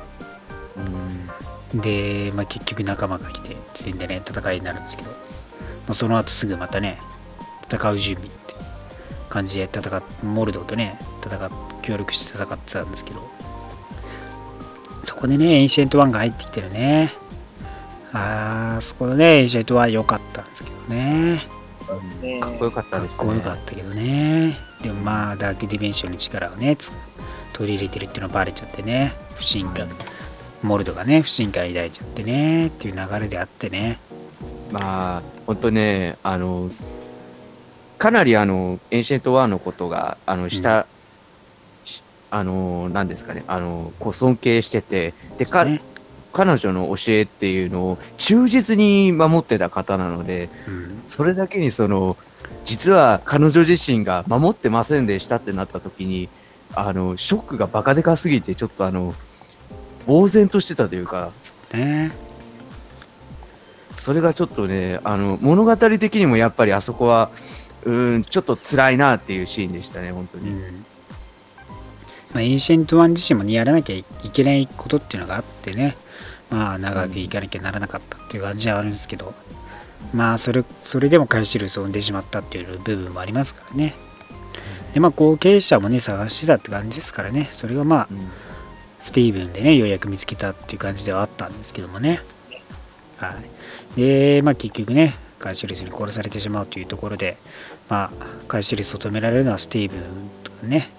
[1.73, 1.81] うん。
[1.81, 5.17] で、まあ、結局仲間が来て、全でね、戦いになるんですけど、ま
[5.89, 6.97] あ、その後すぐまたね、
[7.69, 8.55] 戦う準備って
[9.29, 11.51] 感じで戦っモルドとね、戦っ
[11.81, 13.21] 協力して戦ってたんですけど、
[15.03, 17.11] そこでね、エンシェントワンが入ってきてるね。
[18.13, 21.41] あー、そこでね、エンシェントワン良かったんですけどね。
[22.41, 23.17] かっこよかったかっですね。
[23.17, 24.57] こよかったけどね。
[24.81, 26.91] でもまあ、ダークディメンションの力をね、つ
[27.53, 29.89] 取り入れてるっていうのバレちゃってね、不信感、
[30.61, 33.99] モルドがね、不信感抱いちゃってね、っていう流れであってね。
[34.71, 36.69] まあ、本当ね、あの、
[37.97, 40.85] かなりあの、エンシェントワンのことが、あの、した、
[41.85, 45.81] しあの、なんですかね、あの、こう尊敬してて、で、か、ね
[46.37, 51.03] 彼女の教えっていうのを忠実に守ってた方なので、うん。
[51.07, 52.15] それだけにその、
[52.63, 56.29] 実は彼女自身が守ってませんでしたってなった時に、
[56.75, 59.15] あの、ショックがバカでかすぎて、ちょっとあの、
[60.05, 61.31] 呆然としてたというか、
[61.73, 62.11] ね。
[63.95, 67.31] それがちょっとね、あの、物語的にもやっぱりあそこは、
[67.83, 70.51] うーん、ちょっと辛いなっていうシーンでしたね、本当に。
[70.51, 70.85] うん。
[72.35, 75.97] まあ、エンシェントワン自身もやらなきゃいけないことっていうのがあってね、
[76.49, 79.33] まあ、長く生きなきゃならなかったっていう感じはあるんですけど、
[80.13, 83.95] まあ、それ、それでもカエシリウスを生んでしまったっていう部分もありますからね。
[84.93, 88.31] で、まあ、後継者もね、探してたって感じですからね、それがまあう、ん
[89.07, 92.19] スティーブンでね、ようやく見つけたっていう感じではあったんですけどもね。
[93.17, 93.35] は
[93.95, 93.99] い。
[93.99, 97.37] で、まあ結局ね、カイシリスに殺されてしまうというところで、
[97.87, 100.01] まあ、カイシリスを止められるのはスティーブン
[100.43, 100.89] とかね、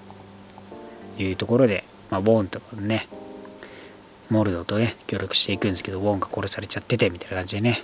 [1.18, 3.08] いうところで、まあ、ウォーンとかね、
[4.30, 7.82] モルドとね、協力していくんですけど、ウォーンが殺されちゃっててみたいな感じでね、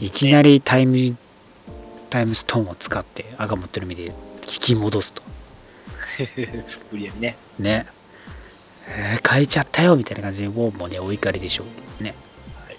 [0.00, 1.16] いきなりタイム、
[2.10, 4.12] タイムストーンを使って、赤持ってる意味で引
[4.46, 5.22] き戻すと。
[6.92, 7.36] 無理やりね。
[7.58, 7.86] ね。
[8.86, 11.64] えー変えちゃったよみたいな感じで、ウォーンもね、お怒りでしょ
[12.00, 12.14] うね。
[12.66, 12.76] はい。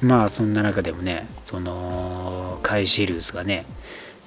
[0.00, 3.66] まあ、そんな中でもね、その、カイシリウスがね、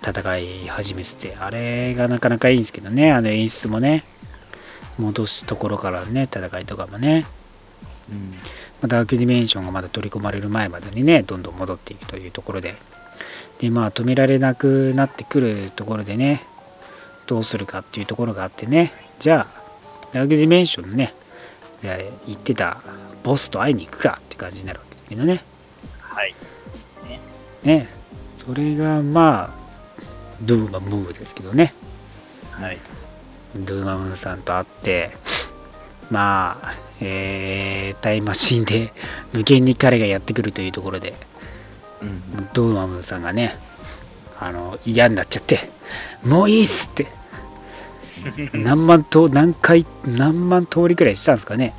[0.06, 4.04] 戦い始めてて、あれがなかなかいいんですけどね、あの演出もね、
[4.98, 7.26] 戻すところからね、戦いとかもね、
[8.12, 8.32] うん
[8.82, 12.76] まあダークディメンションがまだ取り込まれる前までにね、どんどん戻っていくというところで、
[13.60, 16.42] で、まあ、止められなくなってくるところでね、
[17.28, 19.62] どうするかっていうところがあってね、じゃあ、
[20.14, 21.14] ダークディメンションのね、
[21.82, 22.82] 言ってた
[23.24, 25.44] ボスと会いに行くかって感じになるわけですけどね。
[26.00, 26.34] はい。
[27.64, 27.90] ね、
[28.38, 29.60] それがまあ、
[30.42, 31.74] ドーマムゥですけどね、
[32.52, 32.78] はい。
[33.58, 35.12] ドーマムゥさんと会って、
[36.10, 38.92] まあ、えー、タイムマシンで
[39.34, 41.14] 無限に彼がやってくるというところで、
[42.02, 43.56] うんドーマムゥさんがね、
[44.40, 45.60] あの、嫌になっちゃって、
[46.26, 47.08] もういいっすって、
[48.54, 51.74] 何万と、何回、何万通りくらいしたんですかね。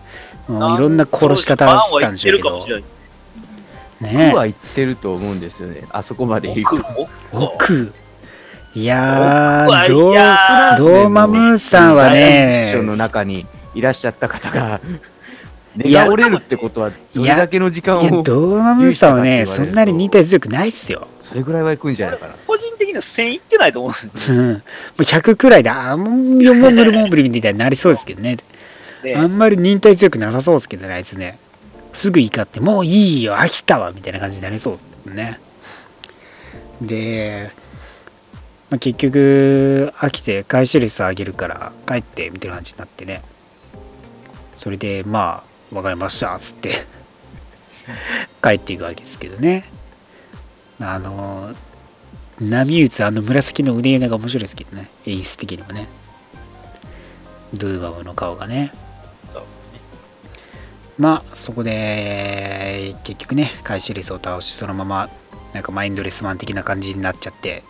[0.48, 2.82] もういろんな殺し方したんでしょうけど、ね
[4.00, 7.08] 僕は言ってると思うんですよね、あそこまで言うと。
[7.32, 7.92] 奥？
[8.74, 14.80] いやー、ドーマムーさんはね、中にいらっしゃった方が、
[15.84, 21.06] いや根が折れるってことは、どれだけの時間いや、を、ドーマムーさんはね、そんなに忍耐強くないっすよ。
[21.22, 22.34] それぐらいは行くんじゃないかな。
[22.46, 24.52] 個人的には1000いってないと思うんですうん。
[24.54, 24.60] も
[24.98, 28.38] う100くらいで、あーもう4万乗るモンブリみたいになりそうですけどね。
[29.04, 31.38] で、あんまり忍耐強くなさそうですけどね、あいつね。
[31.92, 35.40] すぐ怒って、もういいよ、飽きたわ、みたいな感じになりそうですけどね。
[36.82, 37.50] で、
[38.70, 43.22] まあ、結局、飽きて回収率上げるから帰って、みたいな感じになってね。
[44.60, 45.42] それで、ま
[45.72, 46.74] あ、わかりました、つって、
[48.44, 49.64] 帰っていくわけですけどね。
[50.78, 51.54] あの、
[52.42, 55.88] 波打つあの紫の腕が面白いですけどね、演出的にもね。
[57.54, 58.70] ドーマムゥの顔がね。
[59.32, 59.42] そう
[60.98, 65.08] まあ、そこで、結局ね、カエシリウスを倒し、そのまま、
[65.54, 67.62] なんかマインドレスマン的な感じになっちゃって、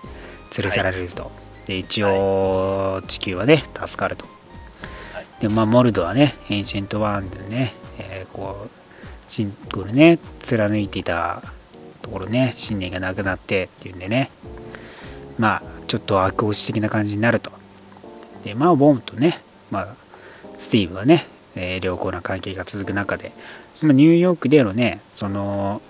[0.58, 1.30] 連れ去られると。
[1.68, 4.39] で、一応、地球はね、助かると。
[5.40, 11.42] で、まあ、モルドはね、エンシェントワンでね、えーこう、しんこれね、貫いていた
[12.02, 14.30] ところね、信念がなくなってっていうんでね、
[15.38, 17.50] まあ、ちょっと悪落ち的な感じになると。
[18.44, 19.40] で、まあ、ウォンとね、
[19.70, 19.94] まあ、
[20.58, 21.26] スティーブはね、
[21.56, 23.32] えー良好な関係が続く中で、
[23.82, 25.80] まあニューヨークでのね、その、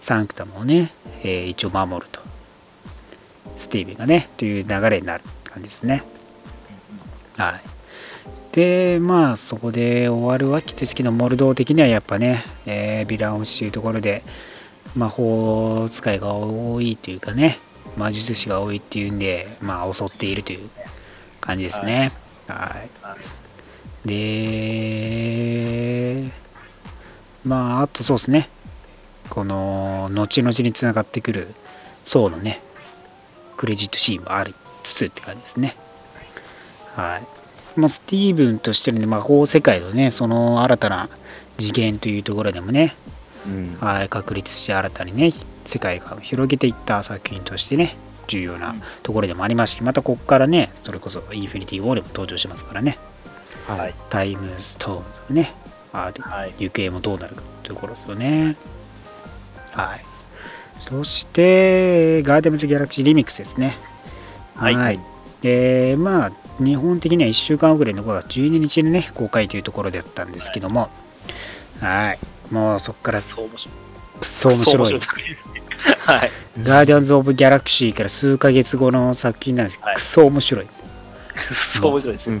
[0.00, 0.92] サンクタムをね、
[1.22, 2.20] えー一応守ると。
[3.56, 6.02] スティーブがね、という流れになる感じですね。
[7.36, 7.71] はい。
[8.52, 14.22] で、まあ、そこで終わるわけですけど、モルドー的にはやっぱね、えーヴィラン推しというところで、
[14.94, 17.58] 魔法使いが多いというかね、
[17.96, 20.70] 魔術師が多いっていうんで、まあ、襲っているという
[21.40, 22.12] 感じですね。
[22.46, 22.90] はい。
[23.02, 23.42] はい
[24.04, 24.12] で、
[27.44, 28.48] まあ、あとそうですね、
[29.30, 31.46] この、後々につながってくる、
[32.04, 32.60] 層のね、
[33.56, 35.76] クレジットシーンもありつつって感じですね。
[36.96, 37.41] はい。
[37.76, 41.08] まあ、スティーブンとしてのね、魔法世界のね、その新たな
[41.58, 42.94] 次元というところでもね、
[43.46, 45.32] うんはい、確立して新たにね、
[45.66, 47.96] 世界観を広げていった作品としてね、
[48.28, 52.98] 重要なところでもありますし、またここからね、それこそインフィニティ・ウォーでも登場しますからね。
[53.66, 53.94] はい。
[54.10, 55.54] タイムストーンのね、
[55.92, 56.54] あるはい。
[56.58, 58.56] 行方もどうなるかというところですよね。
[59.72, 60.04] はい。
[60.88, 63.76] そして、ガーデンズ・ギャラクシーリミックスですね。
[64.56, 65.00] はい
[65.42, 70.90] で、まあ、日本的には1週間遅れの5月12日にね、公開というところだったんですけども、
[71.80, 72.18] はい。
[72.52, 73.74] もうそこからそう面白い。
[74.24, 75.00] そう面白い。
[75.98, 76.30] はい。
[76.62, 80.66] ガーディアンズ・オブ・ギャラクシーから数ヶ月後の作品なんですけど、はいクソ面白い。
[81.34, 82.40] そう面白いですね。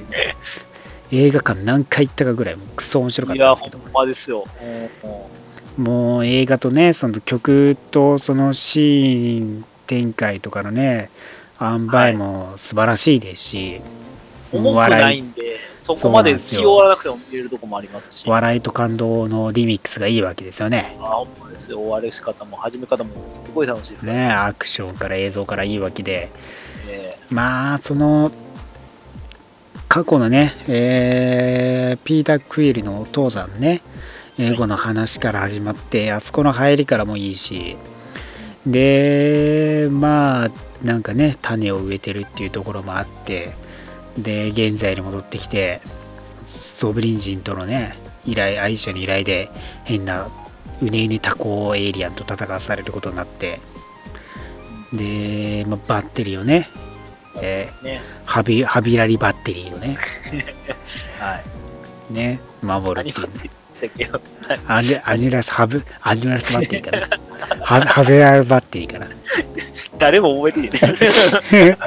[1.10, 4.46] 映画館何回行ったかぐらい、もうクソ面白かっいや、たんですけどほん、まですよ。
[5.02, 5.30] も
[5.76, 11.10] もう映画とね、その曲とそのシーン展開とかのね、
[11.62, 13.80] 塩梅も素晴らしいですし、
[14.52, 18.28] う重くないんで、そこまで気を割らなくても見れるとこもありますし。
[18.28, 20.96] 笑いと感動のリミックスがいいわけですよね。
[21.00, 21.78] あ、ほんまですよ。
[21.78, 24.12] 終わりし方も始め方もすごい楽しいですね。
[24.12, 26.30] ね、アクションから映像からいいわけで、
[26.86, 28.30] ねまあ、その、
[29.88, 33.82] 過去のね、えーピーター・クイルのお父さんね、
[34.38, 37.76] 英語の話から始まって、あそこの入りからもいいし、
[38.66, 40.50] で、まあ、
[40.82, 43.52] なんかね、種を植えてるっていうところもあって、
[44.18, 45.80] で、現在に戻ってきて、
[46.46, 49.48] ソブリン人とのね、依頼、愛者に依頼で
[49.84, 50.28] 変な
[50.82, 53.60] うねうね多幸エイリアンと戦わされることになって、
[54.92, 56.68] で、まあ、バッテリーをね、
[57.40, 58.00] えーね。
[58.24, 59.96] ハビハビラリバッテリーをね、
[61.18, 61.40] は
[62.10, 62.14] い。
[62.14, 63.50] ね、守るっていう、ね。
[64.66, 67.18] アジアジュラス、ハブ、アジュラスバッテリーかな。
[67.60, 69.06] ハハビラリバッテリーかな。
[69.98, 71.78] 誰も覚えてない。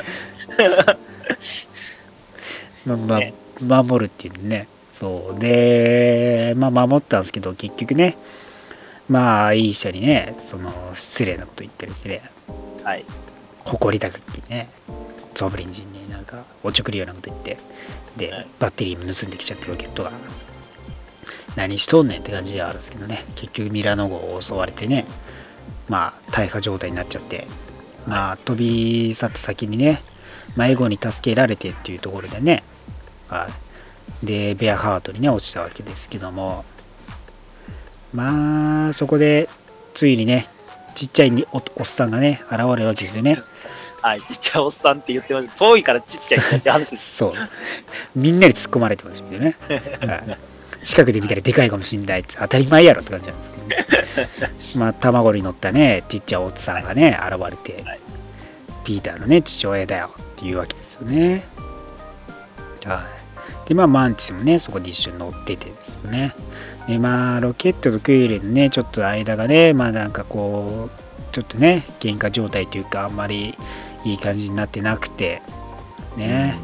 [2.86, 4.68] ままね守るっていうね。
[4.94, 5.40] そう。
[5.40, 8.18] で、まあ守ったんですけど、結局ね、
[9.10, 12.22] まあ、いい医者にね、その、失礼なこと言ったりしてね、
[12.84, 13.06] はい。
[13.64, 14.69] 誇り高きね、
[15.36, 17.57] ソブリン人になんか、おちょくるようなこと言って、
[18.18, 20.11] で、はいバッテリーも盗んできちゃってロケットが、
[21.56, 25.06] 何しとんねんって感じではあるんですけどね、結局ミラノ号を襲われてね、
[25.90, 27.48] まあ、大破状態になっちゃって、
[28.07, 30.02] まあ、飛び去った先にね、
[30.56, 32.64] 迷子に助けられてっていうところでね、
[33.28, 33.48] は
[34.24, 34.26] い。
[34.26, 36.66] で、ベアハートにね、落ちたわけですけども、
[38.14, 39.49] まあ、そこで、
[39.94, 40.48] ついにね、
[40.95, 43.41] ちっちゃいにおおっさんがね、現れるわけですよね。
[44.02, 44.22] はい。
[44.22, 45.56] ちっちゃいおっさんって言ってました。
[45.56, 47.18] 遠いからちっちゃいって話です。
[47.18, 47.32] そう。
[48.16, 49.57] みんなに突っ込まれてますけどね。
[49.68, 50.55] はい
[50.86, 54.49] 近くで見たらでかいかもしんないって当たり前やろって感じなんですけどね。
[54.78, 57.99] まあ、卵に乗ったね、ちっちゃいおっさんがね、現れて、はい
[58.86, 61.44] ピーターのね、父親だよっていうわけですよね。
[62.86, 63.03] は
[63.66, 63.68] い。
[63.68, 66.34] で、まあ、マンティスもね、そこで一緒に乗っててですよね。
[66.88, 73.57] で、まあ、ロケットとクイールのね、ちょっと間がね、まあ、なんかこう、ちょっとね、喧嘩状態というか、あんまり
[74.06, 75.41] いい感じになってなくて、
[76.16, 76.57] ね。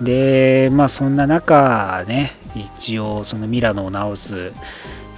[0.00, 4.52] で、まあそんな中ね、一応そのミラノを直す、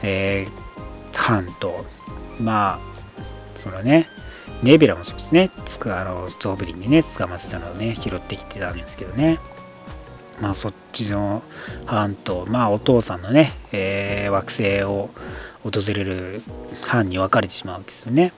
[0.03, 1.85] えー、ハンと、
[2.41, 2.79] まあ、
[3.57, 4.07] そのね、
[4.63, 9.39] ネビラもそうですね、つくあのゾーブリンにね、捕まってたのをね、拾ってきてたんですけどね、
[10.41, 11.43] まあそっちの
[11.87, 15.11] ハンと、まあお父さんのね、えー惑星を
[15.63, 16.43] 訪れる
[16.87, 18.33] 班に分かれてしまうわけですよね。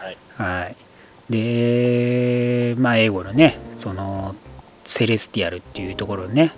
[0.00, 0.16] はい。
[0.36, 0.76] はい。
[1.30, 4.34] で、まあ、英語のね、その、
[4.84, 6.52] セレスティアルっていうところね、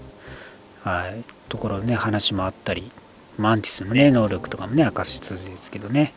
[0.85, 2.93] はい、ところね、話もあったり、
[3.39, 6.13] マンティスのね、能力とかもね、明かしつつですけどね、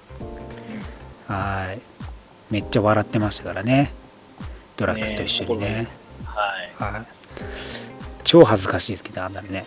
[1.28, 1.80] はい。
[2.52, 3.94] めっちゃ笑ってましたからね、
[4.76, 5.88] ドラッグスと一緒にね。
[6.26, 6.94] はい。
[6.94, 7.06] はい。
[8.26, 9.66] 超恥ずかしいですけど、あんなのね。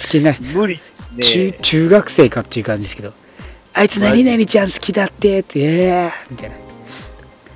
[0.00, 1.58] 好きな、無理です中ね。
[1.62, 3.12] 中学生かっていう感じですけど、
[3.74, 6.65] あいつ何々ちゃん好きだってって、えー、みたいな。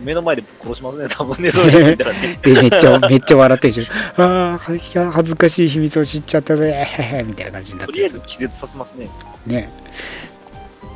[0.00, 1.96] 目の前で殺しますね、多分ね、 そういう
[2.44, 4.22] めっちゃ、めっちゃ笑ってるでしょ。
[4.22, 6.86] ああ、恥ずかしい秘密を知っちゃったぜ、
[7.26, 9.08] みたいな感じになってるとりあえず気絶させますね。
[9.46, 9.70] ね。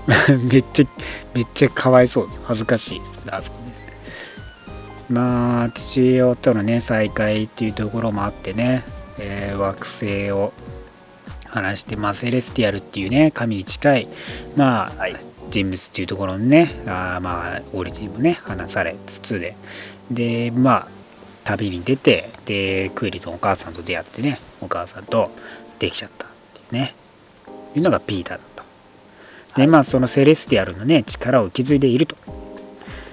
[0.53, 0.87] めっちゃ、
[1.35, 2.29] めっちゃかわいそう。
[2.45, 3.01] 恥ずかしい。
[3.31, 3.75] あそこね。
[5.09, 8.85] まあ、父親とのね、再会っていうところもあってね、
[9.19, 10.53] えー惑星を
[11.47, 14.09] 話して、まあ、セレスティアルっていうね、神に近い、
[14.57, 15.17] まあ、はい。
[15.51, 19.57] 人物っていうところにね、あーまあ、オリジンもね、話されつつで、
[20.11, 20.89] で、まあ、
[21.45, 25.31] 旅に出て、で、クイリとお母さんと出会ってね、お母さんと
[25.79, 26.95] できちゃったっていうね、
[27.77, 28.65] いうのがピーターだと。
[29.61, 32.17] で、まあ、そのセレスティアルのね、力を受け継いでいると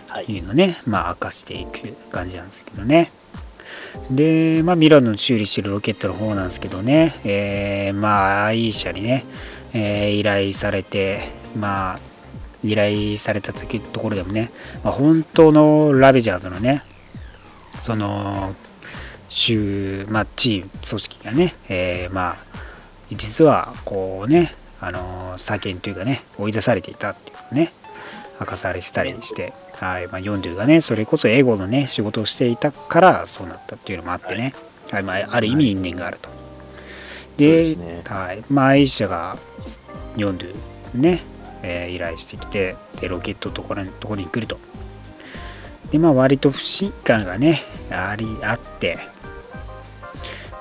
[0.08, 0.26] はい。
[0.26, 3.12] いうのをね、まあ、明かしていく感じなんですけどね。
[4.10, 9.26] で、まあ、ミラノの修理してるロケットの方なんですけどね、えー、まあ、アイーシャにね、
[9.74, 12.00] えー依頼されて、まあ、
[12.64, 14.52] 依頼された時ところでもね、
[14.84, 16.84] まあ、本当のラベジャーズのね、
[17.82, 18.56] その、
[19.30, 22.38] 州、まあ、チーム、組織がね、えーまあ、
[23.12, 27.72] 実はこうね、あのー、叫んというかね、追い出されていたっていうかね、
[28.40, 34.54] 明かされてたりして、はいまあ、ヨンドゥがね、それこそエゴのね、仕事をしていたからそうなったっていうのもあってね、
[34.92, 36.30] はいまあ、ある意味因縁があると。
[37.38, 39.38] で、ですねはい、まあ、アイシャが
[40.18, 40.56] ヨンドゥ
[40.96, 41.24] にね、
[41.64, 44.60] えー依頼してきて、で、ロケットのところにところに来ると。
[45.92, 48.98] で、まあ、割と不信感がね、あり、あって、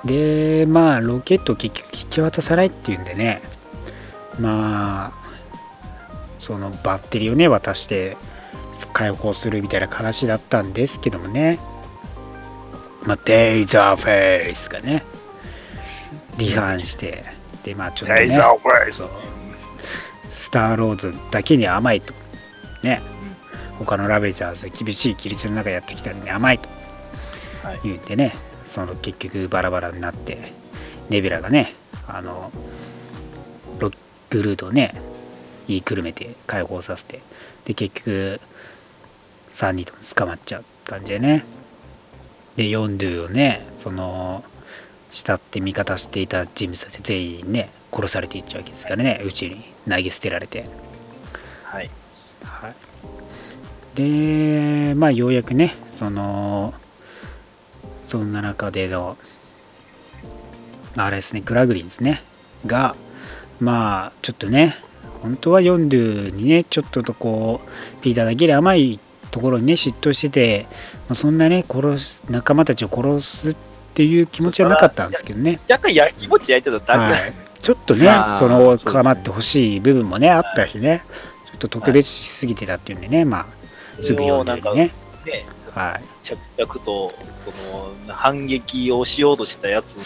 [0.04, 3.42] で、まあ、ロケットを結局引き渡さないっていうんでね、
[4.40, 5.20] まあ、
[6.40, 8.16] そのバッテリーをね、渡して
[8.92, 11.58] 解放するみたいな話だったんですけどもね、
[13.06, 15.04] まあ、デイザーフェイスがね、
[16.38, 17.24] 離反して、
[17.64, 19.02] で、まあ、ちょっとね、レイザーフェイス
[20.50, 22.12] スターロードだけに甘いと、
[22.82, 23.00] ね、
[23.78, 26.68] 他のラベジャーズで厳しい規律の中やってきたのに甘いと。
[27.62, 27.80] はい。
[27.84, 28.34] 言ってね、
[28.66, 30.52] その結局バラバラになって、
[31.08, 31.72] ネビュラがね、
[32.08, 32.50] あの、
[33.78, 33.92] ロ
[34.30, 34.92] グルートをね、
[35.68, 37.20] 言いくるめて解放させて、
[37.64, 38.40] で、結局、
[39.52, 41.44] 3人とも捕まっちゃう感じでね。
[42.56, 44.42] で、ヨンドゥをね、その、
[45.12, 50.66] 慕って味方していた人物たち全員ね、殺されていっちゃうわけですからね、宇宙に投げ捨てられて。
[51.64, 51.90] はい。
[52.42, 52.74] はい、
[53.94, 56.74] で、まあ、ようやくね、その、
[58.08, 59.16] そんな中での、
[60.96, 62.22] あれですね、グラグリンですね、
[62.66, 62.96] が、
[63.60, 64.76] まあ、ちょっとね、
[65.22, 68.98] 本当はヨンドゥにね、ちょっととこう、ピーターだけで甘い
[69.30, 70.66] ところにね、嫉妬してて、
[71.08, 73.56] まあそんなね、殺す、仲間たちを殺すっ
[73.94, 75.60] ていう気持ちはなかったんですけどね。
[75.68, 81.02] 若干やきもち焼いてただけはい、ちょっとねまあ、そのそうですね構ってほしい部分もね、あったしね、
[81.52, 83.46] ちょっと特別しすぎてたっていうんでね、まあ、
[84.02, 84.90] すぐ読んでるね。
[85.26, 86.04] ね、はい。
[86.22, 89.96] 着々と、その、反撃をしようとしてたやつ、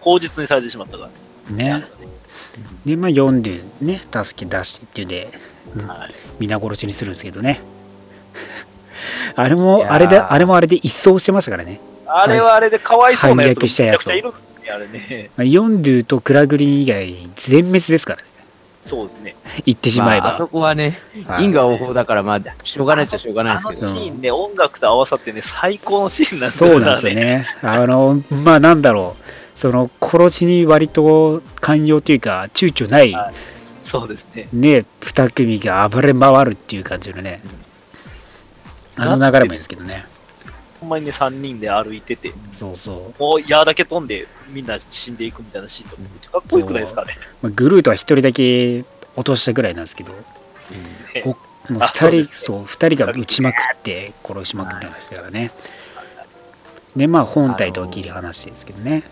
[0.00, 1.08] 口実にされてしまったか
[1.48, 1.80] らね。
[1.80, 1.84] ね。
[2.86, 5.32] で、まあ、読んでね、助け出してっていうんで、
[5.86, 6.14] はい。
[6.38, 7.60] 皆殺しにするんですけどね。
[9.34, 11.80] あれいも、あれで、あれもあれで一掃してましたからね。
[12.06, 14.04] あれはあれでかわいそうなやつが反逆したやつ
[14.70, 15.30] あれね。
[15.36, 18.28] まあ、ヨンドゥとクラグリン以外全滅ですからね。
[18.84, 19.36] そうですね。
[19.64, 20.28] 言ってしまえば。
[20.28, 23.88] あ、あそこはね、はい因果応報だから、まあ、しょうがないっちゃしょうがないですあのけど。
[23.88, 27.14] シーンね、音楽と合わさってね、最高のシーンなんですそうなんですよ。
[27.14, 27.46] ね。
[27.62, 29.22] あの、まあなんだろう。
[29.58, 33.34] その、殺しに割と寛容というか、躊躇ない、はい
[33.92, 34.48] そうですね。
[34.54, 37.42] ね、二組が暴れ回るっていう感じのね。
[38.96, 40.06] あの流れもいいですけどね。
[40.82, 43.22] ほんまにね、3人で歩いてて、そうそう。
[43.22, 47.16] もう矢だけ飛んで、みんな死んでいくみたいなシーンとか、めっちゃかっこよくないですかね？
[47.40, 48.84] まあ、グルートは一人だけ
[49.14, 51.36] 落としたぐらいなんですけど、ねほ
[51.72, 55.52] もうあそう二人、 ですそう、二人が撃ちまくって殺しまくってましたからね。
[56.96, 59.04] で、まあ本体とは切り離してですけどね。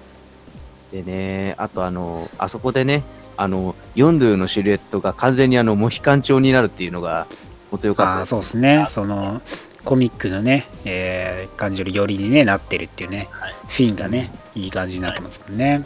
[0.90, 3.05] でね、あとあの、あそこでね、
[3.36, 7.28] あの、ヨンドゥのシルエットが完全にあの、モヒカン調になるっていうのが、
[7.70, 8.30] もっとよかったああ、です。
[8.30, 8.86] そうですね。
[8.90, 9.40] その、
[9.85, 15.85] コミックのね、えー感じの寄りに、ね、なってるっていうね、はいフィンがね、いい感じになってますもんね。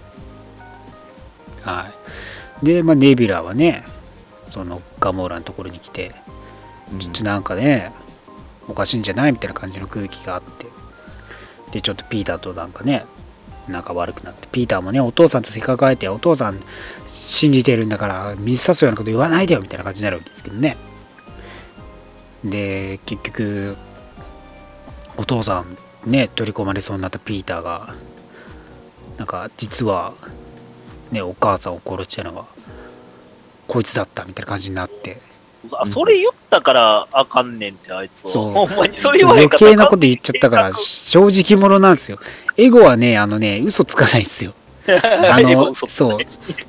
[1.62, 1.92] は
[2.62, 2.66] い。
[2.66, 3.84] で、まあ、ネビュラはね、
[4.48, 6.14] そのガモーラのところに来て、
[6.92, 7.92] うんちょっとなんかね、
[8.68, 9.32] おかしいんじゃない？
[9.32, 10.66] みたいな感じの空気があって、
[11.72, 13.04] で、ちょっとピーターとなんかね、
[13.68, 16.60] 仲悪くなって、ピーターもね、お父さんとせっかく会えて、お父さん
[17.08, 20.76] 信じてるんだから、水差すようなこと言わないでよみたいな感じになるわけですけどね。
[22.44, 23.76] で、結局、
[25.16, 25.76] お父さん
[26.10, 27.94] ね、取り込まれそうになったピーターが、
[29.16, 30.12] なんか、実は、
[31.10, 32.46] ね、お母さんを殺したのは、
[33.68, 35.18] こいつだったみたいな感じになって、
[35.72, 38.52] あそれ言ったからあかんねんって、あいつそうは。
[38.52, 42.18] ほんまにそれ言わへん余かったら計なこと言っちゃったから、正直者なんですよ。
[42.56, 44.52] エゴはね、あのね、嘘つかないんですよ。
[44.86, 46.18] あの、そう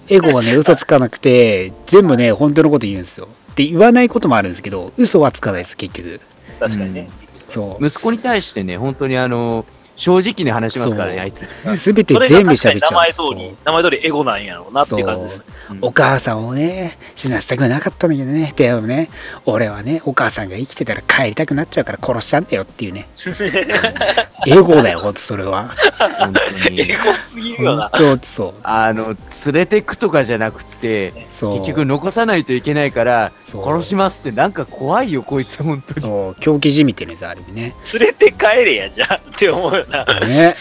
[0.07, 3.27] エゴはね、嘘つかなくて、全部ね、本当のこと言うんですよ。
[3.56, 6.19] で、言わないこともあるんですけど、嘘はつかないです、結局。
[6.60, 7.10] 確かにね。
[7.49, 7.86] そう。
[7.86, 9.65] 息子に対してね、本当にあの、
[9.95, 11.47] 正直に話しますからね、あいつ。
[11.77, 15.43] すべて全部喋っちゃうんです前通り、名前通りエゴなんやろうなっていう感じです。
[15.47, 19.09] うんお母さんをね、死なせたくなかったんだけどね、でもね、
[19.45, 23.07] 俺はね、お母さんが生きてたら帰りたくなっちゃうから殺したんだよっていうね、
[24.45, 25.73] エゴだよ、ほんとそれは。
[26.19, 26.81] 本当に。
[26.81, 27.91] エゴすぎるよ本な。
[28.19, 28.53] 当そう。
[28.61, 29.15] あの、
[29.45, 36.01] 連れてくとかじゃなくて、結局残さないといけないから、殺しますって、なんか怖いよ、こいつ、本当に。
[36.01, 37.73] そう、狂気じみてるんです、ある意味ね。
[37.93, 40.20] 連れて帰れや、じゃあって思うよな。
[40.20, 40.56] ね。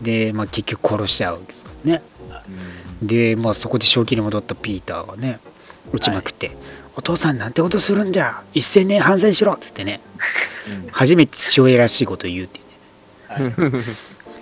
[0.00, 2.02] で、まあ、結局殺しちゃうわけですからね。
[3.02, 5.40] で、まあ、そこで正気に戻ったピーターがね、
[5.92, 6.56] 撃ちまくって、
[6.96, 10.00] お父さんなんてことするんじゃ一年反省しろっつってね、
[10.90, 12.62] 初めて父親らしいことを言うってい
[13.46, 13.84] うね。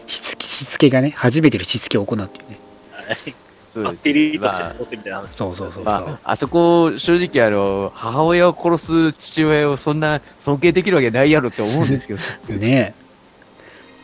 [0.07, 2.59] しつけしつけがね、初めてのしつけを行うっていうね。
[3.07, 3.35] はい
[3.73, 5.29] そうですバッテリーとしてまあ過ごすみたいな話。
[5.29, 5.85] そうそうそうそう。
[5.85, 12.21] まあ、あそこ、正直あの、母親を殺す父親をそんな尊敬できるわけないやろって思うんですけど。
[12.59, 12.95] ね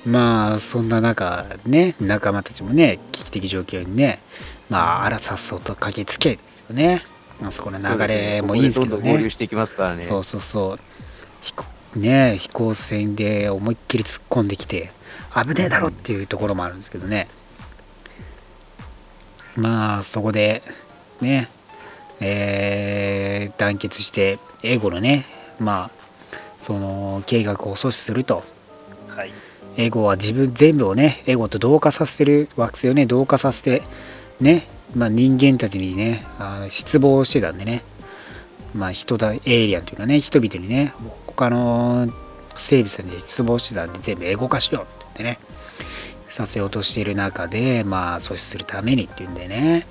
[0.06, 4.20] まあそんな中ね仲間たちもね危機的状況にね
[4.70, 7.02] まああらさっそうと駆けつけですよね。
[7.42, 10.04] あそこの流れもいいんですけどここでどんどん合流ねしていきますからね。
[10.04, 10.78] そうそうそう。
[11.42, 11.64] 飛行
[11.96, 14.90] ね飛行船で思いっきり突っ込んできて
[15.34, 17.28] 危ねえだろっていうところもあるんですけどね。
[19.56, 20.62] まあそこで
[21.20, 21.48] ね
[22.20, 25.24] えー団結してエゴのね
[25.58, 28.44] まあその計画を阻止すると。
[29.08, 29.32] はい。
[29.76, 33.82] エゴは自分全部をね、エゴと同化させる惑星をね、同化させて、
[34.40, 37.82] ね、まあ、人間たちにね、あ失望してたんでね、
[38.74, 40.94] まあ、人だ、エイリアンというかね、人々にね、
[41.26, 42.08] 他の
[42.56, 45.38] 生物たちに失望してたんで、全部エゴ化しようって言ってね、
[46.28, 49.86] させようとしている中で、まあ、阻止するためにっていうんでね、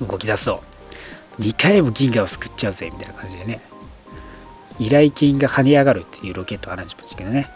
[0.00, 0.62] 動き出そ
[1.38, 1.42] う。
[1.42, 3.60] 2回も銀河を救っちゃうぜ、みたいな感じでね、
[4.78, 7.50] 依頼金が跳ね上がるっていうロケットを話しましたけどね。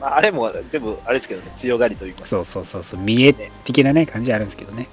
[0.00, 2.28] まあ、あれも全部、あれですけどね、強がりと言いますか。
[2.28, 3.34] そうそうそうそう、見栄
[3.64, 4.88] 的なね、感じあるんですけどね。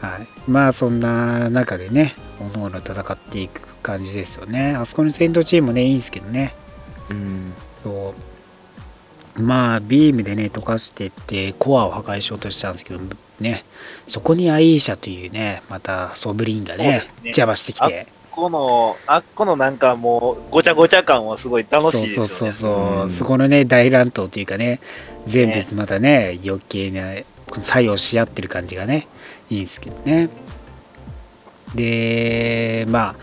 [0.00, 0.50] はい。
[0.50, 4.74] まあ、そんな中でね、おのおの戦っていく感じですよね。
[4.74, 6.54] あそこの戦闘チームもね、いいんですけどね。
[7.10, 7.16] うん。
[7.16, 7.52] うん
[7.82, 8.14] そ
[9.36, 9.42] う。
[9.42, 13.00] まあ、ビームでね、溶かしてって、コアを破壊しようとしたんですけど、
[13.40, 13.64] ね、
[14.06, 18.06] そこにアイーシャというね、またソブリンがね、ね邪魔してきて。
[18.34, 22.28] この、あっこのなんかもう、ごちゃごちゃ感はすごい楽しいですよね。
[22.28, 23.10] そうそうそうそう、うん。
[23.10, 24.80] そこのね大乱闘というかね
[25.26, 27.14] 全ね部またね余計な
[27.60, 29.06] 作用し合ってる感じがね
[29.50, 30.30] いいんですけどね。
[31.76, 33.14] でまあ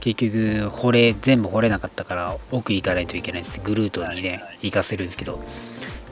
[0.00, 3.60] 結局掘れ全部掘れなかったから奥行かないといけないんです。
[3.64, 5.40] グルートにね、行かせるんですけど。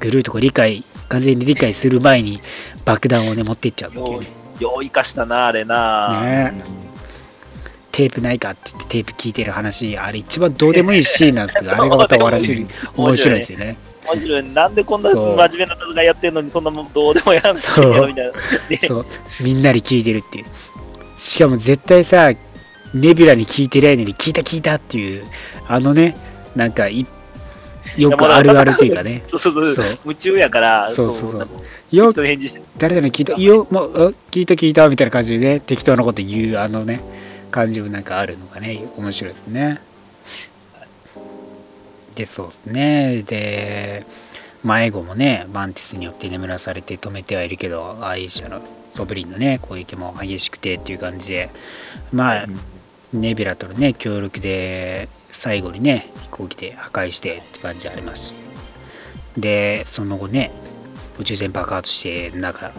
[0.00, 2.40] グルートが理解完全に理解する前に
[2.84, 4.26] 爆弾をね持っていっちゃうっていうよね
[4.58, 6.20] う、よう生かしたな、あれな。
[6.22, 6.91] ね
[7.92, 12.66] テープないかって言ってテープ聞いてる話あれ一番どうでもいいシーンなんですけどあれがまた笑しい
[12.96, 13.76] 面白いですよね。
[14.06, 14.48] 面白い。
[14.50, 18.32] なんでこんな真面目な戦いやってんのに、そんなもんどうでもいい話してんやろみたいな。
[18.32, 19.06] ねそう、
[19.42, 20.44] みんなに聞いてるっていう。
[21.18, 22.32] しかも絶対さ、
[22.94, 25.24] ネビュラに聞いてないのに、聞いた聞いたっていう、
[25.68, 26.16] あのね、
[26.56, 27.06] なんかい、
[27.96, 29.84] よくあるあるっていうかね、そうそうそう。
[29.84, 29.98] そう。
[30.04, 31.48] 夢中やから、そうそうそう。
[31.92, 32.62] よ適当に返事して。
[32.78, 37.00] 誰々に聞いた、いいよ、もう、あ聞いた聞いたみたいな感じでね、適当なこと言う、あのね、
[37.52, 39.80] 感じもなんかあるのがね、面白いですね。
[42.16, 43.22] で、そうですね。
[43.22, 44.04] で、
[44.64, 48.60] 迷子もね、マンティスによって眠らされて止めてはいるけど、アイシャの
[48.94, 51.50] ソブリンのね、攻撃も激しくてっていう感じで、
[52.12, 52.46] まあ、
[53.12, 58.34] ネビラとのね、協力で、最後にね、飛行機で破壊してって感じありますし。
[59.36, 60.50] で、その後ね、
[61.18, 62.72] 宇宙船爆発して、なんか、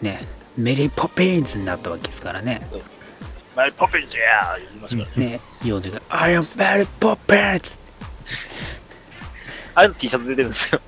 [0.00, 0.24] ね、
[0.56, 2.66] メリー・ポピンズになったわけですからね。
[3.58, 5.30] マイポピンズやー言いますからね。
[5.30, 7.72] ね、ヨーデが、I am very poppins!
[9.74, 10.80] あれの T シャツ出てるんですよ。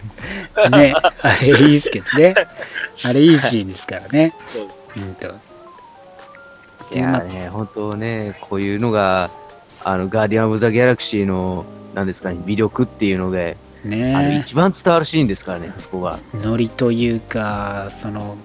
[0.72, 2.34] ね、あれいいですけどね。
[3.04, 4.32] あれいいシーンですからね。
[4.48, 5.26] そううんと。
[5.26, 9.28] いやーね、本当ね、こういうのが、
[9.84, 16.18] あの、ガーディアン・オブ・ザ・ギャラクシーの、なんですかね、魅力っていうので、あのね一番伝わるシーンですからね、あそこが。
[16.36, 18.38] ノリというか、その、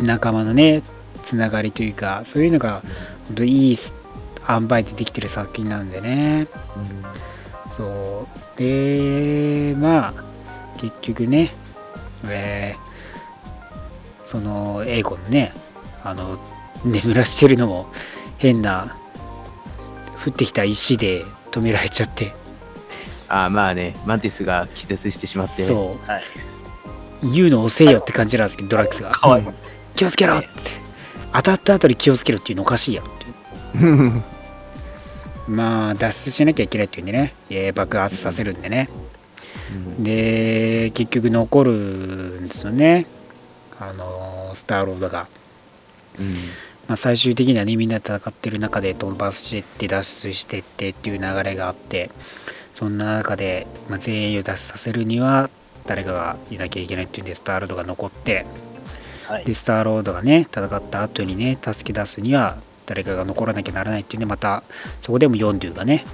[0.00, 0.82] 仲間のね、
[1.32, 2.82] つながりというか、そういうのが、
[3.28, 3.76] 本当いい
[4.50, 6.46] 塩梅でできてる作品なんでね。
[7.74, 8.58] そう。
[8.58, 10.14] で、まあ、
[10.78, 11.54] 結局ね、
[12.28, 12.92] えー
[14.26, 15.52] その、エイゴのね、
[16.04, 16.38] あの、
[16.84, 17.86] 眠らしてるのも
[18.38, 18.96] 変な、
[20.26, 22.32] 降ってきた石で止められちゃって、
[23.28, 26.22] あーまあね、マンティスが気絶してしまって、そはい。
[27.26, 29.12] う、言うの遅えよって感じなんですけど、ドラッグスが。
[29.96, 30.48] 気をつけろって。
[31.34, 33.18] 当たった後に気をつけろっていうのおかしいやろっ
[33.72, 34.22] ていう。
[35.48, 38.88] まあ、脱出しなきゃいけないっていうんでね、えー爆発させるんでね。
[39.98, 43.06] で、結局残るんですよね。
[43.80, 45.26] あの、スターロードが。
[46.18, 46.34] うん
[46.88, 52.10] まあ、最終的にはね、みんな戦ってる中で飛ばしてって脱出してってっていう流れがあって、
[52.74, 55.48] そんな中で、まあ、全員を脱出させるには、
[55.86, 58.71] 誰かがいなきゃいけないっていうんで、スターロードが残って、はい
[59.38, 62.56] で、スターロードがね、戦った後にね、助け出すには、
[62.86, 64.62] 誰かが残らなきゃならないっていうんで、また、
[65.00, 66.04] そこでもヨンドゥがね、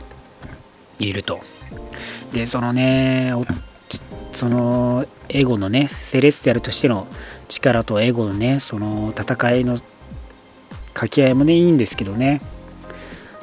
[0.99, 1.41] いると。
[2.33, 3.33] で、そのね、
[4.33, 7.07] その、エゴのね、セレスティアルとしての
[7.49, 9.79] 力とエゴのね、その戦いの
[10.95, 12.41] 掛け合いもね、いいんですけどね、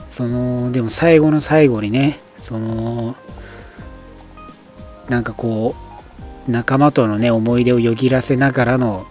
[0.10, 3.16] その、でも最後の最後にね、その、
[5.10, 5.76] なんかこ
[6.48, 9.06] う、仲間とのね、思い出をよぎらせながらの、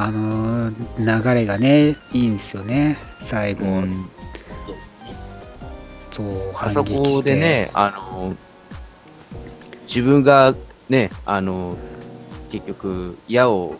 [0.00, 4.08] あのー流れがね、いいんですよね、最後、うん
[6.12, 7.10] そう、あそ反撃して。
[7.16, 8.36] こでね、あの、
[9.88, 10.54] 自分が
[10.88, 11.76] ね、あの、
[12.50, 13.76] 結局、矢を、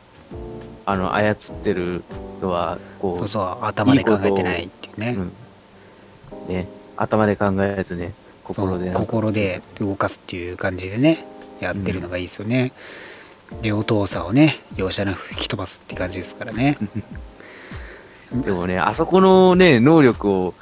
[0.86, 2.02] あの、操ってる
[2.42, 5.14] のは、こう、そうそう、頭で考えてないっていうね。
[5.16, 5.32] うん
[6.48, 6.66] ね、
[6.96, 8.12] 頭で考えずね、
[8.42, 11.24] 心で心で動かすっていう感じでね、
[11.60, 12.64] やってるのがいいですよね。
[12.64, 12.72] で、お
[13.62, 16.78] 父さんをね、容赦なく吹き飛ばすって感じですからね。
[18.44, 20.54] でもね、あそこのね、能力を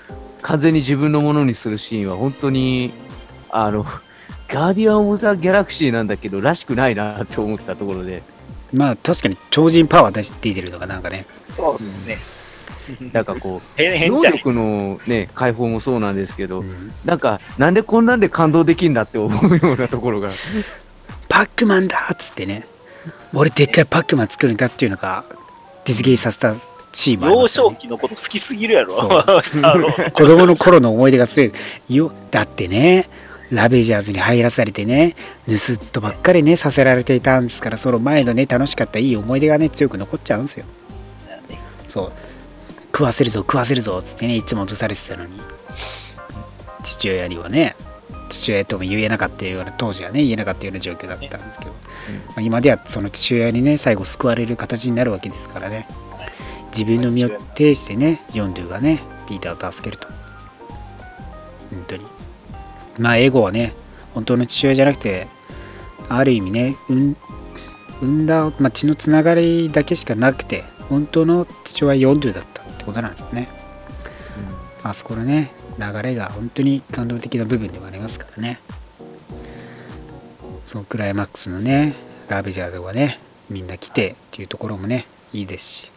[0.43, 2.93] 完全に自分のものにするシーンは本当に、
[3.51, 3.85] あの、
[4.49, 8.23] ガーディアン・オブ・ザ・ギャラクシーなんだけど、らしくないなって思ったところで、
[8.73, 11.27] まあ、確かに超人パワー出して出てるのがなんかね、
[11.57, 12.19] そうですね。
[13.13, 13.83] なんかこう。
[13.83, 20.31] 能力のね、解放もそうなんですけど、うんなんか、なんでこんなんで感動できんだって思うようなところが、
[21.29, 22.67] パックマンだっつってね、
[23.35, 25.25] 俺でっかいパックマン作るんだっていうのが
[25.85, 26.55] 実現させた
[26.93, 27.49] シーンもあり幼。
[27.49, 28.97] 少期のこと好きすぎるやろ。
[30.13, 31.53] 子供の頃の思い出が強い。
[31.95, 33.09] よ、だってね、
[33.51, 35.15] ラベジャーズに入らされてね、
[35.47, 40.65] 盗っ人ばっかりね、させられていたんですから、その前のね、楽しかったいい思い出がね、強く残っちゃうんですよ。
[41.89, 42.13] そう。
[42.87, 45.41] 食わせるぞ、食わせるぞ、つってね、いつも落とされてたのに。
[46.83, 47.77] 父親にはね、
[48.31, 51.75] 父親とも言えなかったような、当時はね、言えなかったような状況だったんですけど、
[52.29, 55.87] まあ今ではその父親にね、最後救われる形になるわけですからね。
[56.77, 60.09] 自分の身を挺してね、ヨンドゥがね、ピーターを助けると。
[61.71, 62.05] 本当に。
[62.99, 63.73] まあ、エゴはね、
[64.15, 65.27] 本当の父親じゃなくて、
[66.09, 67.17] ある意味ね、うん
[68.01, 73.49] 産んだ、まあ、血のつながりだけしかなくて、本当の父親ヨンドゥだったってことなんですね。
[74.83, 78.61] あそこのね、流れが本当に感動的な部分でもありますからね。
[80.67, 81.95] そのクライマックスのね、
[82.29, 83.19] ラベジャーズがね、
[83.49, 85.91] みんな来てっていうところもね、いいですし、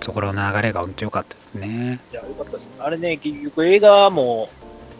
[0.00, 2.00] そこの流れが本当良かったですね。
[2.12, 2.68] いや、よかったです。
[2.78, 4.50] あれね、結局映画も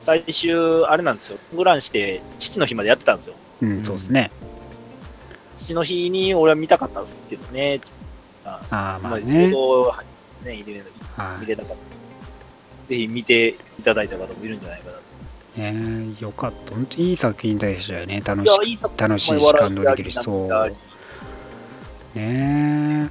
[0.01, 1.39] 最終、あれなんですよ。
[1.55, 3.35] グランして、父の日までやってたんですよ。
[3.61, 4.31] うん、そうですね。
[5.55, 7.81] 父の日に俺は見たかったんですけどね。
[8.45, 9.55] あああ、まあまあ、ねち。
[9.55, 9.95] ょうど、
[10.45, 10.83] ね、入れ
[11.17, 12.89] はい見れなかった。
[12.89, 14.99] ぜひ見ていただいた方もいるんじゃないかな。
[15.59, 16.75] ねよかった。
[16.75, 18.23] 本当にいい作品でしたよね。
[18.25, 22.19] 楽しいい作楽しいし感動できるし、そう。
[22.19, 23.11] ね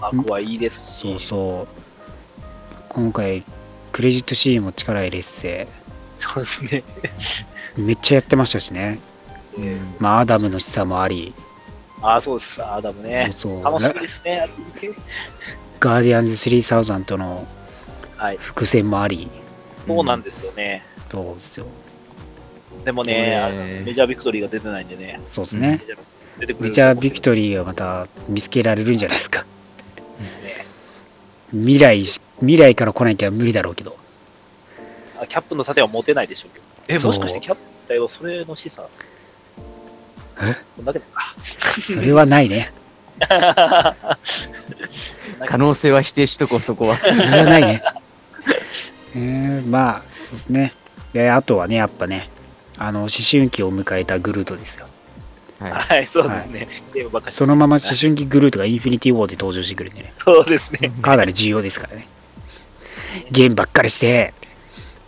[0.00, 1.00] 曲はいいですし。
[1.00, 1.84] そうそう。
[2.88, 3.44] 今回、
[3.92, 5.68] クレジットシーンも力入れてて、
[6.18, 6.84] そうですね。
[7.76, 9.00] めっちゃやってましたしね。
[9.58, 12.64] えまあ、アダムの示唆もあり、ーああ、そうです。
[12.64, 13.30] アダムね。
[13.32, 14.48] そうそう楽しみですね。
[15.80, 17.46] ガーディアンズ3000の
[18.16, 18.36] はい。
[18.36, 19.28] 伏線もあり、
[19.86, 20.84] そうなんですよね。
[21.10, 21.66] そうですよ。
[22.84, 25.20] でもね、あのメジャービクトリーが出てないんでね。
[25.30, 25.80] そうですね。
[26.38, 29.42] メジャービクトリーがまた見つけられるんじゃないですか。
[29.42, 29.46] ね
[31.52, 33.96] 未来し、未来から来なきゃ無理だろうけど。
[35.20, 36.64] あキャップの盾は持てないでしょうけど。
[36.88, 38.86] え、もしかしてキャップだよ、それの示唆、
[40.40, 40.56] え？
[40.76, 41.34] こんだけだか。
[41.42, 42.72] それはないね。
[45.46, 46.96] 可能性は否定しとこう、そこは。
[46.96, 47.82] それはないね。
[49.14, 50.72] えー、まあ、そうですね。
[51.12, 52.28] で、あとはね、やっぱね、
[52.78, 54.86] あの、思春期を迎えたグルートですよ。
[55.60, 55.72] はい。
[55.72, 56.68] はい、そうですね。
[56.92, 60.90] ゲームばっかりそのまま思春期グルートがインフィニティ・ウォーで登場してくるんでね、そうですね。
[61.02, 62.06] かなり重要ですからね。
[63.30, 64.34] ゲームばっかりして、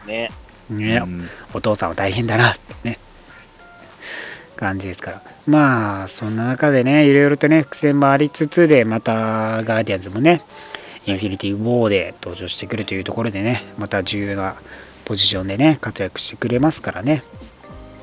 [0.07, 0.31] ね。
[0.71, 2.99] ね、うんお父さんは大変だなってね、
[4.57, 5.23] 感じですから。
[5.47, 10.41] まあ、そんな中でね、いろいろとね、伏線もありつつで、またガーディアンズもね、
[11.07, 14.57] インフィニティ・ウォーで登場してくるというところでね、また重要な
[15.05, 17.23] ポジションでね、活躍してくれますからね、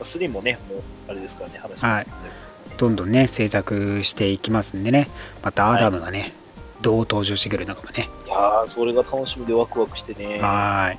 [0.02, 5.10] 3もね、もう、あれですからね、話しはいますどんどんね、制作していきますんでね、
[5.42, 6.34] またアダムがね、
[6.82, 10.40] どう登場してくるのかもね、いやー、それが楽しみでワクワクしてね。
[10.40, 10.98] はーい。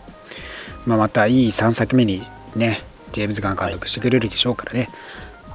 [0.87, 2.23] まあ、またいい3作目に
[2.55, 2.81] ね、
[3.13, 4.89] ジェームズ・ガン監督してくれるでしょうからね、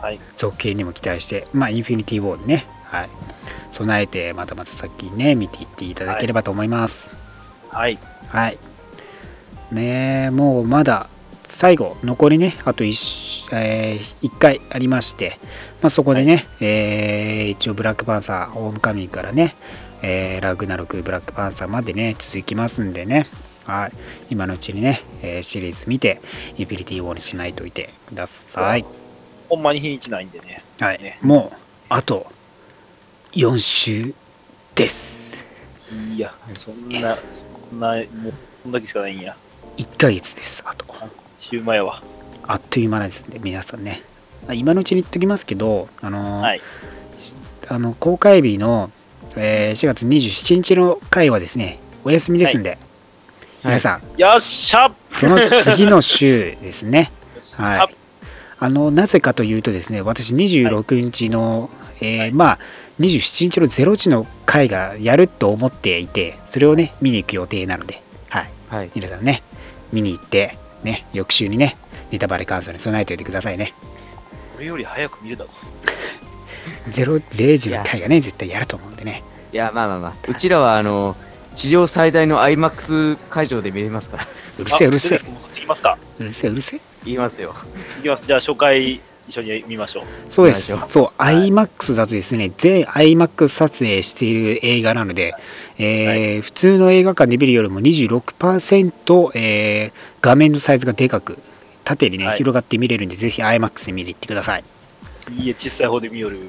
[0.02, 0.20] はい。
[0.36, 3.10] 続編にも期待して、まあ、インフィニティ・ウォーでね、はい、
[3.72, 7.10] 備えて、またまた先にね、見ていっていただければと思います。
[7.70, 8.00] はい。
[8.30, 8.58] はい。
[9.72, 11.08] ねえもうまだ、
[11.48, 15.38] 最後、残りね、あと 1,、え1回ありまして、
[15.82, 19.56] まあ、そこでね、えー一応、ブラックパンサー、ホームカミングからね、
[20.02, 23.26] えーラグナロク、ブラックパンサーまでね、続きますんでね、
[23.66, 23.92] はい、
[24.30, 26.22] 今のうちにね、えーシリーズ見て、
[26.58, 28.86] インフィニティ・ウォーに備えておいてください。
[29.50, 30.64] ほんまに日にちないんでね。
[30.80, 31.58] はいね、もう、
[31.90, 32.32] あと、
[33.34, 34.14] 4週
[34.76, 35.38] です。
[36.16, 37.18] いや、そんな、
[37.70, 38.34] そんな、もう、
[38.64, 39.36] こんだけしかないんや。
[39.78, 40.86] 1ヶ月です、あと。
[41.40, 42.02] シューマイは。
[42.48, 44.02] あっという間ですんで、皆さんね。
[44.48, 46.62] あ今のうちに言っときますけど、あのーはい。
[47.68, 48.90] あの公開日の
[49.36, 52.80] えー4月27日の回はですね、お休みですんで、
[53.64, 57.12] 皆さん、よっしゃその次の週ですね。
[57.54, 57.96] ははいい。
[58.62, 61.70] あの、なぜかというとですね、私26日の、
[62.02, 62.60] えーまあ、
[63.00, 68.50] 27日の0時の回がやると思っていて、それをね、見に行く予定なので、はい。
[68.70, 68.92] はい。
[68.94, 69.42] 皆さんね、
[69.94, 71.78] 見に行って、ね、翌週にね、
[72.12, 73.74] ネタバレ感想に備えておいてくださいね。
[74.58, 75.50] 俺より早く見れたわ。
[76.90, 79.24] 0, 0時の回がね、絶対やると思うんでね。
[79.54, 81.16] いや、まあまあまあ、うちらは、あの、
[81.56, 84.28] 地上最大の IMAX 会場で見れますから、
[84.60, 85.20] うるせえ、うるせえ
[86.20, 86.82] うるせえ、うるせえ。
[87.06, 87.56] 言いますよ。
[87.98, 88.28] 行きます。
[88.28, 89.00] じゃあ、初回、
[89.30, 90.04] 一緒に見ましょう。
[90.30, 90.74] そうです。
[90.90, 95.36] そう、はい IMAX だとですね、全 IMAX 撮影している映画なので、
[95.78, 101.38] えー普通の映画館で見るよりも26%、えー画面のサイズがでかく、
[101.86, 104.64] 縦にね、はい広がって見れるんで、ぜひ IMAX で見に行ってください。
[105.38, 106.40] いいえ、小さい方で見よる。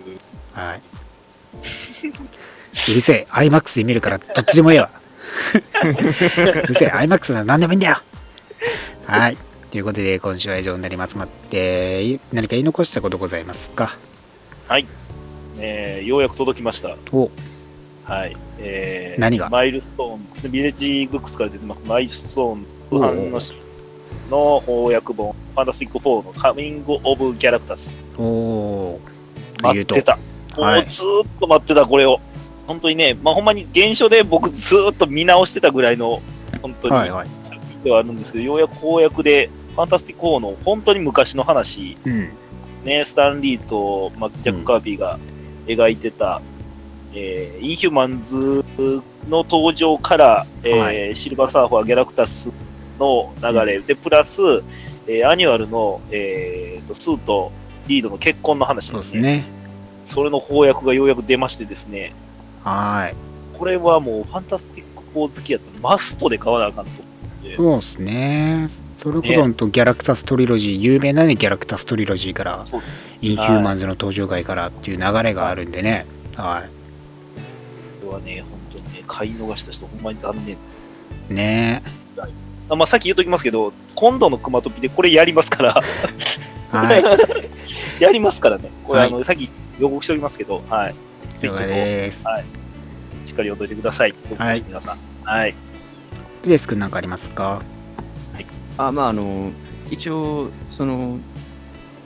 [0.55, 0.81] はい。
[2.89, 4.91] うるせえ、IMAX で見るからどっちでもええわ。
[5.85, 7.99] うるせえ、IMAX なら何でもいいんだよ。
[9.07, 9.37] はい。
[9.71, 11.17] ということで、今週は以上になります。
[11.17, 13.97] まって、何か言い残したことございますか？
[14.67, 14.87] はい。
[15.59, 16.97] えー、ようやく届きました。
[17.13, 17.31] お、
[18.05, 18.37] はい。
[18.59, 19.49] えー、何が？
[19.49, 23.53] マイルストーン、ビレッジブックスから出てます、マイルストーン、おう通販のシ
[24.29, 28.01] の翻訳本、ファンタスティック4のカミング・オブ・ギャラクタス。
[28.19, 28.99] お
[29.63, 30.19] 待ってた。
[30.57, 32.19] もはいうずーっと待ってた、これを。
[32.67, 36.21] 本当にね、まあ、ほんまに原書で僕ずーっと見直してたぐらいの、
[36.61, 37.29] 本当にはいはい。
[37.45, 42.31] 作品ではあるんですけど、ようやく翻訳で、ファンタスティック4の本当に昔の話、うん。
[42.85, 45.19] ね、スタンリーと、まあ、ジャック・カービーが
[45.67, 46.41] 描いてた、
[47.13, 48.65] えーインヒューマンズ
[49.29, 52.51] の登場から、えーはシルバーサーファー・ギャラクタス
[52.99, 54.41] の流れ、で、プラス、
[55.07, 57.53] えーアニュアルの、えーとスーと
[57.87, 58.99] リードの結婚の話でね。
[58.99, 59.45] そうですすね。
[60.05, 62.15] それの翻訳がようやく出ましてですね、
[62.65, 63.15] はーい。
[63.59, 67.11] これはもうファンタスティック4好きやったらマストで買わなあかんと思
[67.41, 67.57] って。
[67.57, 68.69] そうですね。
[69.01, 72.67] それこそ、ほんとギャラクタス・トリロジー、有名なね、ギャラクタス・トリロジーから。
[73.23, 76.05] インヒューマンズの登場回からっていう流れがあるんでね。
[76.37, 78.05] はい。
[78.05, 80.59] これはね、本当にね、買い逃した人、ほんまに残念。
[81.35, 81.83] ね
[82.69, 85.83] あまあ、さっき言っときますけど、今度のクマトピでこれやりますから、
[86.71, 87.03] はい。
[88.05, 88.71] やりますからね。
[88.87, 89.49] これ、はいあの、さっき
[89.79, 90.95] 予告しておきますけど、はい。
[91.39, 92.19] ぜひと、解です。
[92.19, 94.15] しっかり読んどいてください。
[94.37, 94.99] はい皆さん。
[95.25, 95.55] はい。
[96.45, 97.63] レス君なんかありますか？
[98.89, 99.53] あ、まあ、あの、
[99.91, 101.19] 一応、その、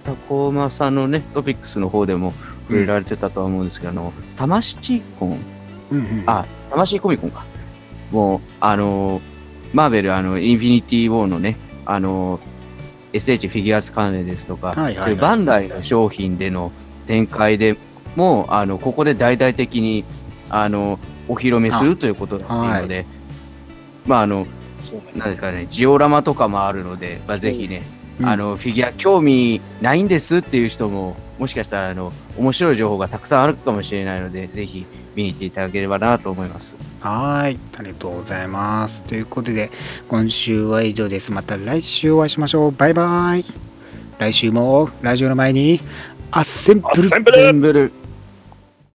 [0.04, 2.34] タコマさんのね、トピックスの方でも
[2.68, 5.38] 触れられてたとは思うんですけど、あの、魂コン
[5.90, 6.22] うんうん。
[6.26, 7.44] あ、魂コミコンか。
[8.10, 9.20] もう、あの、
[9.72, 11.56] マーベル、あの、インフィニティ・ウォーのね、
[11.86, 12.40] あの、
[13.12, 16.72] SH フィギュアス関連ですとか、はいはいはいそういうバンダイの商品での
[17.06, 17.76] 展開で
[18.16, 20.04] も、あの、ここで大々的に、
[20.50, 20.98] あの、
[21.28, 23.06] お披露目するということだっていうので、
[24.06, 24.46] まあ、あの。
[25.16, 27.82] なんですかね、ジオラマとかもあるので、まあ、ぜひね、
[28.20, 34.86] うんあの、フィギュア興味ないんですっていう人も、もしかしたら、あの、面白い情報がたくさんあるかもしれないので、ぜひ
[35.16, 36.76] 見に行っていただければなと思います。
[37.00, 37.58] はーい。
[37.76, 39.02] ありがとうございます。
[39.02, 39.70] ということで、
[40.08, 41.32] 今週は以上です。
[41.32, 42.72] また来週お会いしましょう。
[42.72, 43.44] バイバイ。
[44.18, 45.80] 来週もラジオの前に、
[46.30, 47.92] アッセンブルアッセンブル全部